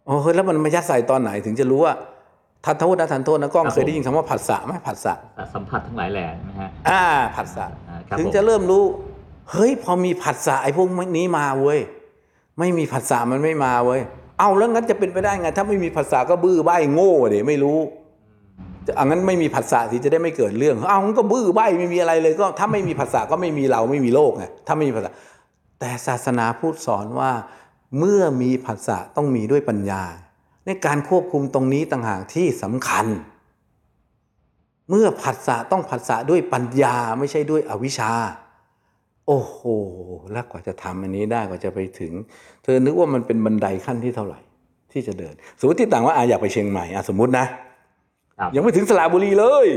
[0.07, 1.93] อ๋อเฮ้ยแล้วมันมายัดใส่ตอนไหนถึงจะรู้ว่า
[2.65, 5.13] ทันโทษนะทันโทษนะกล้องครับเคยได้ยินคำว่าผัสสะไหมผัสสะ
[5.53, 7.03] สัมผัสทั้งหลายแหล่นะฮะอ่า
[7.35, 8.83] ผัสสะอ่าครับถึงผมจะเริ่มรู้
[9.51, 11.79] เฮ้ยพอมีผัสสะไอ้พวกนี้มาเว้ย
[12.59, 14.01] ไม่มีผัสสะมันไม่มาเว้ย
[14.39, 18.02] เอาแล้วงั้นจะเป็นไปได้ไง ถ้าไม่มีผัสสะก็บื้อใบ้โง่เดี๋ยไม่รู้จะ
[18.99, 25.13] อังั้นไม่มีผัสสะสิจะได้ไม่เกิดเรื่องเอางั้นก็บื้อใบไม่มีอะไรเลยก็ถ้าไม่มีผัสสะก็ไม่มีเราไม่มีโลกไงถ้าไม่มีผัสสะ
[25.79, 27.31] แต่ศาสนาพูดสอนว่า
[27.99, 30.03] เมื่อมีผัสสะต้องมีด้วยปัญญา
[30.65, 33.05] ในการควบคุมตรงนี้ต่างหากที่สำคัญ
[34.89, 38.13] เมื่อผัสสะต้องผัสสะด้วยปัญญาไม่ใช่ด้วยอวิชชา
[39.27, 39.57] โอ้โห
[40.31, 42.13] แล้วกว่าจะทำอันนี้ได้กว่าจะไปถึง
[42.63, 44.39] เธอนึกว่ามันเป็นบันไดขั้นที่เท่าไหร่
[44.91, 47.45] ที่จะเดิน สมมติที่ต่างว่าอาอยากไปเชียงใหม่อสมมตินะ
[48.55, 49.67] ยังไม่ถึงสระบุรีเลย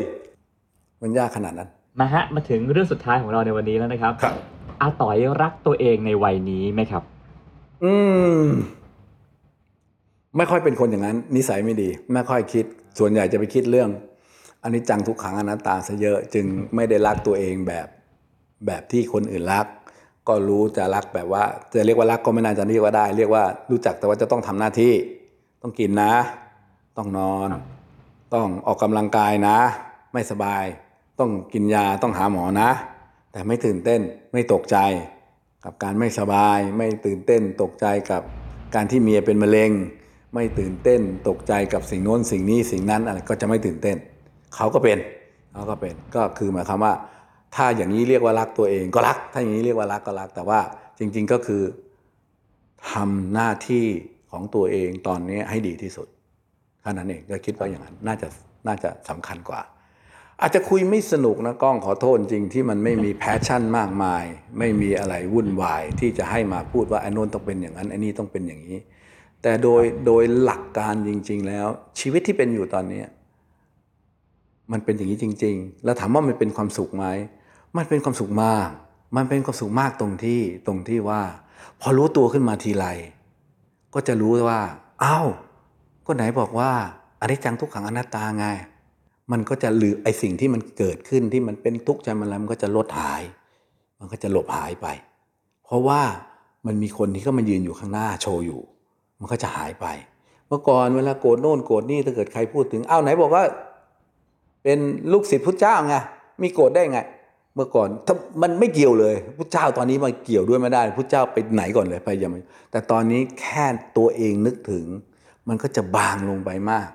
[1.03, 1.69] มันยากขนาดนั้น
[2.01, 4.35] มาฮะมาถึงเรื่องสุดท้ายของเราในวันนี้แล้วนะครับครับ
[4.81, 7.03] อาต่อยรักตัวเองในวัยนี้ไหมครับ
[7.85, 7.93] อื
[8.41, 8.45] ม
[10.37, 12.65] ไม่ค่อยเป็นคนอย่างนั้น นิสัยไม่ดี ไม่ค่อยคิด
[12.99, 13.91] ส่วนใหญ่จะไปคิดเรื่อง
[14.63, 17.87] อันนี้จังทุกขังอนัตตาซะเยอะจึงไม่ได้รักตัวเองแบบ
[18.67, 19.67] แบบที่คนอื่นรัก
[20.29, 21.45] ก็รู้จะรักแบบว่า
[21.75, 24.93] จะเรียกว่ารักก็ไม่น่าจะเรียกว่าได้ เรียกว่ารู้จักแต่ว่าจะต้องทำหน้าที่
[25.63, 26.13] ต้องกินนะ
[26.97, 27.49] ต้องนอน
[28.35, 29.59] ต้องออกกำลังกายนะ
[30.13, 30.65] ไม่สบาย
[31.21, 32.71] ต้องกินยาต้องหาหมอนะ
[33.33, 34.01] แต่ไม่ตื่นเต้น
[34.33, 34.77] ไม่ตกใจ
[35.65, 38.23] กับการไม่สบาย ไม่ตื่นเต้นตกใจกับ
[38.75, 39.71] การที่เมียเป็นมะเร็ง
[40.35, 43.97] ไม่ตื่นเต้นตกใจกับสิ่งโน้นสิ่งนี้สิ่งนั้นอะไรก็จะไม่ตื่นเต้น
[44.55, 44.99] เขาก็เป็น
[45.53, 46.95] เขาก็เป็นก็คือหมายความว่า
[47.55, 50.61] ถ้าอย่างนี้เรียกว่ารักตัวเองก็รัก ถ้าอย่างนี้เรียกว่ารักก็รัก แต่ว่า
[50.99, 51.63] จริง ๆก็คือ
[52.91, 53.87] ทำหน้าที่
[54.31, 56.07] ของตัวเองตอนนี้ให้ดีที่สุด
[56.87, 58.29] ท่านั้นเองก็คิดว่าอย่างนั้นน่าจะ
[58.67, 59.61] น่าจะสำคัญกว่า
[60.41, 64.25] อาจจะคุยไม่สนุกนะกล้องขอโทษจริงที่มันไม่มีแพชชั่นมากมาย
[64.59, 68.79] ไม่มีอะไรวุ่นวายที่จะให้มาพูดว่าไอ้นนต้องเป็นอย่างนั้นไอ้นี่ต้องเป็นอย่างนี้
[69.43, 71.67] แต่โดยโดยหลักการจริง ๆ แล้ว
[72.01, 73.07] ชีวิตที่เป็นอยู่ตอนเนี้ย
[74.73, 77.07] มันเป็นอย่างนี้จริง ๆ แล้วถามว่ามันเป็นความสุขไหม
[77.77, 78.69] มันเป็นความสุขมาก
[79.17, 81.23] มันเป็นความสุขมากตรงที่ตรงที่ว่า
[81.81, 82.87] พอรู้ตัวขึ้นมาทีไร
[83.95, 84.61] ก็จะรู้ว่า
[85.05, 85.29] อ้าว
[86.07, 86.71] ก็ไหนบอกว่า
[87.21, 88.47] อนิจจังทุกขังอนัตตาไง
[89.33, 93.23] มันก็จะหลืมไอสิ่งที่มันเกิดขึ้นที่มันเป็นทุกข์ใจมันแล้วมันก็จะลดหาย
[93.99, 94.87] มันก็จะหลบหายไป
[95.65, 96.01] เพราะว่า
[96.67, 98.61] มันมีคนที่ก็มายืนอยู่ข้างหน้าโชว์อยู่
[99.21, 99.87] มันก็จะหายไป
[100.49, 103.45] เมื่อก่อนเวลาโกรธโน่นโกรธนี่ถ้าเกิดใครพูดถึงอ้าวไหนบอกว่า
[104.63, 104.79] เป็น
[105.13, 105.95] ลูกศิษย์พุทธเจ้าไง
[106.43, 107.01] มีโกรธได้ไง
[107.55, 112.41] เมื่อก่อนถ้ามันไม่เกี่ยวเลยพุทธเจ้าตอนนี้มาเกี่ยวด้วยไม่ได้พุทธเจ้าไปไหนก่อนเลยไปยังไม่
[112.71, 113.65] แต่ตอนนี้แค่
[113.97, 114.85] ตัวเองนึกถึง
[115.49, 116.89] มันก็จะบางลงไปมาก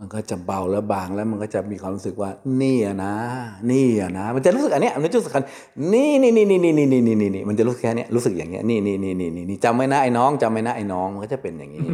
[0.00, 2.30] มันก็จะเบาแล้วบางแล้วมันก็จะมีความรู้สึกว่า
[2.62, 3.14] นี่อะนะ
[3.70, 5.44] นี่อะนะ มันจะรู้สึกอันเนี้ยมันจะรู้สึกอัน
[5.94, 11.86] นี่นี่นี่นี่นี่นี่นี่นี่นี่มันจะรู้สึกแค่เนี้ยรู้สึกอย่างเงี้ยนี่นี่นี่นี่นี่นี่จำไว้นะไอ้น้องจำไว้นะไอ้น้องมันก็จะเป็นอย่างนี้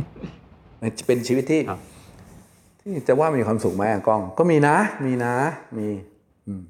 [0.81, 1.81] มันจะเป็นชีวิตที่ครับ
[2.81, 5.35] ที่จะว่ามีความสุขไหมอะกล้อง ก็มีนะ มีนะ
[5.79, 5.89] มี
[6.47, 6.62] อืม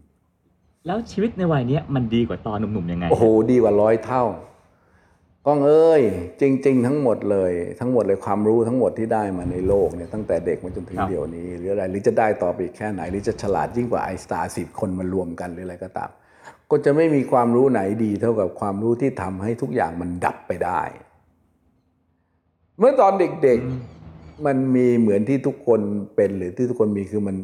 [0.87, 4.23] แล้วชีวิตในวัยเนี้ยมันดีกว่าตอนหนุ่มๆยังไง โอ้โห ดีกว่าร้อยเท่า
[5.47, 6.03] กล้องเอ้ย
[6.41, 16.11] จริง ๆ ทั้งหมดเลย ทั้งหมดเลยความรู้ทั้งหมดที่ได้มาในโลกเนี่ยตั้งแต่เด็กมาจนถึงเดี๋ยวนี้ หรืออะไรหรือจะได้ต่อไปอีกแค่ไหน หรือจะฉลาดยิ่งกว่าไอน์สไตน์สิบคนมารวมกันหรืออะไรก็ตาม
[16.71, 20.83] ก็จะไม่มีความรู้ไหนดีเท่ากับความรู้ที่ทำให้ทุกอย่างมันดับไปได้
[22.79, 25.81] เมื่อตอนเด็กๆมันมีเหมือนที่ทุกคน
[26.17, 27.37] เป็นหรือที่ทุกคนมีคือมัน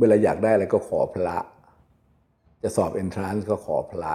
[0.00, 1.36] เวลาอยากได้อะไรก็ขอพระ
[2.62, 4.14] จะสอบเอนทรานซ์ก็ขอพระ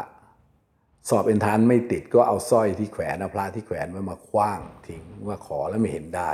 [1.10, 6.32] สอบเอ็นทรานไม่ติดก็เอาสร้อยที่แขวนเอาพระที่แขวนไว้มาคว้างทิ้งว่าขอแล้วไม่เห็นได้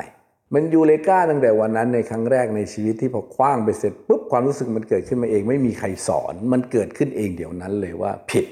[0.54, 8.46] มันยูเลก้าตั้งแต่วันนั้นในครั้งแรกในชีวิตที่พอคว้างไปเสร็จปุ๊บความรู้สึกมันเกิดขึ้นมาเอง ไม่มีใครสอน มันเกิดขึ้นเองเดี๋ยวนั้นเลยว่าผิด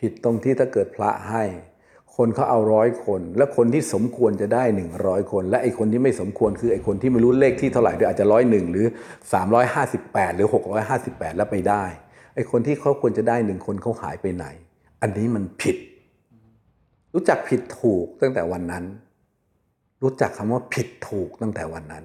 [0.00, 1.44] ผิดตรงที่ถ้าเกิดพระให้
[2.16, 8.86] คนเขาเอาร้อยคน และคนที่สมควรจะได้หนึ่งร้อยคน และไอ้คนที่ไม่สมควรคือไอ้คนที่ไม่รู้เลขที่เท่าไหร่ด้วยอาจจะร้อยหนึ่งหรือ
[9.32, 11.84] สามร้อยห้าสิบแปดหรือหกร้อยห้าสิบแปดแล้วไปได้
[12.34, 14.46] ไอ้คนที่เขาควรจะได้หนึ่งคนเขาหายไปไหน
[15.00, 15.76] อันนี้มันผิด
[17.14, 18.84] รู้จักผิดถูกตั้งแต่วันนั้น
[20.02, 22.04] รู้จักคำว่าผิดถูกตั้งแต่วันนั้น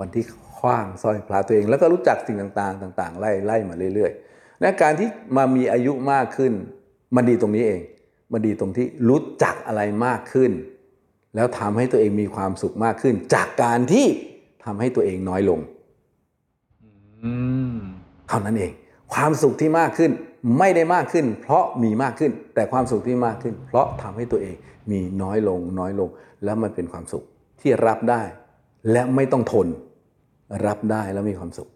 [0.00, 0.24] วันที่
[0.56, 6.52] คว้างสร้อยพระตัวเอง แล้วก็รู้จักสิ่งต่างๆ ต่างๆ ไล่ไล่มาเรื่อยๆ และการที่มามีอายุมากขึ้น
[7.14, 7.80] มันดีตรงนี้เอง
[8.32, 10.52] มันดีตรงที่รู้จักอะไรมากขึ้น
[11.34, 14.06] แล้วทำให้ตัวเองมีความสุขมากขึ้น จากการที่
[14.64, 15.60] ทำให้ตัวเองน้อยลง
[17.22, 17.32] อื
[17.74, 17.76] ม
[18.28, 18.72] เท่านั้นเอง
[19.12, 20.10] ความสุขที่มากขึ้น
[20.58, 24.56] ไม่ได้มากขึ้น เพราะมีมากขึ้น แต่ความสุขที่มากขึ้น เพราะทำให้ตัวเอง
[24.90, 26.08] มีน้อยลงน้อยลง
[26.44, 27.24] แล้วมันเป็นความสุข
[27.60, 28.22] ที่รับได้
[28.92, 29.66] และไม่ต้องทน
[30.66, 31.70] รับได้แล้วมีความสุขท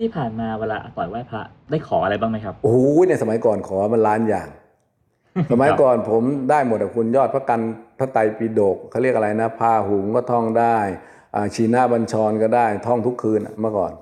[0.04, 2.78] ี่ผ่านมาเวลาอาต่อยไหว้พระได้ขออะไรบ้างไหมครับโอ้โห
[3.08, 4.48] ในสมัยก่อนขอมันล้านอย่าง
[5.52, 7.60] สมัยก่อนผมได้หมดอะคุณยอดพระกัน
[7.98, 10.78] พระไตรปิฎกเขาเรียกอะไรนะพาหุงก็ท่องได้
[11.34, 13.92] อ่าชีนาบัญชรก็ได้ท่องทุกคืนอะเมื่อก่อน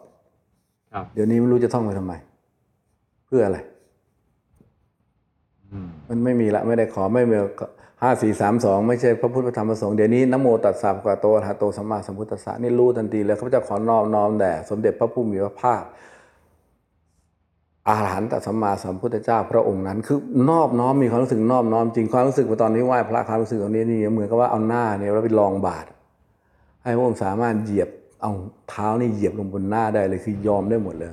[0.93, 2.15] ครับเดี๋ยวนี้ไม่รู้จะท่องไปทำไม
[3.29, 3.59] เพื่ออะไร
[5.73, 7.37] อืมมันไม่มีละไม่ได้ขอไม่มี
[8.03, 15.83] ห้าสี่สามสองไม่ใช่พระพุทธพระธรรมพระสงฆ์เดี๋ยวนี้นะโมตัสสะภะคะวะโตอะระหะโตสัมมาสัมพุทธัสสะนี่รู้ทันทีเลยข้าพเจ้าขอนอบน้อมแด่สมเด็จพระผู้มีพระภาค
[17.89, 20.19] อาหารหันตสัมมาสัมพุทธเจ้าพระองค์นั้น คือ
[20.51, 25.87] นอบน้อมมีความรู้สึกนอบน้อมจริงความรู้สึกว่าตอนนี้ไหว้พระความรู้สึกตรงนี้นี่เหมือนกับว่าเอาหน้าเนี่ยแล้วไปลองบาท
[26.83, 27.89] ให้พระองค์สามารถเหยียบ
[28.23, 28.33] เอา
[28.69, 31.13] เท้านี่เหยียบลงบนหน้าได้เลยคือยอมได้หมดเลย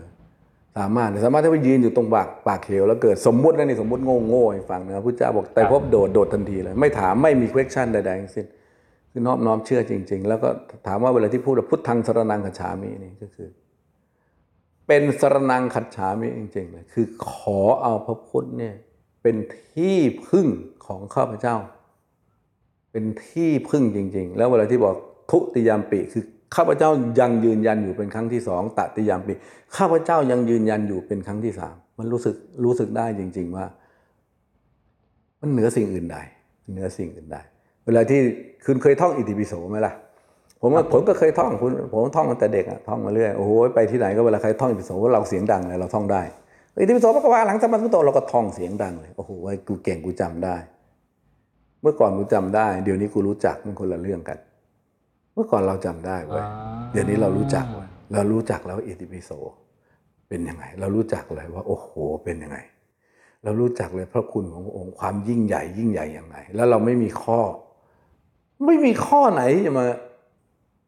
[0.78, 8.46] สามารถสามารถที่ไปยืนอยู่ตรงปากปากเหวแล้วเกิดสมมุตินะนี่สมมุติโง่โง่ให้ฟังนะพระเจ้าบอกแต่พบโดดโดดทันทีเลย ไม่ถามไม่มี question ใดๆทั้งสิ้น
[9.12, 10.50] คือน้อบน้อมเชื่อจริง ๆ แล้วก็
[10.88, 13.50] ถามว่าเวลาที่พูดพุทธังสรนังคัจามินี่ก็คือ
[14.88, 18.76] เป็นสรนังคัจฉามิจริงๆเลยคือขอเอาพระพุทธเนี่ย
[19.22, 19.36] เป็น
[19.74, 19.98] ที่
[20.28, 20.48] พึ่ง
[20.86, 21.56] ของข้าพเจ้า
[22.92, 24.96] เป็นที่พึ่งจริง ๆ แล้วเวลาที่บอก
[25.32, 26.24] ทุติยามปิคือ
[26.56, 26.90] ข้าพเจ้า
[27.20, 29.34] ยังยืนยันอยู่เป็นครั้งที่สองตติยามปิ
[29.78, 33.66] ข้าพเจ้ายังยืนยันอยู่เป็นครั้งที่สามมันรู้สึกรู้สึกได้จริง ๆว่า
[35.42, 36.18] มันเหนือสิ่งอื่นใด
[36.72, 37.38] เหนือสิ่งอื่นใด
[37.86, 38.20] เวลาที่
[38.66, 39.94] คุณเคยท่องอิติปิโสไหมล่ะ
[40.62, 46.22] ผมว่าผมก็เคยท่องคุณผมท่องตั้งแต่เด็กอะท่องมาเรื่อยโอ้โหไปที่ไหนก็เวลาใครท่องอิติปิโสว่าเราเสียงดังเลยเราท่องได้
[46.80, 50.56] อิติปิโสพระกวาหลังสมมาสมุทโตเราก็ท่องเสียงดังเลยโอ้โหไอ้กูเก่งกูจำได้
[51.82, 54.38] เมื่อก่อนกูจำได้ เดี๋ยวนี้กูรู้จักมันคนละเรื่องกัน
[55.36, 56.52] เมื่อก่อนเราจำได้เว้ยอ่า
[56.92, 59.32] เดี๋ยวนี้เรารู้จักเว้ยเรารู้จักแล้วอิติปิโส
[60.30, 61.90] เป็นยังไง เรารู้จักเลยว่า โอ้โห
[62.24, 62.58] เป็นยังไง
[63.44, 67.42] เรารู้จักเลยพระคุณของพระองค์ความยิ่งใหญ่ ยิ่งใหญ่ยังไง แล้วเราไม่มีข้อ
[68.66, 69.88] ไม่มีข้อไหนจะมา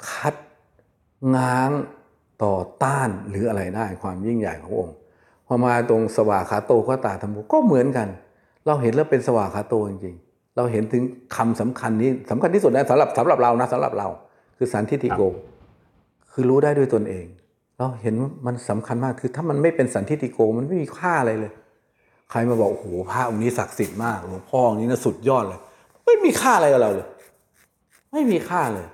[0.09, 0.35] คัด
[1.35, 1.71] ง้าง
[2.43, 4.95] ต่อต้านหรืออะไรได้ความยิ่งใหญ่ของพระองค์
[5.47, 8.07] พอมาตรงสวากขาโตก็ตาธรรมุก็เหมือนกัน
[8.65, 11.03] เราเห็นแล้วเป็นสวากขาโตจริงๆ เราเห็นถึง
[11.35, 14.07] คำสำคัญนี้สำคัญที่สุดนะสำหรับสำหรับเรานะสำหรับเรา
[14.57, 15.21] คือสันทิฏฐิโก
[16.31, 17.25] คือรู้ได้ด้วยตนเอง
[17.77, 21.51] เราเห็นว่ามันสำคัญมากคือถ้ามันไม่เป็นสันทิฏฐิโกมันไม่มีค่าอะไรเลย
[22.31, 25.59] ใครมาบอกโอ้โหพระองค์นี้ศักดิ์สิทธิ์มากหลวงพ่อองค์นี้นะสุดยอดเลย
[26.05, 27.07] ไม่มีค่าอะไรกับเราเลย
[28.11, 28.87] ไม่มีค่าเลย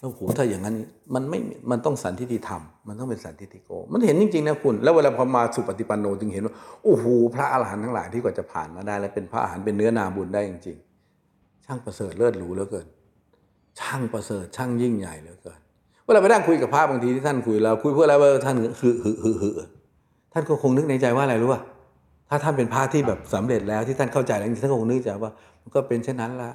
[0.00, 0.76] แล้วโอ้โหถ้าอย่างนั้น
[1.14, 1.38] มันไม่
[1.70, 6.54] มันต้องสันทิฏฐิธรรมมันต้องเป็นสันทิฏฐิโก มันเห็นจริงๆนะคุณ แล้วเวลาพอมาสุปฏิปันโนจึงเห็นว่า
[6.84, 7.04] โอ้โห
[7.34, 12.86] พระอรหันต์ทั้งหลายที่กว่าจะผ่านมาได้ และเป็นพระอรหันต์เป็นเนื้อนาบุญได้จริงๆ ช่างประเสริฐเลิศหรูเหลือเกิน
[13.80, 15.58] ช่างประเสริฐช่างยิ่งใหญ่เหลือเกิน
[16.04, 19.54] เวลาไปนั่งคุยกับพระบางทีที่ท่านคุยเราคุยเพื่ออะไรว่าท่านหือหือหือหือ
[20.32, 21.60] ท่านก็คงนึกในใจว่าอะไรรู้ป่ะ
[22.28, 25.30] ถ้าท่านเป็นพระที่แบบสำเร็จแล้วที่ท่านเข้าใจแล้วจริงๆท่านก็คงนึกใจว่า
[25.62, 26.50] มันก็เป็นเช่นนั้นละ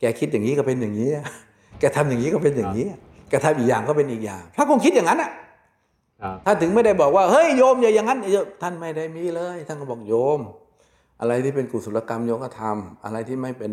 [0.00, 1.10] แกคิดอย่างนี้ก็เป็นอย่างนี้
[1.80, 2.86] แกทำอย่างนี้ก็เป็นอย่างนี้
[3.30, 5.30] แกทำอีกอย่างก็เป็นอีกอย่างพระคงคิดอย่างนั้นอะ
[6.22, 10.40] ครับท่านถึงไม่ได้บอกว่าเฮ้ยโยมอย่าอย่างนั้นอย่าท่านไม่ได้มีเลย ท่านก็บอกโยม
[11.20, 13.70] อะไรที่เป็นกุศลกรรมโยมก็ทำอะไรที่ไม่เป็น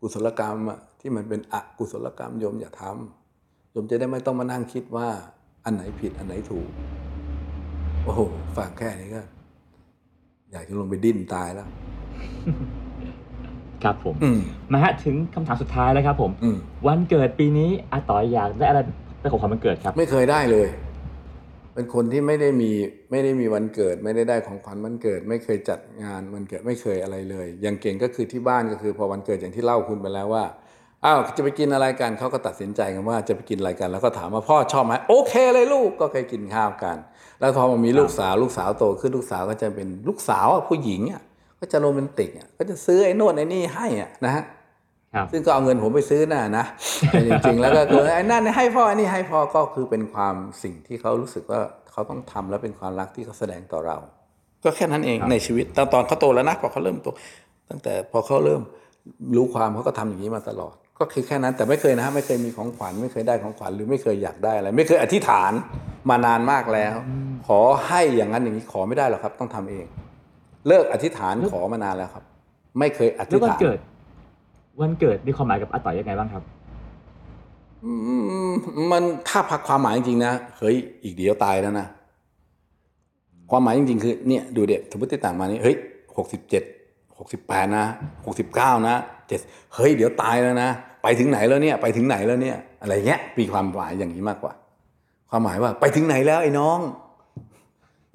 [0.00, 5.08] กุศลกรรมอะ ที่มันเป็นอกุศลกรรมโยมอย่าทำโยมจะได้ไม่ต้องมานั่งคิดว่า
[5.64, 6.68] อันไหนผิดอันไหนถูก
[8.04, 8.20] โอ้โห
[8.56, 9.22] ฟังแค่นี้ก็
[10.52, 11.68] อยากจะลงไปดิ้นตายแล้ว
[13.84, 14.40] ครับผมอืม
[14.72, 18.80] มาฮะถึงคำถามสุดท้ายแล้วครับผมอืมวันเกิดปีนี้อาต่อยอยากได้อะไร
[19.20, 20.68] เป็นของขวัญวันเกิดครับ ไม่เคยได้เลย
[21.74, 22.70] เป็นคนที่ไม่ได้มี
[23.10, 30.44] ไม่ได้มีวันเกิด ไม่ได้ได้ของขวัญวันเกิด ไม่เคยจัดงานวันเกิดไม่เคยอะไรเลย อย่างเก่งก็คือที่บ้านก็คือ พอวันเกิดอย่างที่เล่าคุณไปแล้วว่า
[31.04, 36.96] อ้าวจะไปกินอะไรกันเขาก็ตัดสินใจกันว่าจะไปกินอะไรกัน แล้วก็ถามว่าพ่อชอบไหมโอเคเลยลูกก็เคยกินข้าวกัน
[37.40, 41.22] แล้วพอมามีลูกสาวลูกสาวโตขึ้นลูกสาวก็จะเป็นลูกสาวอะผู้หญิงอะ
[41.60, 44.44] ก็จะโรแมนติกอะก็จะซื้อไอ้โน่นไอ้นี่ให้อะนะฮะ
[45.14, 46.64] ครับซึ่งก็เอาเงินผมไปซื้อน่ะนะ
[47.08, 51.60] แต่จริงๆแล้วก็คือไอ้นั่นให้พ่อไอ้นี่ให้พ่อก็คือเป็นความสิ่งที่เขารู้สึกว่า
[51.92, 53.96] เขาต้องทำแล้วเป็นความรักที่เขาแสดงต่อเรา
[54.64, 57.08] ก็แค่นั้นเองครับในชีวิตตอนตอนเขาโตแล้วนะพอเขาเริ่มโต
[57.70, 58.62] ตั้งแต่พอเขาเริ่ม
[59.36, 65.52] รู้ความเขาก็ทำอย่างนี้มาตลอด ก็คือแค่นั้นแต่ไม่เคยนะไม่เคยมีของขวัญไม่เคยได้ของขวัญหรือไม่เคยอยากได้อะไรไม่เคยอธิษฐาน
[66.10, 66.94] มานานมากแล้ว
[67.46, 69.86] ขอให้อย่างนั้นอย่างนี้ขอไม่ได้หรอกครับ ต้องทำเอง
[70.68, 72.24] เลิกอธิษฐานขอมานานแล้วครับ
[72.78, 73.78] ไม่เคยอแล้ธิวษวันฐานเกิด
[74.80, 76.42] วันเกิดมีความหมายกับอาต่อยยังไงบ้างครับ
[77.84, 77.92] อื
[78.52, 78.54] ม
[78.92, 81.86] มันถ้าพักความหมายจริงๆนะเฮ้ยอีกเดี๋ยวตายแล้วนะ
[83.50, 85.76] ความหมายจริงๆคือเนี่ยดูเด็กสมมติต่างมานี่เฮ้ย
[86.16, 86.62] หกสิบเจ็ด
[87.18, 87.86] หกสิบแปดนะ
[88.26, 88.96] หกสิบเก้านะ
[89.28, 89.40] เจ็ด
[89.74, 90.70] เฮ้ยเดี๋ยวตายแล้วนะ
[91.02, 94.52] ไปถึงไหนแล้วเนี่ยไปถึงไหนแล้วเนี่ยอะไรเงี้ยมีความหมายอย่างนี้มากกว่า
[95.30, 96.78] ความหมายว่าไปถึงไหนแล้วไอ้น้อง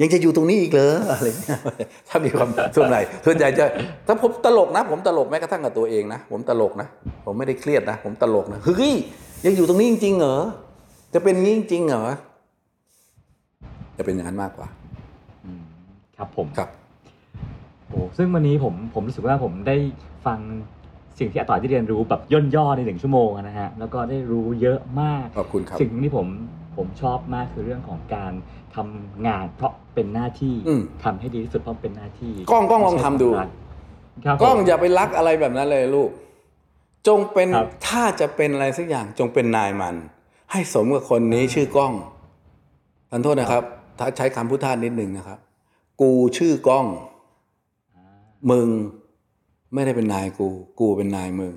[0.01, 1.59] ยังจะอยู่ตรงนี้อีกเหรออะไรเงี้ย
[2.07, 3.65] ถ้ามีความส่วนใหญ่ส่วนใหญ่จะ
[4.07, 6.87] ถ้าผมตลกนะ ผมตลกแม้กระทั่งกับตัวเองนะผมตลกนะ
[7.25, 8.93] ผมไม่ได้เครียดนะ ผมตลกนะเฮ้ย
[9.45, 10.37] ยังอยู่ตรงนี้จริงๆเหรอ
[11.13, 12.03] จะเป็นงี้จริงๆเหรอ
[13.97, 14.67] จะเป็นอย่างนั้นมากกว่า
[15.45, 15.63] อืม
[16.17, 16.69] ครับผมครับ
[17.89, 19.75] โอ้ซึ่งวันนี้ผมผมรู้สึกว่าผมได้
[20.25, 20.39] ฟัง
[21.19, 26.27] สิ่งที่อาต่อยที่เรียนรู้แบบย่นย่อในหนึ่งชั่วโมงนะฮะแล้วก็ได้รู้เยอะมากขอบคุณครับสิ่งที่ผม
[26.77, 28.33] ผมชอบมากคือเรื่องของการ
[28.75, 33.29] ทำงานเพราะเป็นหน้าที่อืมทำให้ดีที่สุดเพราะเป็นหน้าที่กล้องกล้องลองทำดู
[34.25, 36.09] ครับผมกล้องอย่าไปรักอะไรแบบนั้นเลยลูก
[37.07, 39.95] จงเป็นครับถ้าจะเป็นอะไรสักอย่างจงเป็นนายมัน
[40.51, 41.93] ให้สมกับคนนี้ชื่อกล้อง
[43.11, 43.63] ท่านโทษนะครับ
[43.99, 45.39] ถ้าใช้คำพุทธาสนิดหนึ่งนะครับ
[46.01, 46.85] กูชื่อกล้อง
[47.95, 48.05] อ่า
[48.51, 48.67] มึง
[49.73, 50.47] ไม่ได้เป็นนายกู
[50.79, 51.53] กูเป็นนายมึง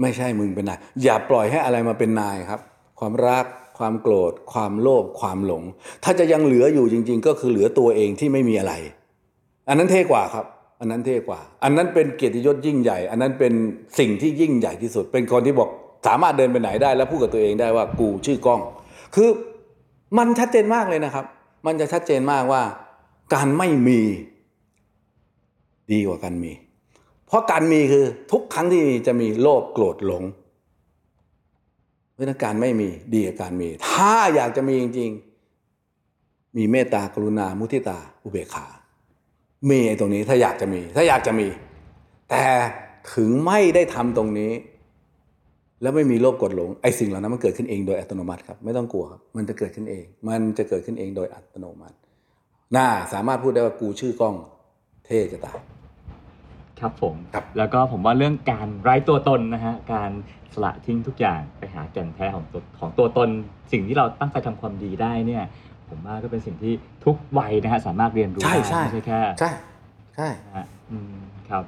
[0.00, 2.60] ไม่ใช่มึงเป็นนาย อย่าปล่อยให้อะไรมาเป็นนายครับ
[3.00, 3.46] ความรัก
[3.78, 5.62] ความโกรธ ความโลภ ความหลง
[6.04, 8.74] ถ้าจะยังเหลืออยู่จริง ๆ ก็คือเหลือตัวเองที่ไม่มีอะไร
[9.68, 10.46] อันนั้นเท่กว่าครับ
[10.80, 13.52] อันนั้นเท่กว่า อันนั้นเป็นเกียรติยศยิ่งใหญ่ อันนั้นเป็น
[13.98, 15.68] สิ่งที่ยิ่งใหญ่ที่สุด เป็นคนที่บอก
[16.06, 18.60] สามารถเดินไปไหนได้ แล้วพูดกับตัวเองได้ว่ากูชื่อกล้อง
[19.14, 19.28] คือ
[20.18, 21.24] มันชัดเจนมากเลยนะครับ
[21.66, 22.62] มันจะชัดเจนมากว่า
[23.34, 24.00] การไม่มี
[25.92, 26.52] ดีกว่าการมี
[27.26, 30.24] เพราะการมีคือทุกครั้งที่มีจะมีโลภโกรธหลง
[32.12, 35.10] เพราะนั้นการไม่มีดีกว่าการมี ถ้าอยากจะมีจริง
[35.82, 38.66] ๆ มีเมตตากรุณามุทิตา อุเบกขา
[39.70, 41.48] มีไอ้ตรงนี้ถ้าอยากจะมี ถ้าอยากจะมี
[42.30, 42.44] แต่
[43.14, 44.52] ถึงไม่ได้ทำตรงนี้
[45.82, 51.96] แล้วไม่มีโลภกดหลงไอ้สิ่งเหล่านั้นมันเกิดขึ้นเองโดยอัตโนมัติครับไม่ต้องกลัวครับมันจะเกิดขึ้นเอง มันจะเกิดขึ้นเองโดยอัตโนมัติ
[52.76, 54.34] น่าสามารถพูดได้ว่ากูชื่อกล้อง
[55.06, 55.58] เท่จะตาย
[56.80, 60.10] ครับผม ครับ แล้วก็ผมว่าเรื่องการไร้ตัวตนนะฮะ การ
[60.54, 63.28] สละทิ้งทุกอย่างไปหาแก่นแท้ของตัวของตัวตน
[63.72, 65.44] สิ่งที่เราตั้งใจทำความดีได้เนี่ย
[65.88, 66.72] ผมว่าก็เป็นสิ่งที่
[67.04, 69.50] ทุกวัยนะฮะสามารถเรียนรู้ใช่ได้ใช่ไม่ใช่แค่ใช่
[70.16, 71.14] ใช่ นะฮะอืม
[71.50, 71.64] ครับ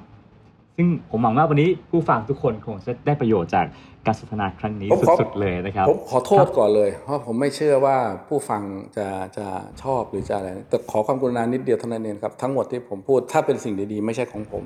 [0.77, 3.67] ซึ่งผมหวังว่าวันนี้ผู้ฟังทุกคนคงจะได้ประโยชน์จาก
[4.07, 7.97] การสนทนาครั้งนี้ผมขอ สุดๆเลยนะครับ ผมขอโทษก่อนเลย เพราะผมไม่เชื่อว่า
[8.29, 8.63] ผู้ฟัง
[8.97, 9.07] จะ
[9.39, 9.47] จะ
[9.83, 14.65] ชอบหรือจะอะไร แต่ขอความกรุณานิดเดียวเท่านั้นเองครับ ทั้งหมดที่ผมพูดถ้าเป็นสิ่งดีๆ ไม่ใช่ของผม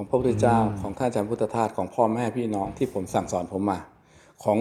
[0.00, 3.78] ของพระพุทธเจ้าอืมของท่านอาจารย์พุทธทาสของพ่อแม่พี่น้องที่ผมสั่งสอนผมมา
[4.44, 4.58] ของ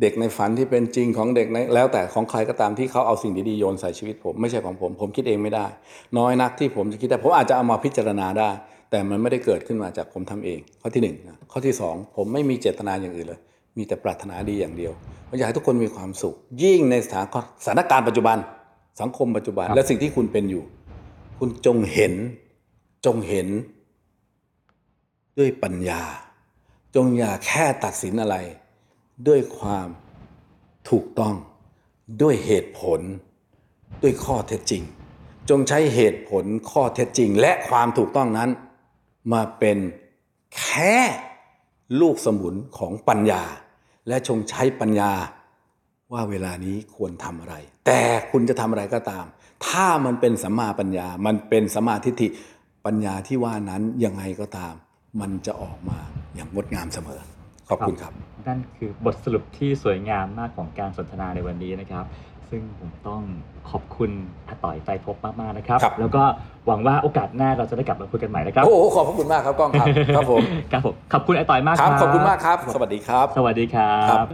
[0.00, 5.66] เด็กในฝันที่เป็นจริงของเด็กในแล้วแต่ของใครก็ตามที่เขาเอาสิ่งดีๆโยนใส่ชีวิตผมไม่ใช่ของผม ผมคิดเองไม่ได้
[6.18, 8.50] น้อยนักที่ผมจะคิดได้ผมอาจจะเอามาพิจารณาได้
[8.90, 13.40] แต่มันไม่ได้เกิดขึ้นมาจากผมทำเอง ข้อที่หนึ่งนะข้อที่สองผมไม่มีเจตนาอย่างอื่นเลย
[13.76, 14.92] มีแต่ปรารถนาดีอย่างเดียว
[15.28, 17.24] ผมอยากให้ทุกคนมีความสุข ยิ่งในสถาน
[17.64, 18.36] สถานการณ์ปัจจุบัน
[19.00, 20.62] สังคมปัจจุบันครับและสิ่งที่คุณเป็นอยู่
[21.38, 22.14] คุณจงเห็น
[23.06, 23.48] จงเห็น
[25.38, 26.02] ด้วยปัญญา
[26.94, 28.36] จงอย่าแค่ตัดสินอะไร
[29.28, 29.88] ด้วยความ
[30.90, 31.34] ถูกต้อง
[32.22, 33.00] ด้วยเหตุผล
[34.02, 34.82] ด้วยข้อเท็จจริง
[35.50, 38.50] จงใช้เหตุผลข้อเท็จจริง และความถูกต้องนั้น
[39.32, 39.78] มาเป็น
[40.58, 40.96] แค่
[42.00, 43.42] ลูกสมุนของปัญญา
[44.08, 45.12] และจงใช้ปัญญา
[46.12, 47.54] ว่าเวลานี้ควรทำอะไร
[47.86, 49.24] แต่คุณจะทำอะไรก็ตาม
[49.66, 52.28] ถ้ามันเป็นสัมมาปัญญา มันเป็นสัมมาทิฏฐิ
[52.86, 54.74] ปัญญาที่ว่านั้นยังไงก็ตาม
[55.20, 55.98] มันจะออกมา
[56.34, 57.20] อย่างงดงามเสมอ
[57.68, 58.12] ขอบคุณครับ
[58.48, 62.04] นั่นคือบทสรุปที่สวยงามมากของการสนทนาในวันนี้นะครับ
[62.50, 63.22] ซึ่งผมต้อง
[63.70, 64.10] ขอบคุณ
[64.48, 66.22] อาต่อยใจพบมากๆนะครับครับแล้วก็
[66.66, 69.86] หวังว่าโอกาสหน้าเราจะได้กลับมาคุยกันใหม่นะครับ โอ้โหขอบพระคุณมากครับกล้องครับ
[70.16, 70.42] ครับผม
[70.72, 74.28] ครับผม ขอบคุณอาต่อยมากคครัรับบขอบคุณมากครับ สวัสดีครับ สวัสดีครัครับบ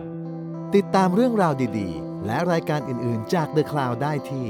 [0.76, 4.46] ติดตามเรื่องราวดีๆ และรายการอื่นๆ จาก The Cloud ได้ที่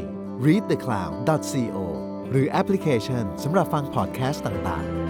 [0.46, 1.78] readthecloud.co
[2.30, 5.03] หรือแอปพลิเคชันสำหรับฟังพอดแคสต์ต่างๆ